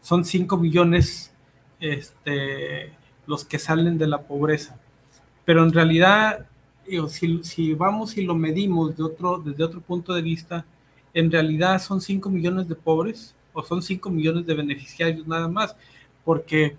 Son 0.00 0.24
5 0.24 0.56
millones 0.56 1.32
este, 1.80 2.92
los 3.26 3.44
que 3.44 3.58
salen 3.58 3.98
de 3.98 4.06
la 4.06 4.22
pobreza. 4.22 4.78
Pero 5.44 5.64
en 5.64 5.72
realidad, 5.72 6.46
si, 7.08 7.74
vamos 7.74 8.16
y 8.16 8.22
lo 8.22 8.34
medimos 8.34 8.96
de 8.96 9.02
otro, 9.02 9.38
desde 9.38 9.64
otro 9.64 9.80
punto 9.80 10.12
de 10.12 10.22
vista, 10.22 10.64
en 11.14 11.30
realidad 11.30 11.80
son 11.80 12.00
5 12.00 12.30
millones 12.30 12.68
de 12.68 12.74
pobres 12.74 13.34
o 13.52 13.62
son 13.62 13.82
5 13.82 14.08
millones 14.10 14.46
de 14.46 14.54
beneficiarios 14.54 15.26
nada 15.26 15.48
más, 15.48 15.76
porque 16.24 16.76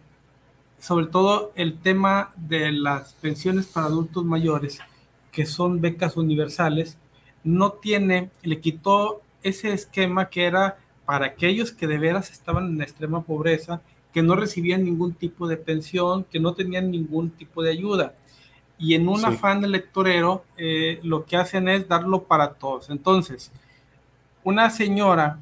sobre 0.79 1.07
todo 1.07 1.51
el 1.55 1.77
tema 1.77 2.31
de 2.35 2.71
las 2.71 3.13
pensiones 3.13 3.67
para 3.67 3.87
adultos 3.87 4.25
mayores 4.25 4.79
que 5.31 5.45
son 5.45 5.81
becas 5.81 6.17
universales, 6.17 6.97
no 7.43 7.73
tiene, 7.73 8.29
le 8.43 8.59
quitó 8.59 9.21
ese 9.41 9.73
esquema 9.73 10.29
que 10.29 10.45
era 10.45 10.77
para 11.05 11.25
aquellos 11.25 11.71
que 11.71 11.87
de 11.87 11.97
veras 11.97 12.31
estaban 12.31 12.67
en 12.67 12.81
extrema 12.81 13.23
pobreza, 13.23 13.81
que 14.13 14.21
no 14.21 14.35
recibían 14.35 14.83
ningún 14.83 15.13
tipo 15.13 15.47
de 15.47 15.57
pensión, 15.57 16.23
que 16.25 16.39
no 16.39 16.53
tenían 16.53 16.91
ningún 16.91 17.31
tipo 17.31 17.63
de 17.63 17.71
ayuda. 17.71 18.13
Y 18.77 18.95
en 18.95 19.07
un 19.07 19.23
afán 19.23 19.63
electorero, 19.63 20.43
eh, 20.57 20.99
lo 21.03 21.25
que 21.25 21.37
hacen 21.37 21.69
es 21.69 21.87
darlo 21.87 22.23
para 22.23 22.53
todos. 22.53 22.89
Entonces, 22.89 23.51
una 24.43 24.69
señora 24.69 25.39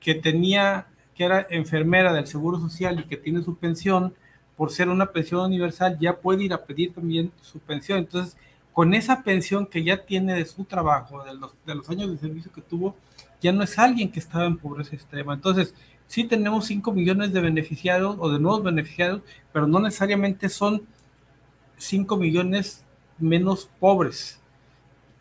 que 0.00 0.14
tenía, 0.14 0.86
que 1.14 1.24
era 1.24 1.46
enfermera 1.50 2.12
del 2.12 2.26
Seguro 2.26 2.58
Social 2.58 3.00
y 3.00 3.04
que 3.04 3.16
tiene 3.16 3.42
su 3.42 3.56
pensión, 3.56 4.14
por 4.56 4.70
ser 4.70 4.88
una 4.88 5.06
pensión 5.12 5.42
universal, 5.42 5.98
ya 6.00 6.16
puede 6.16 6.44
ir 6.44 6.52
a 6.52 6.64
pedir 6.64 6.92
también 6.94 7.30
su 7.42 7.58
pensión. 7.58 7.98
Entonces, 7.98 8.36
con 8.72 8.94
esa 8.94 9.22
pensión 9.22 9.66
que 9.66 9.84
ya 9.84 10.04
tiene 10.04 10.34
de 10.34 10.44
su 10.44 10.64
trabajo, 10.64 11.24
de 11.24 11.34
los, 11.34 11.52
de 11.66 11.74
los 11.74 11.88
años 11.90 12.10
de 12.10 12.18
servicio 12.18 12.52
que 12.52 12.62
tuvo, 12.62 12.96
ya 13.40 13.52
no 13.52 13.62
es 13.62 13.78
alguien 13.78 14.10
que 14.10 14.18
estaba 14.18 14.46
en 14.46 14.56
pobreza 14.56 14.94
extrema. 14.94 15.34
Entonces, 15.34 15.74
sí 16.06 16.24
tenemos 16.24 16.66
5 16.66 16.92
millones 16.92 17.32
de 17.32 17.40
beneficiarios 17.40 18.16
o 18.18 18.30
de 18.30 18.38
nuevos 18.38 18.62
beneficiarios, 18.62 19.20
pero 19.52 19.66
no 19.66 19.80
necesariamente 19.80 20.48
son 20.48 20.82
5 21.76 22.16
millones 22.16 22.84
menos 23.18 23.68
pobres. 23.78 24.40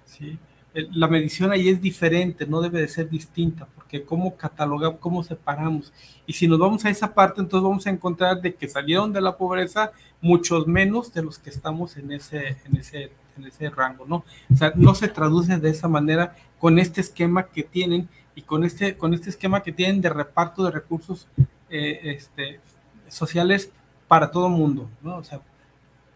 ¿sí? 0.05 0.37
La 0.73 1.07
medición 1.07 1.51
ahí 1.51 1.69
es 1.69 1.81
diferente, 1.81 2.45
no 2.45 2.61
debe 2.61 2.81
de 2.81 2.87
ser 2.87 3.09
distinta, 3.09 3.67
porque 3.75 4.03
cómo 4.03 4.35
catalogamos, 4.35 4.99
cómo 4.99 5.23
separamos. 5.23 5.93
Y 6.25 6.33
si 6.33 6.47
nos 6.47 6.59
vamos 6.59 6.83
a 6.85 6.89
esa 6.89 7.13
parte, 7.13 7.41
entonces 7.41 7.63
vamos 7.63 7.87
a 7.87 7.91
encontrar 7.91 8.41
de 8.41 8.53
que 8.53 8.67
salieron 8.67 9.13
de 9.13 9.21
la 9.21 9.37
pobreza 9.37 9.91
muchos 10.21 10.67
menos 10.67 11.13
de 11.13 11.23
los 11.23 11.39
que 11.39 11.49
estamos 11.49 11.95
en 11.97 12.11
ese, 12.11 12.57
en 12.65 12.77
ese 12.77 13.11
en 13.37 13.45
ese 13.45 13.69
rango, 13.69 14.05
¿no? 14.05 14.23
O 14.51 14.55
sea, 14.55 14.73
no 14.75 14.95
se 14.95 15.07
traduce 15.07 15.57
de 15.57 15.69
esa 15.69 15.87
manera 15.87 16.35
con 16.59 16.79
este 16.79 17.01
esquema 17.01 17.47
que 17.47 17.63
tienen 17.63 18.09
y 18.35 18.41
con 18.41 18.63
este, 18.63 18.97
con 18.97 19.13
este 19.13 19.29
esquema 19.29 19.63
que 19.63 19.71
tienen 19.71 20.01
de 20.01 20.09
reparto 20.09 20.63
de 20.63 20.71
recursos 20.71 21.27
eh, 21.69 21.99
este, 22.03 22.59
sociales 23.07 23.71
para 24.07 24.31
todo 24.31 24.47
el 24.47 24.53
mundo, 24.53 24.89
¿no? 25.01 25.17
O 25.17 25.23
sea, 25.23 25.41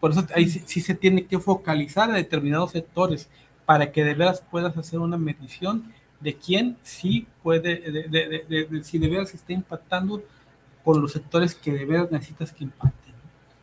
por 0.00 0.12
eso 0.12 0.26
ahí 0.34 0.48
sí, 0.48 0.80
se 0.80 0.94
tiene 0.94 1.26
que 1.26 1.38
focalizar 1.38 2.10
a 2.10 2.14
determinados 2.14 2.72
sectores 2.72 3.28
para 3.66 3.92
que 3.92 4.02
de 4.02 4.14
veras 4.14 4.42
puedas 4.50 4.76
hacer 4.76 4.98
una 4.98 5.18
medición 5.18 5.92
de 6.20 6.34
quién 6.34 6.76
sí 6.82 7.26
puede, 7.42 7.80
de, 7.80 8.08
de, 8.08 8.66
de, 8.68 8.84
si 8.84 8.98
de 8.98 9.08
veras 9.08 9.34
está 9.34 9.52
impactando 9.52 10.22
con 10.84 11.00
los 11.00 11.12
sectores 11.12 11.54
que 11.54 11.72
de 11.72 11.84
veras 11.84 12.10
necesitas 12.10 12.52
que 12.52 12.64
impacten. 12.64 13.14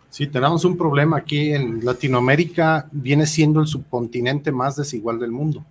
Sí, 0.09 0.27
tenemos 0.27 0.63
un 0.63 0.77
problema 0.77 1.17
aquí 1.17 1.53
en 1.53 1.83
Latinoamérica, 1.83 2.87
viene 2.91 3.25
siendo 3.25 3.59
el 3.59 3.67
subcontinente 3.67 4.51
más 4.51 4.75
desigual 4.75 5.19
del 5.19 5.31
mundo. 5.31 5.65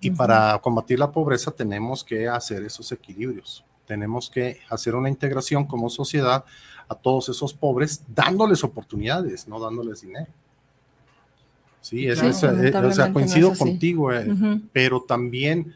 Y 0.00 0.10
para 0.10 0.58
combatir 0.58 0.98
la 0.98 1.12
pobreza 1.12 1.52
tenemos 1.52 2.04
que 2.04 2.28
hacer 2.28 2.64
esos 2.64 2.90
equilibrios. 2.92 3.64
Tenemos 3.86 4.28
que 4.28 4.58
hacer 4.68 4.94
una 4.94 5.08
integración 5.08 5.64
como 5.64 5.88
sociedad 5.90 6.44
a 6.92 6.94
todos 6.94 7.28
esos 7.28 7.52
pobres, 7.52 8.02
dándoles 8.14 8.62
oportunidades, 8.62 9.48
no 9.48 9.58
dándoles 9.58 10.02
dinero. 10.02 10.30
Sí, 11.80 12.06
eso 12.06 12.26
es, 12.26 12.42
eh, 12.44 12.72
o 12.76 12.92
sea, 12.92 13.12
coincido 13.12 13.52
contigo, 13.56 14.12
eh, 14.12 14.26
pero 14.72 15.02
también 15.02 15.74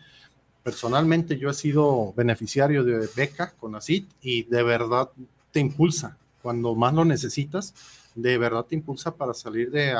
personalmente 0.63 1.37
yo 1.37 1.51
he 1.51 1.55
sido 1.55 2.13
beneficiario 2.17 2.85
de 2.85 3.09
beca 3.15 3.53
con 3.59 3.75
ACID 3.75 4.05
y 4.23 4.45
de 4.45 4.63
verdad 4.63 5.11
te 5.51 5.61
impulsa 5.61 6.17
cuando 6.43 6.77
más 6.77 6.95
lo 6.95 7.05
necesitas, 7.05 7.75
de 8.15 8.39
verdad 8.39 8.65
te 8.65 8.77
impulsa 8.77 9.15
para 9.15 9.35
salir 9.35 9.71
de 9.71 9.95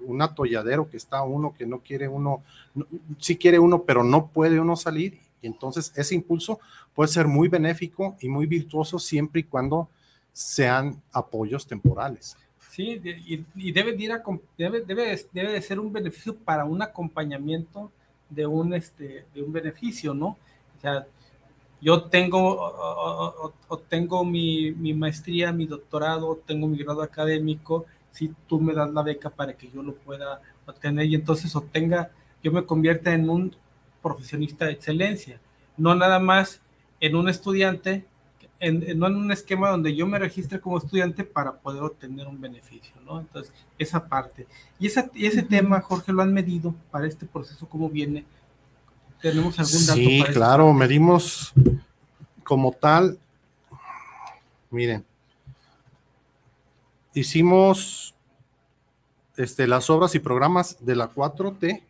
un 0.00 0.20
atolladero 0.20 0.90
que 0.90 0.96
está 0.96 1.22
uno, 1.22 1.54
que 1.56 1.64
no 1.64 1.78
quiere 1.78 2.08
uno, 2.08 2.42
sí 3.18 3.36
quiere 3.36 3.58
uno, 3.60 3.84
pero 3.84 4.02
no 4.02 4.26
puede 4.26 4.58
uno 4.58 4.74
salir. 4.74 5.18
Y 5.40 5.46
entonces 5.46 5.92
ese 5.96 6.14
impulso 6.14 6.58
puede 6.94 7.08
ser 7.08 7.28
muy 7.28 7.48
benéfico 7.48 8.16
y 8.20 8.28
muy 8.28 8.46
virtuoso 8.46 8.98
siempre 8.98 9.40
y 9.40 9.44
cuando 9.44 9.88
sean 10.32 11.00
apoyos 11.12 11.66
temporales. 11.66 12.36
Sí, 12.70 13.00
y, 13.54 13.72
debe, 13.72 13.92
de 13.94 15.62
ser 15.62 15.78
un 15.78 15.92
beneficio 15.92 16.34
para 16.34 16.64
un 16.64 16.80
acompañamiento 16.80 17.92
de 18.30 18.46
un, 18.46 18.72
este, 18.72 19.26
de 19.34 19.42
un 19.42 19.52
beneficio, 19.52 20.14
¿no? 20.14 20.38
O 20.78 20.80
sea, 20.80 21.06
yo 21.82 22.04
tengo, 22.04 22.40
o, 23.68 23.78
tengo 23.88 24.24
mi, 24.24 24.72
mi, 24.72 24.94
maestría, 24.94 25.52
mi 25.52 25.66
doctorado, 25.66 26.40
tengo 26.46 26.66
mi 26.66 26.78
grado 26.78 27.02
académico, 27.02 27.84
si 28.10 28.32
tú 28.46 28.60
me 28.60 28.72
das 28.72 28.90
la 28.90 29.02
beca 29.02 29.28
para 29.28 29.54
que 29.54 29.70
yo 29.70 29.82
lo 29.82 29.94
pueda 29.96 30.40
obtener 30.66 31.06
y 31.06 31.14
entonces 31.14 31.54
obtenga, 31.54 32.10
yo 32.42 32.52
me 32.52 32.64
convierta 32.64 33.12
en 33.12 33.28
un 33.28 33.54
profesionista 34.00 34.64
de 34.64 34.72
excelencia, 34.72 35.40
no 35.76 35.94
nada 35.94 36.18
más 36.18 36.60
en 37.00 37.16
un 37.16 37.28
estudiante 37.28 38.06
en, 38.62 38.96
no 38.96 39.08
en 39.08 39.16
un 39.16 39.32
esquema 39.32 39.70
donde 39.70 39.94
yo 39.94 40.06
me 40.06 40.20
registre 40.20 40.60
como 40.60 40.78
estudiante 40.78 41.24
para 41.24 41.52
poder 41.52 41.82
obtener 41.82 42.28
un 42.28 42.40
beneficio, 42.40 42.94
¿no? 43.04 43.18
Entonces, 43.18 43.52
esa 43.76 44.06
parte. 44.06 44.46
Y, 44.78 44.86
esa, 44.86 45.10
y 45.14 45.26
ese 45.26 45.42
tema, 45.42 45.80
Jorge, 45.80 46.12
lo 46.12 46.22
han 46.22 46.32
medido 46.32 46.72
para 46.92 47.08
este 47.08 47.26
proceso, 47.26 47.68
¿cómo 47.68 47.90
viene? 47.90 48.24
¿Tenemos 49.20 49.58
algún 49.58 49.84
dato? 49.84 49.98
Sí, 49.98 50.22
claro, 50.32 50.72
medimos 50.72 51.52
como 52.44 52.70
tal, 52.70 53.18
miren, 54.70 55.04
hicimos 57.14 58.14
este, 59.36 59.66
las 59.66 59.90
obras 59.90 60.14
y 60.14 60.20
programas 60.20 60.76
de 60.78 60.94
la 60.94 61.10
4T, 61.10 61.82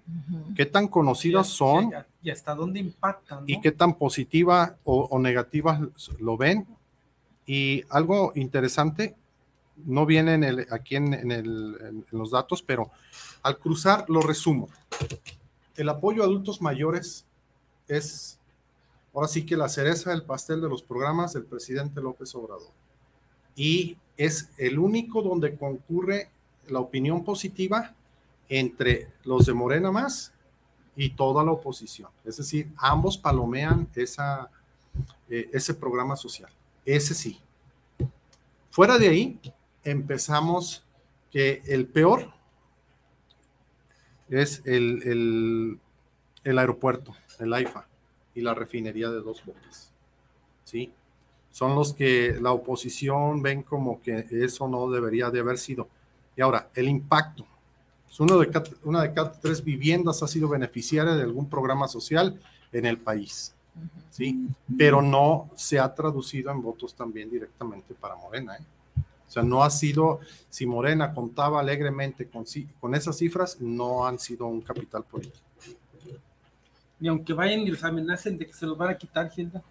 qué 0.57 0.65
tan 0.65 0.89
conocidas 0.89 1.49
son 1.49 1.93
y 2.23 2.31
hasta 2.31 2.55
dónde 2.55 2.81
impactan. 2.81 3.45
Y 3.47 3.61
qué 3.61 3.73
tan 3.73 3.95
positiva 3.95 4.77
o, 4.85 5.19
negativa 5.19 5.81
lo 6.19 6.37
ven. 6.37 6.67
Y 7.47 7.83
algo 7.91 8.33
interesante, 8.37 9.17
no 9.85 10.07
viene 10.07 10.35
en 10.35 10.45
el, 10.45 10.67
aquí 10.71 10.97
en, 10.97 11.13
en, 11.31 12.07
los 12.11 12.31
datos, 12.31 12.63
pero 12.63 12.91
al 13.43 13.59
cruzar 13.59 14.09
lo 14.09 14.21
resumo. 14.21 14.69
El 15.77 15.89
apoyo 15.89 16.23
a 16.23 16.27
adultos 16.27 16.63
mayores 16.63 17.27
es 17.89 18.39
ahora 19.13 19.29
sí 19.29 19.45
que 19.45 19.57
la 19.57 19.69
cereza 19.69 20.11
del 20.11 20.23
pastel 20.23 20.61
de 20.61 20.69
los 20.69 20.83
programas 20.83 21.33
del 21.33 21.45
presidente 21.45 22.01
López 22.01 22.35
Obrador. 22.35 22.71
Y 23.57 23.97
es 24.17 24.51
el 24.57 24.79
único 24.79 25.23
donde 25.23 25.57
concurre 25.57 26.31
la 26.69 26.79
opinión 26.79 27.25
positiva 27.25 27.95
entre 28.49 29.09
los 29.25 29.47
de 29.47 29.55
Morena 29.55 29.91
más 29.91 30.33
y 30.97 31.11
toda 31.11 31.45
la 31.45 31.53
oposición. 31.53 32.11
Es 32.25 32.37
decir, 32.37 32.71
ambos 32.77 33.17
palomean 33.17 33.89
esa, 33.95 34.51
eh, 35.29 35.49
ese 35.53 35.75
programa 35.75 36.17
social. 36.17 36.51
Ese 36.85 37.15
sí. 37.15 37.41
Fuera 38.71 38.99
de 38.99 39.09
ahí, 39.09 39.41
empezamos 39.85 40.85
que 41.31 41.63
el 41.67 41.87
peor 41.87 42.33
es 44.29 44.63
el, 44.65 45.79
el, 46.45 46.59
aeropuerto, 46.59 47.15
el 47.39 47.53
AIFA 47.53 47.87
y 48.35 48.41
la 48.41 48.55
refinería 48.55 49.11
de 49.11 49.21
dos 49.21 49.45
bocas. 49.45 49.93
¿Sí? 50.65 50.93
Son 51.51 51.75
los 51.75 51.93
que 51.93 52.39
la 52.41 52.53
oposición 52.53 53.43
ven 53.43 53.63
como 53.63 54.01
que 54.01 54.27
eso 54.31 54.69
no 54.69 54.91
debería 54.91 55.31
de 55.31 55.41
haber 55.41 55.59
sido. 55.59 55.89
Y 56.35 56.41
ahora, 56.41 56.71
el 56.75 56.89
impacto. 56.89 57.47
Uno 58.19 58.39
de 58.39 58.49
cada, 58.49 58.71
una 58.85 59.03
de 59.03 59.13
cada 59.13 59.33
tres 59.33 59.65
viviendas 59.65 60.23
ha 60.23 60.29
sido 60.29 60.49
beneficiaria 60.49 61.15
de 61.15 61.23
algún 61.23 61.49
programa 61.49 61.89
social 61.89 62.39
en 62.73 62.87
el 62.87 62.99
país. 62.99 63.55
¿sí? 64.11 64.49
Pero 64.77 65.03
no 65.03 65.51
se 65.57 65.79
ha 65.79 65.95
traducido 65.95 66.51
en 66.51 66.63
votos 66.63 66.95
también 66.95 67.31
directamente 67.31 67.95
para 67.95 68.17
Morena. 68.17 68.57
¿eh? 68.57 68.65
O 69.27 69.31
sea, 69.31 69.43
no 69.43 69.65
ha 69.65 69.71
sido, 69.71 70.21
si 70.51 70.67
Morena 70.67 71.15
contaba 71.15 71.61
alegremente 71.61 72.29
con, 72.29 72.45
con 72.81 72.95
esas 72.95 73.17
cifras, 73.17 73.61
no 73.61 74.07
han 74.07 74.19
sido 74.19 74.47
un 74.47 74.61
capital 74.61 75.05
político. 75.05 75.45
Y 77.01 77.09
aunque 77.09 77.33
vayan 77.33 77.61
y 77.61 77.71
les 77.71 77.83
amenacen 77.83 78.37
de 78.37 78.47
que 78.47 78.53
se 78.53 78.67
los 78.67 78.77
van 78.77 78.91
a 78.91 78.97
quitar, 78.97 79.31
Gilda 79.31 79.63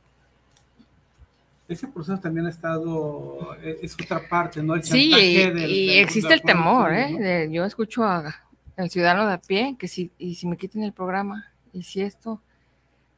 ese 1.67 1.87
proceso 1.87 2.19
también 2.19 2.45
ha 2.47 2.49
estado, 2.49 3.55
eh, 3.61 3.79
es 3.81 3.93
otra 3.93 4.27
parte, 4.27 4.61
¿no? 4.61 4.81
sí, 4.81 5.13
y, 5.13 5.99
existe 5.99 6.33
el 6.33 6.41
temor, 6.41 6.93
¿eh? 6.93 7.49
yo 7.51 7.63
escucho 7.65 8.03
al 8.03 8.89
ciudadano 8.89 9.27
de 9.27 9.33
a 9.33 9.41
pie 9.41 9.75
que 9.79 9.87
si, 9.87 10.11
y 10.17 10.35
si 10.35 10.47
me 10.47 10.57
quiten 10.57 10.83
el 10.83 10.93
programa, 10.93 11.51
y 11.73 11.83
si 11.83 12.01
esto, 12.01 12.41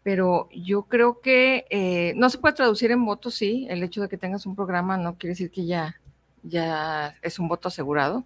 pero 0.04 0.50
yo 0.54 0.84
creo 0.84 1.22
que 1.22 1.66
eh, 1.70 2.14
no 2.16 2.30
se 2.30 2.38
puede 2.38 2.56
traducir 2.56 2.92
en 2.92 3.06
votos, 3.06 3.36
sí, 3.36 3.66
el 3.70 3.82
hecho 3.84 4.02
de 4.02 4.10
que 4.10 4.18
tengas 4.18 4.46
un 4.46 4.56
programa 4.56 4.98
no 4.98 5.18
quiere 5.18 5.32
decir 5.32 5.50
que 5.50 5.66
ya, 5.66 6.00
ya 6.44 7.16
es 7.22 7.40
un 7.40 7.48
voto 7.48 7.70
asegurado, 7.70 8.26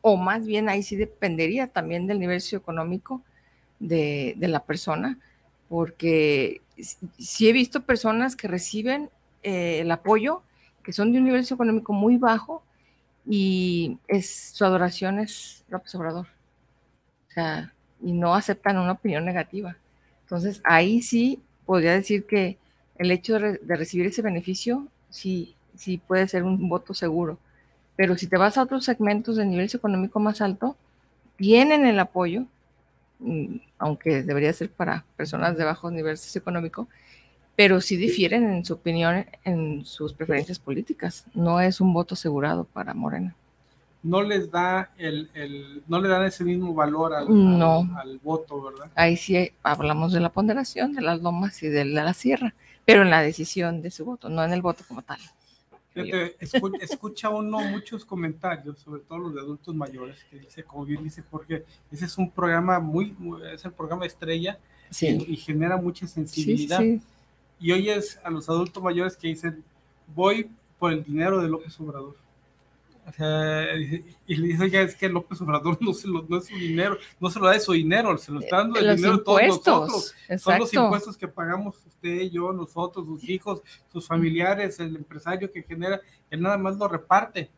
o 0.00 0.16
más 0.16 0.46
bien 0.46 0.68
ahí 0.68 0.82
sí 0.82 0.96
dependería 0.96 1.66
también 1.66 2.06
del 2.06 2.18
nivel 2.18 2.40
socioeconómico 2.40 3.22
de, 3.78 4.34
de 4.36 4.48
la 4.48 4.64
persona, 4.64 5.18
porque 5.68 6.62
sí 7.18 7.48
he 7.48 7.52
visto 7.52 7.82
personas 7.82 8.34
que 8.34 8.48
reciben 8.48 9.10
eh, 9.42 9.80
el 9.80 9.90
apoyo, 9.90 10.42
que 10.82 10.92
son 10.92 11.12
de 11.12 11.18
un 11.18 11.24
nivel 11.24 11.42
socioeconómico 11.42 11.92
muy 11.92 12.16
bajo 12.16 12.62
y 13.26 13.98
es, 14.08 14.52
su 14.54 14.64
adoración 14.64 15.18
es 15.18 15.64
López 15.68 15.94
Obrador. 15.94 16.26
Y 18.02 18.12
no 18.12 18.34
aceptan 18.34 18.78
una 18.78 18.92
opinión 18.92 19.24
negativa. 19.24 19.76
Entonces, 20.22 20.60
ahí 20.64 21.02
sí 21.02 21.40
podría 21.66 21.92
decir 21.92 22.26
que 22.26 22.58
el 22.96 23.10
hecho 23.10 23.38
de, 23.38 23.60
recibir 23.68 24.06
ese 24.06 24.22
beneficio 24.22 24.88
sí, 25.08 25.54
sí 25.76 25.98
puede 25.98 26.26
ser 26.26 26.42
un 26.42 26.68
voto 26.68 26.94
seguro. 26.94 27.38
Pero 27.96 28.16
si 28.16 28.26
te 28.26 28.36
vas 28.36 28.58
a 28.58 28.62
otros 28.62 28.84
segmentos 28.84 29.36
de 29.36 29.46
nivel 29.46 29.68
socioeconómico 29.68 30.20
más 30.20 30.40
alto, 30.40 30.76
tienen 31.36 31.86
el 31.86 32.00
apoyo, 32.00 32.46
mm, 33.20 33.56
aunque 33.78 34.22
debería 34.22 34.52
ser 34.52 34.70
para 34.70 35.04
personas 35.16 35.56
de 35.56 35.64
bajo 35.64 35.90
nivel 35.90 36.16
socioeconómico, 36.18 36.88
pero 37.58 37.80
sí 37.80 37.96
difieren 37.96 38.48
en 38.48 38.64
su 38.64 38.74
opinión 38.74 39.26
en 39.42 39.84
sus 39.84 40.12
preferencias 40.12 40.60
políticas. 40.60 41.24
No 41.34 41.60
es 41.60 41.80
un 41.80 41.92
voto 41.92 42.14
asegurado 42.14 42.62
para 42.62 42.94
Morena. 42.94 43.34
No 44.00 44.22
les 44.22 44.48
da 44.52 44.92
el, 44.96 45.28
el 45.34 45.82
no 45.88 46.00
le 46.00 46.08
dan 46.08 46.24
ese 46.24 46.44
mismo 46.44 46.72
valor 46.72 47.12
al, 47.14 47.26
al, 47.26 48.18
voto, 48.22 48.62
¿verdad? 48.62 48.92
Ahí 48.94 49.16
sí 49.16 49.50
hablamos 49.64 50.12
de 50.12 50.20
la 50.20 50.30
ponderación 50.30 50.92
de 50.92 51.00
las 51.00 51.20
lomas 51.20 51.60
y 51.64 51.66
de 51.66 51.84
la 51.84 52.14
sierra, 52.14 52.54
pero 52.84 53.02
en 53.02 53.10
la 53.10 53.22
decisión 53.22 53.82
de 53.82 53.90
su 53.90 54.04
voto, 54.04 54.28
no 54.28 54.44
en 54.44 54.52
el 54.52 54.62
voto 54.62 54.84
como 54.86 55.02
tal. 55.02 55.18
escucha, 56.80 57.28
uno 57.28 57.58
muchos 57.58 58.04
comentarios, 58.04 58.78
sobre 58.78 59.02
todo 59.02 59.18
los 59.18 59.34
de 59.34 59.40
adultos 59.40 59.74
mayores, 59.74 60.24
que 60.30 60.38
dice, 60.38 60.62
como 60.62 60.84
bien 60.84 61.02
dice 61.02 61.24
Jorge, 61.28 61.64
ese 61.90 62.04
es 62.04 62.18
un 62.18 62.30
programa 62.30 62.78
muy, 62.78 63.16
es 63.52 63.64
el 63.64 63.72
programa 63.72 64.06
estrella 64.06 64.60
y, 65.00 65.34
genera 65.34 65.76
mucha 65.76 66.06
sensibilidad. 66.06 66.78
Sí, 66.78 66.98
sí 66.98 67.02
y 67.60 67.72
oyes 67.72 68.20
a 68.22 68.30
los 68.30 68.48
adultos 68.48 68.82
mayores 68.82 69.16
que 69.16 69.28
dicen, 69.28 69.64
voy 70.14 70.50
por 70.78 70.92
el 70.92 71.04
dinero 71.04 71.40
de 71.42 71.48
López 71.48 71.78
Obrador. 71.80 72.16
O 73.06 73.12
sea, 73.12 73.74
y 73.74 74.36
le 74.36 74.48
dice, 74.48 74.62
oiga, 74.62 74.82
es 74.82 74.94
que 74.94 75.08
López 75.08 75.40
Obrador 75.40 75.78
no, 75.80 75.94
se 75.94 76.06
lo, 76.06 76.26
no 76.28 76.36
es 76.36 76.46
su 76.46 76.54
dinero, 76.54 76.98
no 77.18 77.30
se 77.30 77.40
lo 77.40 77.46
da 77.46 77.52
de 77.52 77.60
su 77.60 77.72
dinero, 77.72 78.16
se 78.18 78.30
lo 78.30 78.40
está 78.40 78.58
dando 78.58 78.78
el 78.78 78.96
dinero 78.96 79.16
de 79.16 79.24
todos 79.24 79.42
nosotros. 79.42 80.14
Son 80.38 80.58
los 80.58 80.74
impuestos 80.74 81.16
que 81.16 81.26
pagamos 81.26 81.76
usted, 81.86 82.30
yo, 82.30 82.52
nosotros, 82.52 83.06
sus 83.06 83.24
hijos, 83.28 83.62
sus 83.90 84.06
familiares, 84.06 84.78
el 84.80 84.96
empresario 84.96 85.50
que 85.50 85.62
genera, 85.62 86.00
él 86.30 86.42
nada 86.42 86.58
más 86.58 86.76
lo 86.76 86.86
reparte. 86.86 87.50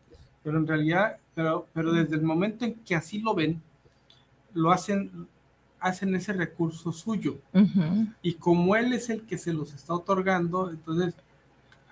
Pero 0.43 0.57
en 0.57 0.67
realidad, 0.67 1.19
pero, 1.35 1.67
pero 1.75 1.93
desde 1.93 2.15
el 2.15 2.23
momento 2.23 2.65
en 2.65 2.75
que 2.75 2.95
así 2.95 3.19
lo 3.19 3.35
ven, 3.35 3.61
lo 4.55 4.71
hacen, 4.71 5.29
hacen 5.81 6.15
ese 6.15 6.33
recurso 6.33 6.93
suyo. 6.93 7.39
Y 8.23 8.35
como 8.35 8.77
él 8.77 8.93
es 8.93 9.11
el 9.11 9.23
que 9.23 9.39
se 9.39 9.53
los 9.53 9.73
está 9.73 9.95
otorgando, 9.95 10.71
entonces 10.71 11.15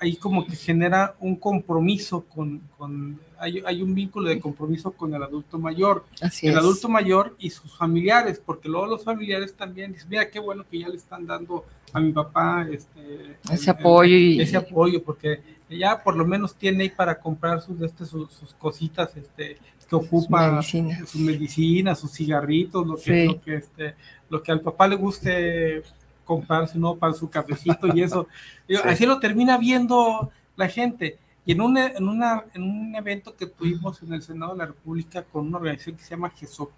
ahí 0.01 0.17
como 0.17 0.47
que 0.47 0.55
genera 0.55 1.17
un 1.21 1.37
compromiso 1.37 2.25
con, 2.25 2.61
con 2.77 3.19
hay, 3.39 3.63
hay, 3.67 3.83
un 3.83 3.95
vínculo 3.95 4.29
de 4.29 4.39
compromiso 4.39 4.93
con 4.93 5.13
el 5.15 5.23
adulto 5.23 5.59
mayor, 5.59 6.05
el 6.43 6.57
adulto 6.57 6.89
mayor 6.89 7.35
y 7.39 7.51
sus 7.51 7.77
familiares, 7.77 8.41
porque 8.45 8.69
luego 8.69 8.87
los 8.87 9.03
familiares 9.03 9.55
también 9.55 9.93
dicen, 9.93 10.09
mira 10.09 10.31
qué 10.31 10.39
bueno 10.39 10.65
que 10.71 10.79
ya 10.79 10.89
le 10.89 10.97
están 10.97 11.27
dando 11.27 11.65
a 11.93 12.01
mi 12.01 12.13
papá 12.13 12.67
este, 12.71 13.39
ese 13.51 13.71
apoyo. 13.71 14.17
y... 14.17 14.41
Ese 14.41 14.57
apoyo, 14.57 15.03
porque 15.03 15.41
ya 15.71 16.03
por 16.03 16.17
lo 16.17 16.25
menos 16.25 16.55
tiene 16.55 16.85
ahí 16.85 16.91
para 16.91 17.19
comprar 17.19 17.61
sus, 17.61 17.81
este, 17.83 18.05
sus, 18.07 18.55
cositas 18.59 19.17
este, 19.17 19.59
que 19.89 19.97
ocupa, 19.97 20.63
su 20.63 21.19
medicina, 21.19 21.95
sus 21.95 22.13
cigarritos, 22.13 22.87
lo 22.87 22.97
que, 22.97 23.27
lo 23.27 23.41
que, 23.41 23.55
este, 23.57 23.95
lo 24.29 24.43
que 24.43 24.53
al 24.53 24.61
papá 24.61 24.89
le 24.89 24.97
guste 24.97 25.83
comprarse, 26.25 26.79
¿no? 26.79 26.97
Para 26.97 27.15
su 27.15 27.29
cafecito 27.29 27.95
y 27.95 28.03
eso. 28.03 28.29
Así 28.85 29.07
lo 29.07 29.19
termina 29.19 29.57
viendo 29.59 30.31
la 30.57 30.69
gente. 30.69 31.19
Y 31.47 31.53
en, 31.53 31.63
una, 31.63 31.87
en, 31.87 32.07
una, 32.07 32.45
en 32.53 32.63
un 32.63 32.95
evento 32.95 33.35
que 33.35 33.47
tuvimos 33.47 34.03
en 34.03 34.13
el 34.13 34.23
Senado 34.23 34.53
de 34.53 34.59
la 34.59 34.67
República 34.67 35.23
con 35.23 35.47
una 35.47 35.57
organización 35.57 35.97
que 35.97 36.03
se 36.03 36.11
llama 36.11 36.31
GESOP, 36.31 36.71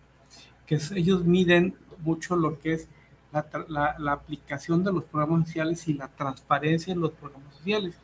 que 0.65 0.79
ellos 0.95 1.25
miden 1.25 1.75
mucho 2.03 2.37
lo 2.37 2.59
que 2.61 2.75
es 2.75 2.89
la, 3.33 3.97
la, 3.99 4.13
aplicación 4.13 4.85
de 4.85 4.93
los 4.93 5.05
programas 5.05 5.49
sociales 5.49 5.87
y 5.89 5.95
la 5.95 6.09
transparencia 6.09 6.93
en 6.93 7.01
los 7.01 7.11
programas 7.13 7.55
sociales. 7.57 7.99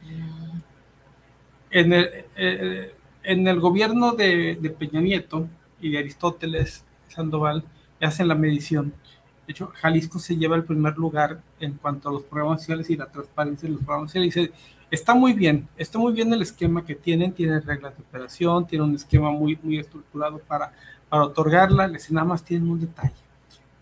En 1.77 1.93
el, 1.93 2.09
eh, 2.37 2.95
en 3.23 3.47
el 3.47 3.61
gobierno 3.61 4.13
de, 4.13 4.75
Peña 4.79 4.99
Nieto 5.03 5.47
y 5.79 5.91
de 5.91 5.99
Aristóteles 5.99 6.87
Sandoval 7.09 7.65
hacen 8.01 8.29
la 8.29 8.35
medición. 8.35 8.95
De 9.47 9.53
hecho, 9.53 9.71
Jalisco 9.75 10.19
se 10.19 10.39
lleva 10.39 10.57
el 10.57 10.65
primer 10.65 10.97
lugar 10.97 11.43
en 11.61 11.75
cuanto 11.75 12.09
a 12.09 12.13
los 12.13 12.23
programas 12.23 12.63
sociales 12.63 12.89
y 12.89 12.97
la 12.97 13.05
transparencia 13.05 13.69
de 13.69 13.75
los 13.75 13.85
programas 13.85 14.11
sociales. 14.11 14.35
dice, 14.35 14.53
está 14.91 15.15
muy 15.15 15.35
bien, 15.35 15.69
está 15.77 15.99
muy 15.99 16.15
bien 16.15 16.33
el 16.33 16.41
esquema 16.41 16.83
que 16.83 16.95
tienen, 16.95 17.33
tienen 17.33 17.61
reglas 17.61 17.95
de 17.95 18.03
operación, 18.05 18.67
tiene 18.67 18.83
un 18.83 18.95
esquema 18.95 19.31
muy, 19.31 19.59
estructurado 19.79 20.39
para, 20.39 20.73
otorgarla, 21.11 21.89
les 21.89 22.11
nada 22.11 22.27
más 22.27 22.43
tienen 22.43 22.71
un 22.71 22.81
detalle 22.81 23.13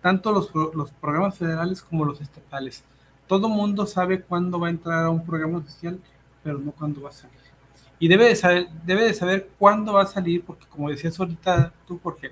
tanto 0.03 0.33
los 0.33 0.91
programas 1.01 1.39
federales 1.39 1.81
como 1.81 2.05
los 2.05 2.21
estatales. 2.21 2.83
Todo 3.29 3.49
mundo 3.49 3.87
sabe 3.87 4.21
cuándo 4.21 4.59
va 4.59 4.67
a 4.67 4.71
entrar 4.71 5.05
a 5.05 5.11
un 5.11 5.25
programa 5.25 5.63
social 5.65 5.99
pero 6.45 6.59
no 6.59 6.73
cuándo 6.73 7.01
va 7.01 7.09
a 7.09 7.13
salir. 7.13 7.54
Y 7.99 8.09
debe 8.09 8.27
de 8.27 8.37
saber, 8.37 8.69
debe 8.85 9.05
de 9.05 9.15
saber 9.15 9.51
cuándo 9.59 9.95
va 9.95 10.03
a 10.03 10.07
salir, 10.07 10.43
porque 10.45 10.67
como 10.67 10.91
decías 10.91 11.19
ahorita 11.19 11.73
tú, 11.87 11.99
porque 11.99 12.31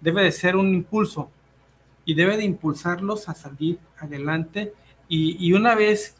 debe 0.00 0.22
de 0.22 0.32
ser 0.32 0.56
un 0.56 0.72
impulso 0.74 1.30
y 2.04 2.14
debe 2.14 2.36
de 2.36 2.44
impulsarlos 2.44 3.28
a 3.28 3.34
salir 3.34 3.78
adelante. 3.98 4.72
Y, 5.08 5.36
y 5.44 5.52
una 5.52 5.74
vez 5.74 6.16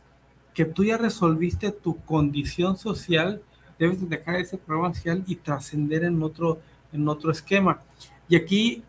que 0.55 0.65
tú 0.65 0.85
ya 0.85 0.99
resolviste 0.99 1.71
tu 1.71 1.99
condición 2.05 2.77
social, 2.77 3.43
debes 3.79 4.07
dejar 4.09 4.37
ese 4.37 4.59
programa 4.59 4.95
social 4.95 5.25
y 5.27 5.37
trascender 5.37 6.05
en 6.05 6.23
otro, 6.23 6.61
en 6.93 7.09
otro 7.09 7.31
esquema. 7.31 7.81
Y 8.29 8.37
aquí 8.37 8.83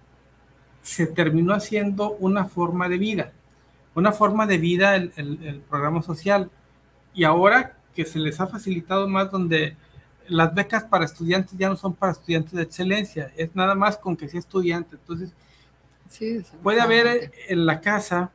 se 0.82 1.08
terminó 1.08 1.54
haciendo 1.54 2.12
una 2.14 2.46
forma 2.46 2.90
de 2.90 2.98
vida, 2.98 3.32
una 3.96 4.12
forma 4.12 4.46
de 4.46 4.58
vida 4.58 4.96
el, 4.96 5.14
el, 5.16 5.62
programa 5.70 6.02
social. 6.02 6.50
Y 7.14 7.24
ahora 7.24 7.78
que 7.96 8.06
se 8.06 8.20
les 8.20 8.40
ha 8.42 8.48
facilitado 8.48 9.08
más 9.08 9.32
donde 9.32 9.76
las 10.28 10.54
becas 10.54 10.84
para 10.84 11.06
estudiantes 11.06 11.58
ya 11.58 11.70
no 11.70 11.76
son 11.76 11.94
para 11.94 12.12
estudiantes 12.14 12.54
de 12.54 12.64
excelencia, 12.64 13.32
es 13.36 13.56
nada 13.56 13.76
más 13.76 13.98
con 13.98 14.16
que 14.16 14.28
sea 14.28 14.40
estudiante. 14.40 14.96
Entonces, 14.96 15.34
puede 16.64 16.82
haber 16.82 17.32
en 17.48 17.66
la 17.66 17.82
casa 17.82 18.32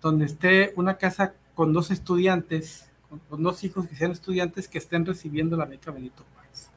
donde 0.00 0.26
esté 0.26 0.72
una 0.76 0.96
casa 0.96 1.34
con 1.54 1.72
dos 1.72 1.90
estudiantes, 1.90 2.90
con, 3.28 3.42
dos 3.42 3.62
hijos 3.64 3.86
que 3.86 3.94
sean 3.94 4.10
estudiantes 4.10 4.68
que 4.68 4.78
estén 4.78 5.06
recibiendo 5.06 5.56
la 5.56 5.64
beca 5.64 5.90
Benito 5.90 6.24
Juárez. 6.32 6.70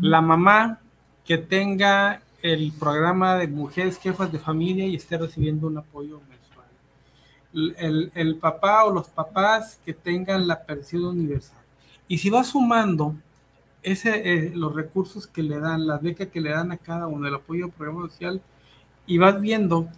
La 0.00 0.20
mamá 0.20 0.80
que 1.24 1.38
tenga 1.38 2.22
el 2.42 2.72
programa 2.72 3.36
de 3.36 3.48
mujeres 3.48 3.98
jefas 3.98 4.30
de 4.30 4.38
familia 4.38 4.86
y 4.86 4.96
esté 4.96 5.18
recibiendo 5.18 5.66
un 5.66 5.78
apoyo 5.78 6.20
mensual. 6.28 6.66
El, 7.78 8.12
el 8.14 8.36
papá 8.36 8.84
o 8.84 8.92
los 8.92 9.08
papás 9.08 9.78
que 9.84 9.94
tengan 9.94 10.46
la 10.46 10.64
pensión 10.64 11.04
universal. 11.04 11.62
Y 12.06 12.18
si 12.18 12.30
va 12.30 12.44
sumando 12.44 13.16
ese, 13.84 14.32
eh, 14.32 14.52
los 14.54 14.74
recursos 14.74 15.26
que 15.26 15.42
le 15.42 15.60
dan, 15.60 15.86
la 15.86 15.98
beca 15.98 16.26
que 16.26 16.40
le 16.40 16.50
dan 16.50 16.72
a 16.72 16.78
cada 16.78 17.06
uno, 17.06 17.28
el 17.28 17.34
apoyo 17.34 17.66
al 17.66 17.72
programa 17.72 18.08
social, 18.08 18.42
y 19.06 19.18
vas 19.18 19.40
viendo 19.40 19.88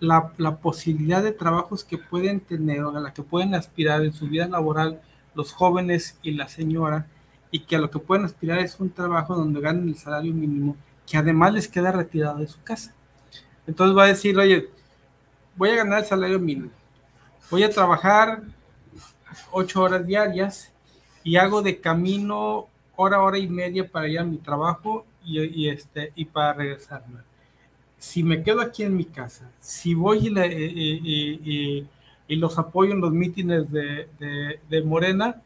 la, 0.00 0.32
la, 0.36 0.56
posibilidad 0.56 1.22
de 1.22 1.32
trabajos 1.32 1.84
que 1.84 1.98
pueden 1.98 2.40
tener 2.40 2.82
o 2.82 2.96
a 2.96 3.00
la 3.00 3.14
que 3.14 3.22
pueden 3.22 3.54
aspirar 3.54 4.04
en 4.04 4.12
su 4.12 4.28
vida 4.28 4.46
laboral 4.48 5.00
los 5.34 5.52
jóvenes 5.52 6.18
y 6.22 6.32
la 6.32 6.48
señora, 6.48 7.06
y 7.50 7.60
que 7.60 7.76
a 7.76 7.78
lo 7.78 7.90
que 7.90 7.98
pueden 7.98 8.24
aspirar 8.24 8.58
es 8.58 8.78
un 8.80 8.90
trabajo 8.90 9.34
donde 9.34 9.60
ganen 9.60 9.88
el 9.88 9.96
salario 9.96 10.34
mínimo 10.34 10.76
que 11.08 11.16
además 11.16 11.54
les 11.54 11.68
queda 11.68 11.90
retirado 11.90 12.38
de 12.38 12.46
su 12.46 12.62
casa. 12.62 12.94
Entonces 13.66 13.96
va 13.96 14.04
a 14.04 14.08
decir, 14.08 14.38
oye, 14.38 14.68
voy 15.56 15.70
a 15.70 15.76
ganar 15.76 16.00
el 16.00 16.04
salario 16.04 16.38
mínimo, 16.38 16.70
voy 17.50 17.62
a 17.62 17.70
trabajar 17.70 18.42
ocho 19.50 19.82
horas 19.82 20.06
diarias 20.06 20.72
y 21.24 21.36
hago 21.36 21.62
de 21.62 21.80
camino 21.80 22.68
hora, 23.00 23.22
hora 23.22 23.38
y 23.38 23.48
media 23.48 23.88
para 23.88 24.08
ir 24.08 24.18
a 24.18 24.24
mi 24.24 24.38
trabajo 24.38 25.06
y, 25.24 25.68
este, 25.68 26.12
y 26.16 26.24
para 26.24 26.52
regresarme. 26.52 27.20
Si 27.96 28.24
me 28.24 28.42
quedo 28.42 28.60
aquí 28.60 28.82
en 28.82 28.96
mi 28.96 29.04
casa, 29.04 29.50
si 29.60 29.94
voy 29.94 30.28
y, 30.28 31.86
y 32.28 32.36
los 32.36 32.58
apoyo 32.58 32.92
en 32.92 33.00
los 33.00 33.12
mítines 33.12 33.70
de, 33.70 34.08
de, 34.18 34.60
de 34.68 34.82
Morena, 34.82 35.40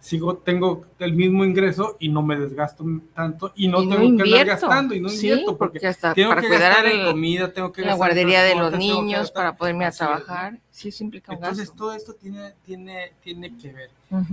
sigo, 0.00 0.36
tengo 0.36 0.84
el 0.98 1.14
mismo 1.14 1.44
ingreso 1.44 1.96
y 1.98 2.08
no 2.08 2.22
me 2.22 2.36
desgasto 2.36 2.84
tanto 3.14 3.52
y 3.54 3.68
no, 3.68 3.88
tengo 3.88 4.16
que 4.16 4.22
andar 4.22 4.46
gastando 4.46 4.94
y 4.94 5.00
no 5.00 5.10
invierto 5.10 5.56
porque, 5.56 5.78
tengo 6.14 6.30
para 6.30 6.40
que 6.42 6.48
cuidar 6.48 6.86
en 6.86 7.06
comida, 7.06 7.52
tengo 7.52 7.72
que 7.72 7.82
la 7.82 7.94
guardería 7.94 8.42
de 8.42 8.54
los 8.54 8.76
niños, 8.76 9.30
para 9.30 9.56
poderme 9.56 9.86
a 9.86 9.92
trabajar, 9.92 10.58
sí, 10.70 10.88
eso 10.88 11.04
implica 11.04 11.32
un 11.32 11.38
Entonces 11.38 11.72
todo 11.72 11.94
esto 11.94 12.14
tiene, 12.14 12.54
tiene, 12.64 13.12
tiene 13.22 13.56
que 13.56 13.72
ver. 13.72 13.90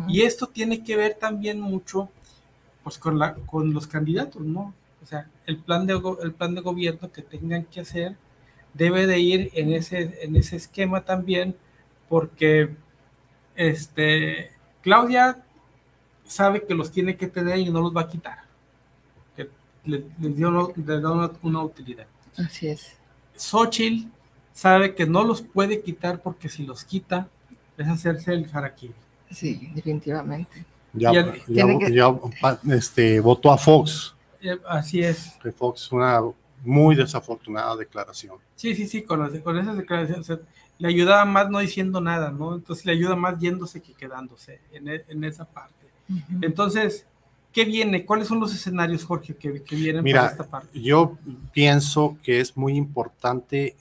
Y 0.08 0.22
esto 0.22 0.48
tiene 0.48 0.84
que 0.84 0.96
ver 0.96 1.16
también 1.16 1.60
mucho 1.60 2.10
pues 2.84 2.98
con, 2.98 3.20
la, 3.20 3.36
con 3.36 3.74
los 3.74 3.88
candidatos, 3.88 4.42
¿no? 4.42 4.74
O 5.02 5.06
sea, 5.06 5.30
el 5.46 5.58
plan, 5.58 5.86
de, 5.88 6.00
el 6.22 6.34
plan 6.34 6.56
de 6.56 6.62
gobierno 6.62 7.12
que 7.12 7.22
tengan 7.22 7.66
que 7.66 7.82
hacer 7.82 8.16
debe 8.74 9.08
de 9.08 9.20
ir 9.20 9.52
en 9.54 9.74
ese, 9.74 10.24
en 10.24 10.36
ese 10.36 10.56
esquema 10.56 11.04
también 11.04 11.56
porque 12.08 12.76
este, 13.56 14.52
Claudia 14.82 15.44
sabe 16.26 16.66
que 16.66 16.74
los 16.74 16.92
tiene 16.92 17.18
que 17.18 17.28
tener 17.28 17.60
y 17.60 17.70
no 17.70 17.82
los 17.82 17.96
va 17.96 18.02
a 18.02 18.08
quitar. 18.08 18.40
Que 19.36 19.50
les, 19.86 20.04
dio 20.36 20.50
una, 21.42 21.64
utilidad. 21.64 22.08
Así 22.38 22.68
es. 22.68 22.98
Xochitl 23.36 24.08
sabe 24.54 24.94
que 24.96 25.06
no 25.06 25.24
los 25.24 25.42
puede 25.42 25.82
quitar 25.82 26.22
porque 26.22 26.50
si 26.50 26.66
los 26.66 26.84
quita 26.84 27.28
es 27.78 27.88
hacerse 27.88 28.34
el 28.34 28.50
harakiri. 28.52 28.94
Sí, 29.30 29.72
definitivamente. 29.74 30.66
Ya, 30.94 31.34
este, 32.70 33.20
votó 33.20 33.52
a 33.52 33.58
Fox. 33.58 34.16
Eh, 34.42 34.58
así 34.68 35.02
es. 35.02 35.38
Que 35.42 35.52
Fox, 35.52 35.92
una 35.92 36.22
muy 36.64 36.96
desafortunada 36.96 37.76
declaración. 37.76 38.38
Sí, 38.56 38.76
sí, 38.76 38.88
sí, 38.88 39.04
con, 39.04 39.40
con 39.42 39.58
esas 39.58 39.78
declaraciones 39.78 40.30
le 40.78 40.88
ayudaba 40.88 41.26
más 41.26 41.50
no 41.50 41.60
diciendo 41.60 42.02
nada, 42.02 42.32
¿no? 42.32 42.56
Entonces 42.56 42.86
le 42.86 42.94
ayuda 42.94 43.16
más 43.16 43.40
yéndose 43.40 43.82
que 43.82 43.94
quedándose 43.94 44.60
en, 44.72 44.88
e, 44.88 45.04
en 45.10 45.24
esa 45.24 45.46
parte. 45.46 45.76
Entonces, 46.42 47.06
¿qué 47.54 47.66
viene? 47.66 48.04
¿Cuáles 48.04 48.28
son 48.28 48.40
los 48.40 48.54
escenarios, 48.54 49.04
Jorge, 49.06 49.36
que, 49.36 49.64
que 49.64 49.76
vienen 49.76 50.04
Mira, 50.04 50.22
para 50.22 50.32
esta 50.32 50.44
parte? 50.44 50.82
Yo 50.82 51.18
pienso 51.54 52.18
que 52.24 52.40
es 52.40 52.58
muy 52.58 52.76
importante 52.76 53.76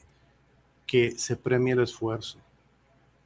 que 0.87 1.13
se 1.13 1.37
premie 1.37 1.73
el 1.73 1.81
esfuerzo, 1.81 2.39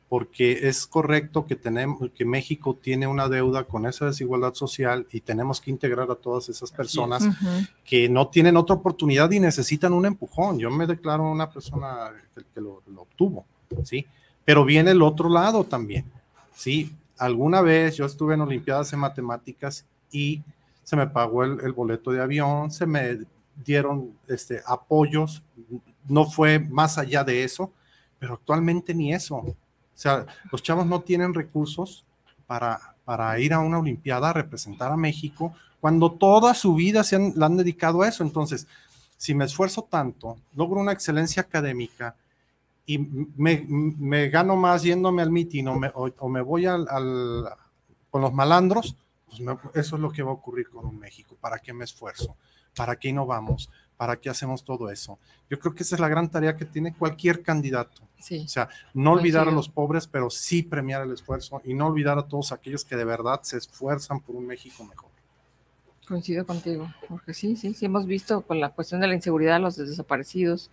porque 0.09 0.69
es 0.69 0.87
correcto 0.87 1.47
que, 1.47 1.57
tenemos, 1.57 2.11
que 2.15 2.25
México 2.25 2.79
tiene 2.81 3.07
una 3.07 3.29
deuda 3.29 3.65
con 3.65 3.87
esa 3.87 4.07
desigualdad 4.07 4.55
social 4.55 5.07
y 5.11 5.21
tenemos 5.21 5.61
que 5.61 5.71
integrar 5.71 6.11
a 6.11 6.15
todas 6.15 6.49
esas 6.49 6.71
personas 6.71 7.25
que 7.85 8.09
no 8.09 8.29
tienen 8.29 8.57
otra 8.57 8.77
oportunidad 8.77 9.31
y 9.31 9.41
necesitan 9.41 9.93
un 9.93 10.07
empujón. 10.07 10.59
Yo 10.59 10.71
me 10.71 10.87
declaro 10.87 11.31
una 11.31 11.51
persona 11.51 12.13
que, 12.55 12.61
lo, 12.61 12.83
lo 12.87 13.03
obtuvo, 13.03 13.45
¿sí? 13.83 14.07
Pero 14.45 14.65
viene 14.65 14.91
el 14.91 15.03
otro 15.03 15.29
lado 15.29 15.65
también, 15.65 16.05
¿sí? 16.55 16.95
alguna 17.19 17.61
vez 17.61 17.97
yo 17.97 18.07
estuve 18.07 18.35
en 18.35 18.41
Olimpiadas 18.41 18.91
de 18.91 18.97
Matemáticas 18.97 19.87
y 20.11 20.43
se 20.83 20.97
me 20.97 21.07
pagó 21.07 21.45
el, 21.45 21.73
boleto 21.73 22.13
de 22.13 22.21
avión, 22.21 22.71
se 22.71 22.87
me 22.87 23.19
dieron 23.65 24.13
este, 24.29 24.61
apoyos, 24.67 25.43
no 26.07 26.27
fue 26.27 26.59
más 26.59 26.99
allá 26.99 27.25
de 27.25 27.45
eso, 27.45 27.73
pero 28.19 28.35
actualmente 28.35 28.95
ni 28.95 29.15
eso. 29.15 29.57
O 29.95 29.99
sea, 29.99 30.27
los 30.51 30.63
chavos 30.63 30.87
no 30.87 31.01
tienen 31.01 31.35
recursos 31.35 32.05
para, 32.47 32.97
para 33.05 33.39
ir 33.39 33.53
a 33.55 33.61
una 33.61 33.79
Olimpiada 33.79 34.31
a 34.31 34.33
representar 34.33 34.91
a 34.93 34.97
México 34.97 35.55
cuando 35.81 36.13
toda 36.13 36.55
su 36.55 36.75
vida 36.75 37.05
se 37.05 37.17
han, 37.17 37.33
la 37.37 37.47
han 37.47 37.57
dedicado 37.57 38.03
a 38.03 38.09
eso. 38.09 38.25
Entonces, 38.25 38.67
si 39.17 39.35
me 39.35 39.45
esfuerzo 39.45 39.83
tanto, 39.83 40.39
logro 40.55 40.81
una 40.81 40.93
excelencia 40.93 41.43
académica, 41.43 42.17
y 42.87 42.99
me, 42.99 44.29
gano 44.29 44.57
más 44.57 44.83
yéndome 44.83 45.23
al 45.23 45.31
mitin 45.31 45.69
o 45.69 45.79
me, 45.79 45.91
me 46.29 46.41
voy 46.43 46.67
al, 46.67 46.87
con 48.11 48.21
los 48.21 48.33
malandros, 48.33 48.97
pues 49.27 49.41
eso 49.75 49.97
es 49.97 50.03
lo 50.03 50.13
que 50.13 50.23
va 50.23 50.31
a 50.31 50.35
ocurrir 50.35 50.69
con 50.69 50.85
un 50.87 50.99
México. 50.99 51.37
¿Para 51.41 51.59
qué 51.59 51.73
me 51.73 51.85
esfuerzo? 51.85 52.37
¿Para 52.77 52.97
qué 52.97 53.09
innovamos? 53.09 53.71
¿Para 53.97 54.17
qué 54.17 54.29
hacemos 54.29 54.65
todo 54.65 54.91
eso? 54.91 55.19
Yo 55.49 55.59
creo 55.59 55.75
que 55.75 55.85
esa 55.85 55.95
es 55.95 56.01
la 56.01 56.09
gran 56.09 56.29
tarea 56.29 56.57
que 56.57 56.65
tiene 56.65 56.95
cualquier 56.95 57.43
candidato. 57.43 58.03
O 58.03 58.49
sea, 58.49 58.69
no 58.95 59.13
olvidar 59.13 59.49
a 59.49 59.53
los 59.53 59.69
pobres, 59.69 60.07
pero 60.07 60.31
sí 60.31 60.63
premiar 60.63 61.03
el 61.03 61.13
esfuerzo 61.13 61.61
y 61.65 61.75
no 61.75 61.87
olvidar 61.87 62.19
a 62.19 62.27
todos 62.27 62.53
aquellos 62.53 62.85
que 62.85 62.97
de 62.97 63.05
verdad 63.05 63.41
se 63.43 63.59
esfuerzan 63.59 64.21
por 64.21 64.35
un 64.35 64.47
México 64.47 64.85
mejor. 64.85 65.11
Coincido 66.09 66.45
contigo, 66.47 66.93
porque 67.09 67.35
sí, 67.35 67.57
sí, 67.57 67.75
sí 67.75 67.87
hemos 67.87 68.07
visto 68.07 68.43
con 68.43 68.61
la 68.61 68.71
cuestión 68.71 69.01
de 69.01 69.07
la 69.07 69.15
inseguridad, 69.15 69.61
los 69.61 69.77
desaparecidos, 69.77 70.71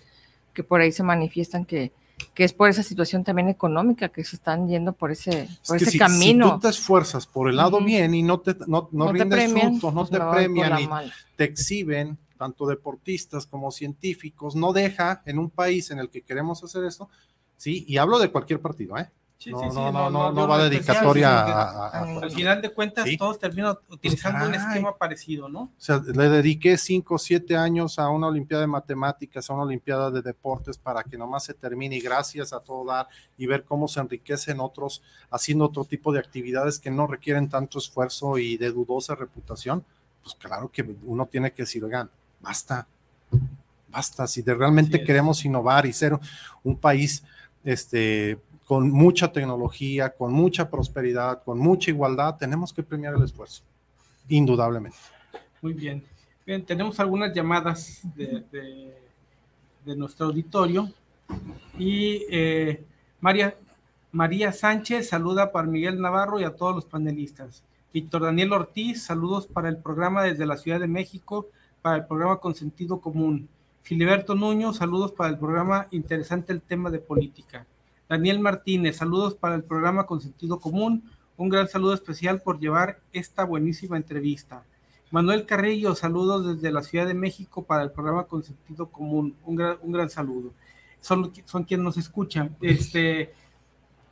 que 0.54 0.64
por 0.64 0.82
ahí 0.82 0.92
se 0.92 1.04
manifiestan 1.04 1.66
que 1.66 1.92
que 2.34 2.44
es 2.44 2.54
por 2.54 2.70
esa 2.70 2.84
situación 2.84 3.24
también 3.24 3.50
económica 3.50 4.10
que 4.10 4.24
se 4.24 4.36
están 4.36 4.68
yendo 4.68 4.94
por 4.94 5.12
ese, 5.12 5.48
por 5.68 5.78
ese 5.78 5.98
camino. 5.98 6.46
Si 6.46 6.54
tú 6.54 6.60
te 6.60 6.70
esfuerzas 6.70 7.26
por 7.26 7.50
el 7.50 7.56
lado 7.58 7.82
bien 7.82 8.14
y 8.14 8.24
no 8.24 8.40
te 8.40 8.56
no, 8.68 8.90
no, 8.92 9.12
rindes 9.12 9.52
frutos, 9.52 9.94
no 9.94 10.06
pues 10.06 10.12
te 10.12 10.20
premian 10.20 10.80
y 10.80 10.90
te 11.36 11.46
exhiben, 11.46 12.18
tanto 12.42 12.66
deportistas 12.66 13.46
como 13.46 13.70
científicos, 13.70 14.56
no 14.56 14.74
deja 14.74 15.22
en 15.28 15.38
un 15.38 15.52
país 15.52 15.92
en 15.92 16.00
el 16.00 16.10
que 16.10 16.24
queremos 16.24 16.64
hacer 16.64 16.84
esto, 16.86 17.08
sí, 17.56 17.86
y 17.88 17.98
hablo 17.98 18.18
de 18.18 18.32
cualquier 18.32 18.60
partido, 18.60 18.98
¿eh? 18.98 19.12
no, 19.46 19.92
no, 19.92 20.10
no, 20.10 20.32
no, 20.32 20.48
va 20.48 20.64
dedicatoria 20.64 21.30
a, 21.30 22.02
Al 22.02 22.32
final 22.32 22.64
de 22.64 22.74
cuentas, 22.74 23.08
todos 23.20 23.38
terminan 23.38 23.78
utilizando 23.89 24.48
un 24.48 24.56
esquema 24.56 24.98
parecido, 24.98 25.48
¿no? 25.50 25.62
O 25.62 25.72
sea, 25.78 26.02
le 26.04 26.30
dediqué 26.30 26.80
cinco 26.80 27.14
o 27.14 27.20
siete 27.20 27.56
años 27.56 28.00
a 28.00 28.10
una 28.10 28.26
Olimpiada 28.26 28.62
de 28.62 28.68
Matemáticas, 28.68 29.48
a 29.48 29.54
una 29.54 29.64
Olimpiada 29.64 30.10
de 30.10 30.24
Deportes, 30.24 30.80
para 30.80 31.04
que 31.04 31.16
nomás 31.16 31.44
se 31.44 31.54
termine 31.54 31.98
y 31.98 32.02
gracias 32.02 32.54
a 32.54 32.60
todo 32.60 32.86
dar 32.86 33.08
y 33.38 33.46
ver 33.46 33.66
cómo 33.66 33.88
se 33.88 34.00
enriquecen 34.00 34.60
otros 34.60 35.04
haciendo 35.30 35.66
otro 35.66 35.86
tipo 35.86 36.12
de 36.12 36.18
actividades 36.18 36.80
que 36.80 36.89
no 36.89 37.06
requieren 37.06 37.50
tanto 37.50 37.78
esfuerzo 37.78 38.39
y 38.39 38.58
de 38.58 38.72
dudosa 38.72 39.14
reputación. 39.14 39.86
Pues 40.24 40.36
claro 40.36 40.72
que 40.72 40.84
uno 41.04 41.28
tiene 41.28 41.52
que 41.52 41.64
decir, 41.64 41.84
oigan, 41.84 42.10
basta, 42.42 42.88
basta, 43.89 44.28
si 44.28 44.42
de 44.42 44.54
realmente 44.54 45.04
queremos 45.04 45.44
innovar 45.46 45.86
y 45.86 45.94
ser 45.94 46.18
un 46.64 46.76
país, 46.76 47.24
este, 47.64 48.39
con 48.66 48.89
mucha 48.89 49.32
tecnología, 49.32 50.10
con 50.10 50.32
mucha 50.32 50.70
prosperidad, 50.70 51.44
con 51.44 51.60
mucha 51.60 51.92
igualdad, 51.92 52.38
tenemos 52.38 52.72
que 52.74 52.84
premiar 52.84 53.16
el 53.16 53.24
esfuerzo, 53.24 53.64
indudablemente. 54.30 54.98
Muy 55.62 55.74
bien. 55.74 56.04
Bien, 56.46 56.66
tenemos 56.66 57.00
algunas 57.00 57.34
llamadas 57.34 58.02
de, 58.16 58.44
de, 59.86 59.96
nuestro 59.96 60.28
auditorio 60.28 60.92
y 61.78 62.24
eh, 62.32 62.84
María, 63.20 63.56
María 64.12 64.52
Sánchez 64.52 65.10
saluda 65.10 65.52
para 65.52 65.68
Miguel 65.68 66.02
Navarro 66.02 66.39
y 66.39 66.44
a 66.44 66.56
todos 66.56 66.74
los 66.74 66.86
panelistas. 66.86 67.64
Víctor 67.94 68.24
Daniel 68.24 68.54
Ortiz, 68.54 69.04
saludos 69.04 69.48
para 69.48 69.70
el 69.70 69.78
programa 69.78 70.24
desde 70.24 70.46
la 70.46 70.58
Ciudad 70.58 70.80
de 70.80 70.88
México, 70.88 71.48
para 71.82 71.98
el 71.98 72.06
programa 72.06 72.38
con 72.38 72.56
sentido 72.56 73.00
común. 73.00 73.50
Filiberto 73.84 74.36
Nuño, 74.36 74.74
saludos 74.74 75.12
para 75.12 75.30
el 75.30 75.40
programa 75.40 75.88
interesante 75.92 76.54
el 76.54 76.62
tema 76.62 76.90
de 76.90 77.00
política. 77.00 77.66
Daniel 78.08 78.40
Martínez, 78.40 78.98
saludos 78.98 79.36
para 79.36 79.56
el 79.56 79.64
programa 79.64 80.06
con 80.06 80.22
sentido 80.22 80.60
común. 80.60 81.10
Un 81.38 81.50
gran 81.50 81.68
saludo 81.68 81.94
especial 81.94 82.42
por 82.42 82.60
llevar 82.60 83.00
esta 83.14 83.44
buenísima 83.44 83.98
entrevista. 83.98 84.64
Manuel 85.12 85.46
Carrillo, 85.46 85.96
saludos 85.96 86.56
desde 86.56 86.72
la 86.72 86.84
Ciudad 86.84 87.08
de 87.08 87.14
México 87.14 87.64
para 87.64 87.84
el 87.84 87.92
programa 87.92 88.26
con 88.26 88.44
sentido 88.44 88.88
común. 88.88 89.36
Un 89.46 89.56
gran, 89.56 89.78
un 89.82 89.92
gran 89.92 90.10
saludo. 90.10 90.54
Son, 91.00 91.32
son 91.46 91.64
quienes 91.64 91.84
nos 91.84 91.98
escuchan. 91.98 92.56
Este, 92.62 93.34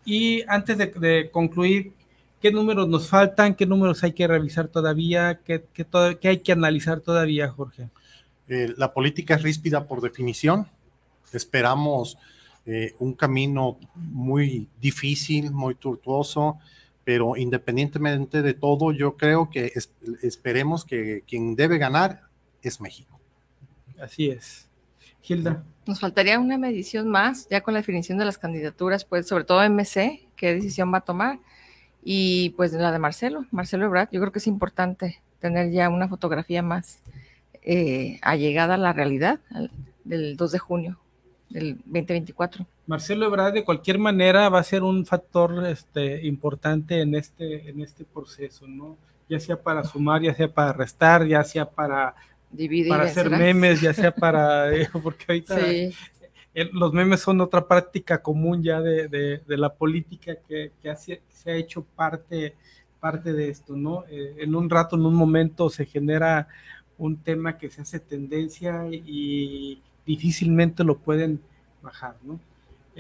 y 0.04 0.44
antes 0.48 0.78
de, 0.78 1.30
concluir, 1.32 1.94
¿qué 2.42 2.52
números 2.52 2.88
nos 2.88 3.08
faltan? 3.08 3.56
¿Qué 3.56 3.66
números 3.66 4.04
hay 4.04 4.14
que 4.14 4.28
revisar 4.28 4.68
todavía? 4.68 5.40
¿Qué, 5.44 5.64
qué, 5.74 6.28
hay 6.28 6.40
que 6.40 6.52
analizar 6.52 7.02
todavía, 7.02 7.50
Jorge? 7.50 7.90
Eh, 8.48 8.74
la 8.78 8.94
política 8.94 9.36
es 9.36 9.44
ríspida 9.44 9.88
por 9.88 10.02
definición. 10.02 10.68
Esperamos 11.34 12.18
eh, 12.66 12.96
un 13.00 13.14
camino 13.14 13.78
muy 13.96 14.68
difícil, 14.82 15.52
muy 15.52 15.76
tortuoso, 15.76 16.60
pero 17.04 17.36
independientemente 17.38 18.42
de 18.42 18.54
todo, 18.54 18.92
yo 18.92 19.18
creo 19.18 19.50
que 19.50 19.72
esperemos 20.22 20.86
que 20.86 21.24
quien 21.28 21.56
debe 21.56 21.78
ganar 21.78 22.24
es 22.62 22.82
México. 22.82 23.20
Así 24.02 24.30
es. 24.30 24.68
Gilda. 25.22 25.64
Nos 25.86 26.00
faltaría 26.00 26.40
una 26.40 26.58
medición 26.58 27.10
más, 27.10 27.48
ya 27.50 27.62
con 27.62 27.74
la 27.74 27.80
definición 27.80 28.18
de 28.18 28.26
las 28.26 28.38
candidaturas, 28.38 29.06
pues 29.06 29.28
sobre 29.28 29.44
todo 29.44 29.68
MC, 29.68 30.28
qué 30.36 30.54
decisión 30.54 30.94
va 30.94 31.00
a 31.00 31.02
tomar, 31.02 31.40
y 32.04 32.52
pues 32.52 32.74
la 32.74 32.92
de 32.92 33.00
Marcelo, 33.00 33.46
Marcelo 33.52 33.86
Ebrard, 33.86 34.10
yo 34.12 34.20
creo 34.20 34.32
que 34.32 34.40
es 34.40 34.48
importante 34.48 35.22
tener 35.40 35.72
ya 35.72 35.90
una 35.90 36.08
fotografía 36.08 36.62
más 36.62 37.00
eh, 37.62 38.20
allegada 38.22 38.76
a 38.76 38.78
la 38.78 38.94
realidad 38.94 39.40
del 40.04 40.38
2 40.38 40.52
de 40.52 40.60
junio 40.60 41.00
del 41.50 41.78
2024. 41.86 42.66
Marcelo 42.88 43.26
Ebrard 43.26 43.54
de 43.54 43.64
cualquier 43.64 44.00
manera 44.00 44.50
va 44.50 44.60
a 44.60 44.64
ser 44.64 44.84
un 44.84 45.06
factor 45.06 45.66
este, 45.68 46.26
importante 46.26 47.02
en 47.02 47.16
este, 47.16 47.70
en 47.70 47.82
este 47.82 48.06
proceso, 48.06 48.68
¿no? 48.68 48.98
Ya 49.30 49.40
sea 49.40 49.62
para 49.62 49.84
sumar, 49.84 50.22
ya 50.22 50.34
sea 50.34 50.52
para 50.52 50.74
restar, 50.74 51.28
ya 51.28 51.44
sea 51.44 51.70
para 51.70 52.16
para 52.88 53.04
hacer 53.04 53.30
memes, 53.30 53.82
ya 53.82 53.94
sea 53.94 54.12
para, 54.12 54.74
eh, 54.76 54.90
porque 55.04 55.26
ahorita 55.28 55.56
los 56.74 56.94
memes 56.94 57.22
son 57.22 57.42
otra 57.42 57.68
práctica 57.68 58.22
común 58.22 58.64
ya 58.64 58.82
de, 58.82 59.42
la 59.48 59.74
política 59.74 60.36
que, 60.48 60.72
se 60.94 61.52
ha 61.52 61.56
hecho 61.56 61.84
parte, 61.84 62.56
parte 63.00 63.34
de 63.34 63.50
esto, 63.50 63.76
¿no? 63.76 64.06
Eh, 64.10 64.36
en 64.40 64.56
un 64.56 64.70
rato, 64.70 64.96
en 64.96 65.06
un 65.06 65.16
momento 65.16 65.70
se 65.70 65.86
genera 65.86 66.48
un 66.98 67.18
tema 67.18 67.58
que 67.58 67.70
se 67.70 67.82
hace 67.82 68.00
tendencia 68.00 68.86
y 68.92 69.82
difícilmente 70.06 70.84
lo 70.84 70.98
pueden 70.98 71.42
bajar, 71.82 72.16
¿no? 72.24 72.40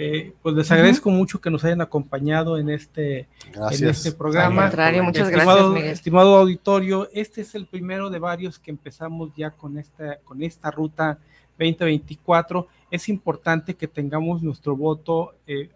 Eh, 0.01 0.33
pues 0.41 0.55
les 0.55 0.71
agradezco 0.71 1.09
mucho 1.09 1.41
que 1.41 1.49
nos 1.49 1.65
hayan 1.65 1.81
acompañado 1.81 2.57
en 2.57 2.69
este, 2.69 3.27
en 3.71 3.87
este 3.89 4.13
programa. 4.13 4.71
muchas 5.03 5.27
estimado, 5.27 5.71
gracias, 5.73 5.93
Estimado 5.93 6.37
auditorio, 6.37 7.09
este 7.11 7.41
es 7.41 7.53
el 7.53 7.65
primero 7.65 8.09
de 8.09 8.17
varios 8.17 8.59
que 8.59 8.71
empezamos 8.71 9.35
ya 9.35 9.51
con 9.51 9.77
esta, 9.77 10.17
con 10.23 10.41
esta 10.41 10.71
ruta 10.71 11.19
2024. 11.57 12.65
Es 12.91 13.09
importante 13.09 13.75
que 13.75 13.87
tengamos 13.87 14.41
nuestro 14.41 14.75
voto 14.75 15.35
eh, 15.45 15.69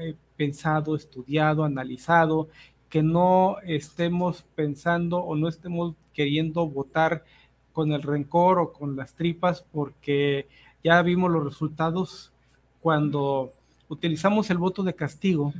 eh, 0.00 0.14
pensado, 0.36 0.94
estudiado, 0.94 1.64
analizado, 1.64 2.48
que 2.88 3.02
no 3.02 3.56
estemos 3.64 4.44
pensando 4.54 5.18
o 5.18 5.34
no 5.34 5.48
estemos 5.48 5.94
queriendo 6.12 6.68
votar 6.68 7.24
con 7.72 7.92
el 7.92 8.02
rencor 8.02 8.58
o 8.58 8.72
con 8.72 8.96
las 8.96 9.14
tripas, 9.14 9.64
porque 9.72 10.46
ya 10.84 11.00
vimos 11.02 11.30
los 11.30 11.44
resultados. 11.44 12.32
Cuando 12.80 13.52
utilizamos 13.88 14.50
el 14.50 14.58
voto 14.58 14.82
de 14.82 14.94
castigo 14.94 15.52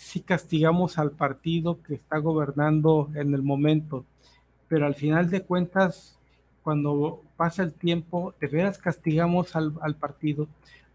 si 0.00 0.20
castigamos 0.20 0.98
al 0.98 1.10
partido 1.10 1.82
que 1.82 1.94
está 1.94 2.16
gobernando 2.16 3.10
en 3.14 3.34
el 3.34 3.42
momento, 3.42 4.06
pero 4.66 4.86
al 4.86 4.94
final 4.94 5.28
de 5.28 5.42
cuentas, 5.42 6.18
cuando 6.62 7.22
pasa 7.40 7.62
el 7.62 7.72
tiempo, 7.72 8.34
de 8.38 8.48
veras 8.48 8.76
castigamos 8.76 9.56
al, 9.56 9.94
partido. 9.98 10.46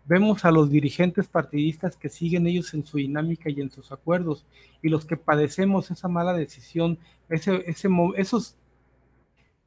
Vemos 0.06 0.46
a 0.46 0.52
los 0.52 0.70
dirigentes 0.70 1.28
partidistas 1.28 1.98
que 1.98 2.08
siguen 2.08 2.46
ellos 2.46 2.72
en 2.76 2.86
su 2.86 2.98
dinámica 2.98 3.50
y 3.50 3.62
en 3.62 3.72
sus 3.72 3.91
acuerdos, 3.91 4.46
y 4.84 4.89
los 4.89 5.06
que 5.06 5.18
padecemos 5.18 5.89
esa 5.89 6.08
mala 6.08 6.34
decisión, 6.34 7.00
ese, 7.30 7.64
ese, 7.66 7.89
esos 8.18 8.58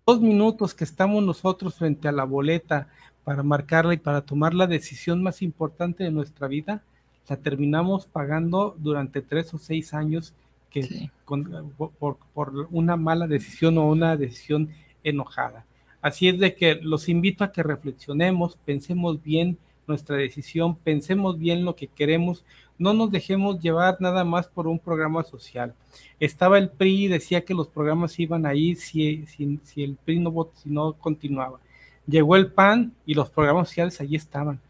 dos 0.06 0.20
minutos 0.20 0.72
que 0.72 0.84
estamos 0.84 1.20
nosotros 1.24 1.74
frente 1.74 2.06
a 2.06 2.12
la 2.12 2.22
boleta 2.22 2.86
para 3.24 3.42
marcarla 3.42 3.94
y 3.94 3.98
para 3.98 4.20
tomar 4.20 4.54
la 4.54 4.68
decisión 4.68 5.20
más 5.20 5.42
importante 5.42 6.04
de 6.04 6.12
nuestra 6.12 6.46
vida, 6.46 6.84
la 7.28 7.38
terminamos 7.38 8.06
pagando 8.06 8.76
durante 8.78 9.20
tres 9.20 9.52
o 9.52 9.58
seis 9.58 9.94
años 9.94 10.32
que 10.70 11.10
por, 11.26 12.18
por, 12.32 12.68
una 12.70 12.94
mala 12.94 13.26
decisión 13.26 13.78
o 13.78 13.88
una 13.88 14.16
decisión 14.16 14.70
enojada. 15.02 15.64
Así 16.00 16.28
es 16.28 16.38
de 16.38 16.54
que 16.54 16.76
los 16.76 17.08
invito 17.08 17.44
a 17.44 17.52
que 17.52 17.62
reflexionemos, 17.62 18.56
pensemos 18.64 19.22
bien 19.22 19.58
nuestra 19.86 20.16
decisión, 20.16 20.76
pensemos 20.76 21.38
bien 21.38 21.64
lo 21.64 21.74
que 21.74 21.88
queremos, 21.88 22.44
no 22.78 22.92
nos 22.92 23.10
dejemos 23.10 23.60
llevar 23.60 23.96
nada 24.00 24.24
más 24.24 24.46
por 24.46 24.68
un 24.68 24.78
programa 24.78 25.24
social. 25.24 25.74
Estaba 26.20 26.58
el 26.58 26.68
PRI, 26.68 27.08
decía 27.08 27.44
que 27.44 27.54
los 27.54 27.66
programas 27.66 28.18
iban 28.20 28.46
ahí 28.46 28.76
si, 28.76 29.26
si, 29.26 29.58
si 29.64 29.82
el 29.82 29.96
PRI 29.96 30.20
no, 30.20 30.50
si 30.54 30.70
no 30.70 30.92
continuaba. 30.92 31.58
Llegó 32.06 32.36
el 32.36 32.52
PAN 32.52 32.92
y 33.04 33.14
los 33.14 33.30
programas 33.30 33.68
sociales 33.68 34.00
allí 34.00 34.16
estaban. 34.16 34.60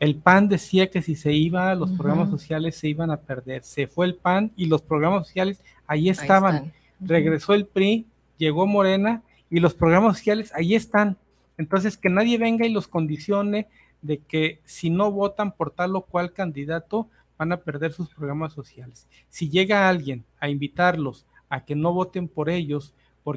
El 0.00 0.14
PAN 0.14 0.48
decía 0.48 0.88
que 0.88 1.02
si 1.02 1.14
se 1.14 1.32
iba, 1.32 1.74
los 1.74 1.90
programas 1.92 2.30
sociales 2.30 2.76
se 2.76 2.88
iban 2.88 3.10
a 3.10 3.18
perder. 3.18 3.64
Se 3.64 3.86
fue 3.86 4.06
el 4.06 4.14
PAN 4.14 4.52
y 4.56 4.66
los 4.66 4.80
programas 4.80 5.26
sociales 5.26 5.60
ahí 5.86 6.08
estaban. 6.08 6.72
Regresó 7.00 7.52
el 7.54 7.66
PRI, 7.66 8.06
llegó 8.38 8.66
Morena 8.66 9.22
y 9.50 9.60
los 9.60 9.74
programas 9.74 10.16
sociales 10.18 10.52
ahí 10.54 10.74
están. 10.74 11.16
Entonces, 11.56 11.96
que 11.96 12.08
nadie 12.08 12.38
venga 12.38 12.66
y 12.66 12.72
los 12.72 12.88
condicione 12.88 13.68
de 14.02 14.18
que 14.18 14.60
si 14.64 14.90
no 14.90 15.10
votan 15.10 15.52
por 15.52 15.70
tal 15.70 15.96
o 15.96 16.02
cual 16.02 16.32
candidato, 16.32 17.08
van 17.36 17.52
a 17.52 17.58
perder 17.58 17.92
sus 17.92 18.08
programas 18.08 18.52
sociales. 18.52 19.06
Si 19.28 19.48
llega 19.48 19.88
alguien 19.88 20.24
a 20.40 20.48
invitarlos 20.48 21.26
a 21.48 21.64
que 21.64 21.74
no 21.74 21.92
voten 21.92 22.28
por 22.28 22.50
ellos 22.50 22.94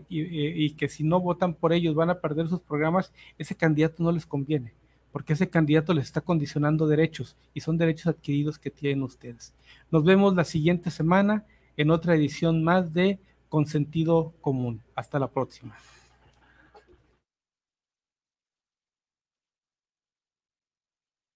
y 0.09 0.71
que 0.71 0.87
si 0.87 1.03
no 1.03 1.19
votan 1.19 1.53
por 1.53 1.73
ellos 1.73 1.95
van 1.95 2.09
a 2.09 2.19
perder 2.19 2.47
sus 2.47 2.61
programas, 2.61 3.11
ese 3.37 3.55
candidato 3.55 4.03
no 4.03 4.11
les 4.11 4.25
conviene 4.25 4.73
porque 5.11 5.33
ese 5.33 5.49
candidato 5.49 5.93
les 5.93 6.05
está 6.05 6.21
condicionando 6.21 6.87
derechos 6.87 7.35
y 7.53 7.61
son 7.61 7.77
derechos 7.77 8.07
adquiridos 8.07 8.57
que 8.57 8.71
tienen 8.71 9.03
ustedes. 9.03 9.53
Nos 9.91 10.03
vemos 10.03 10.35
la 10.35 10.45
siguiente 10.45 10.89
semana 10.89 11.45
en 11.77 11.91
otra 11.91 12.15
edición 12.15 12.63
más 12.63 12.93
de 12.93 13.19
Consentido 13.49 14.33
Común. 14.41 14.81
Hasta 14.95 15.19
la 15.19 15.27
próxima. 15.27 15.75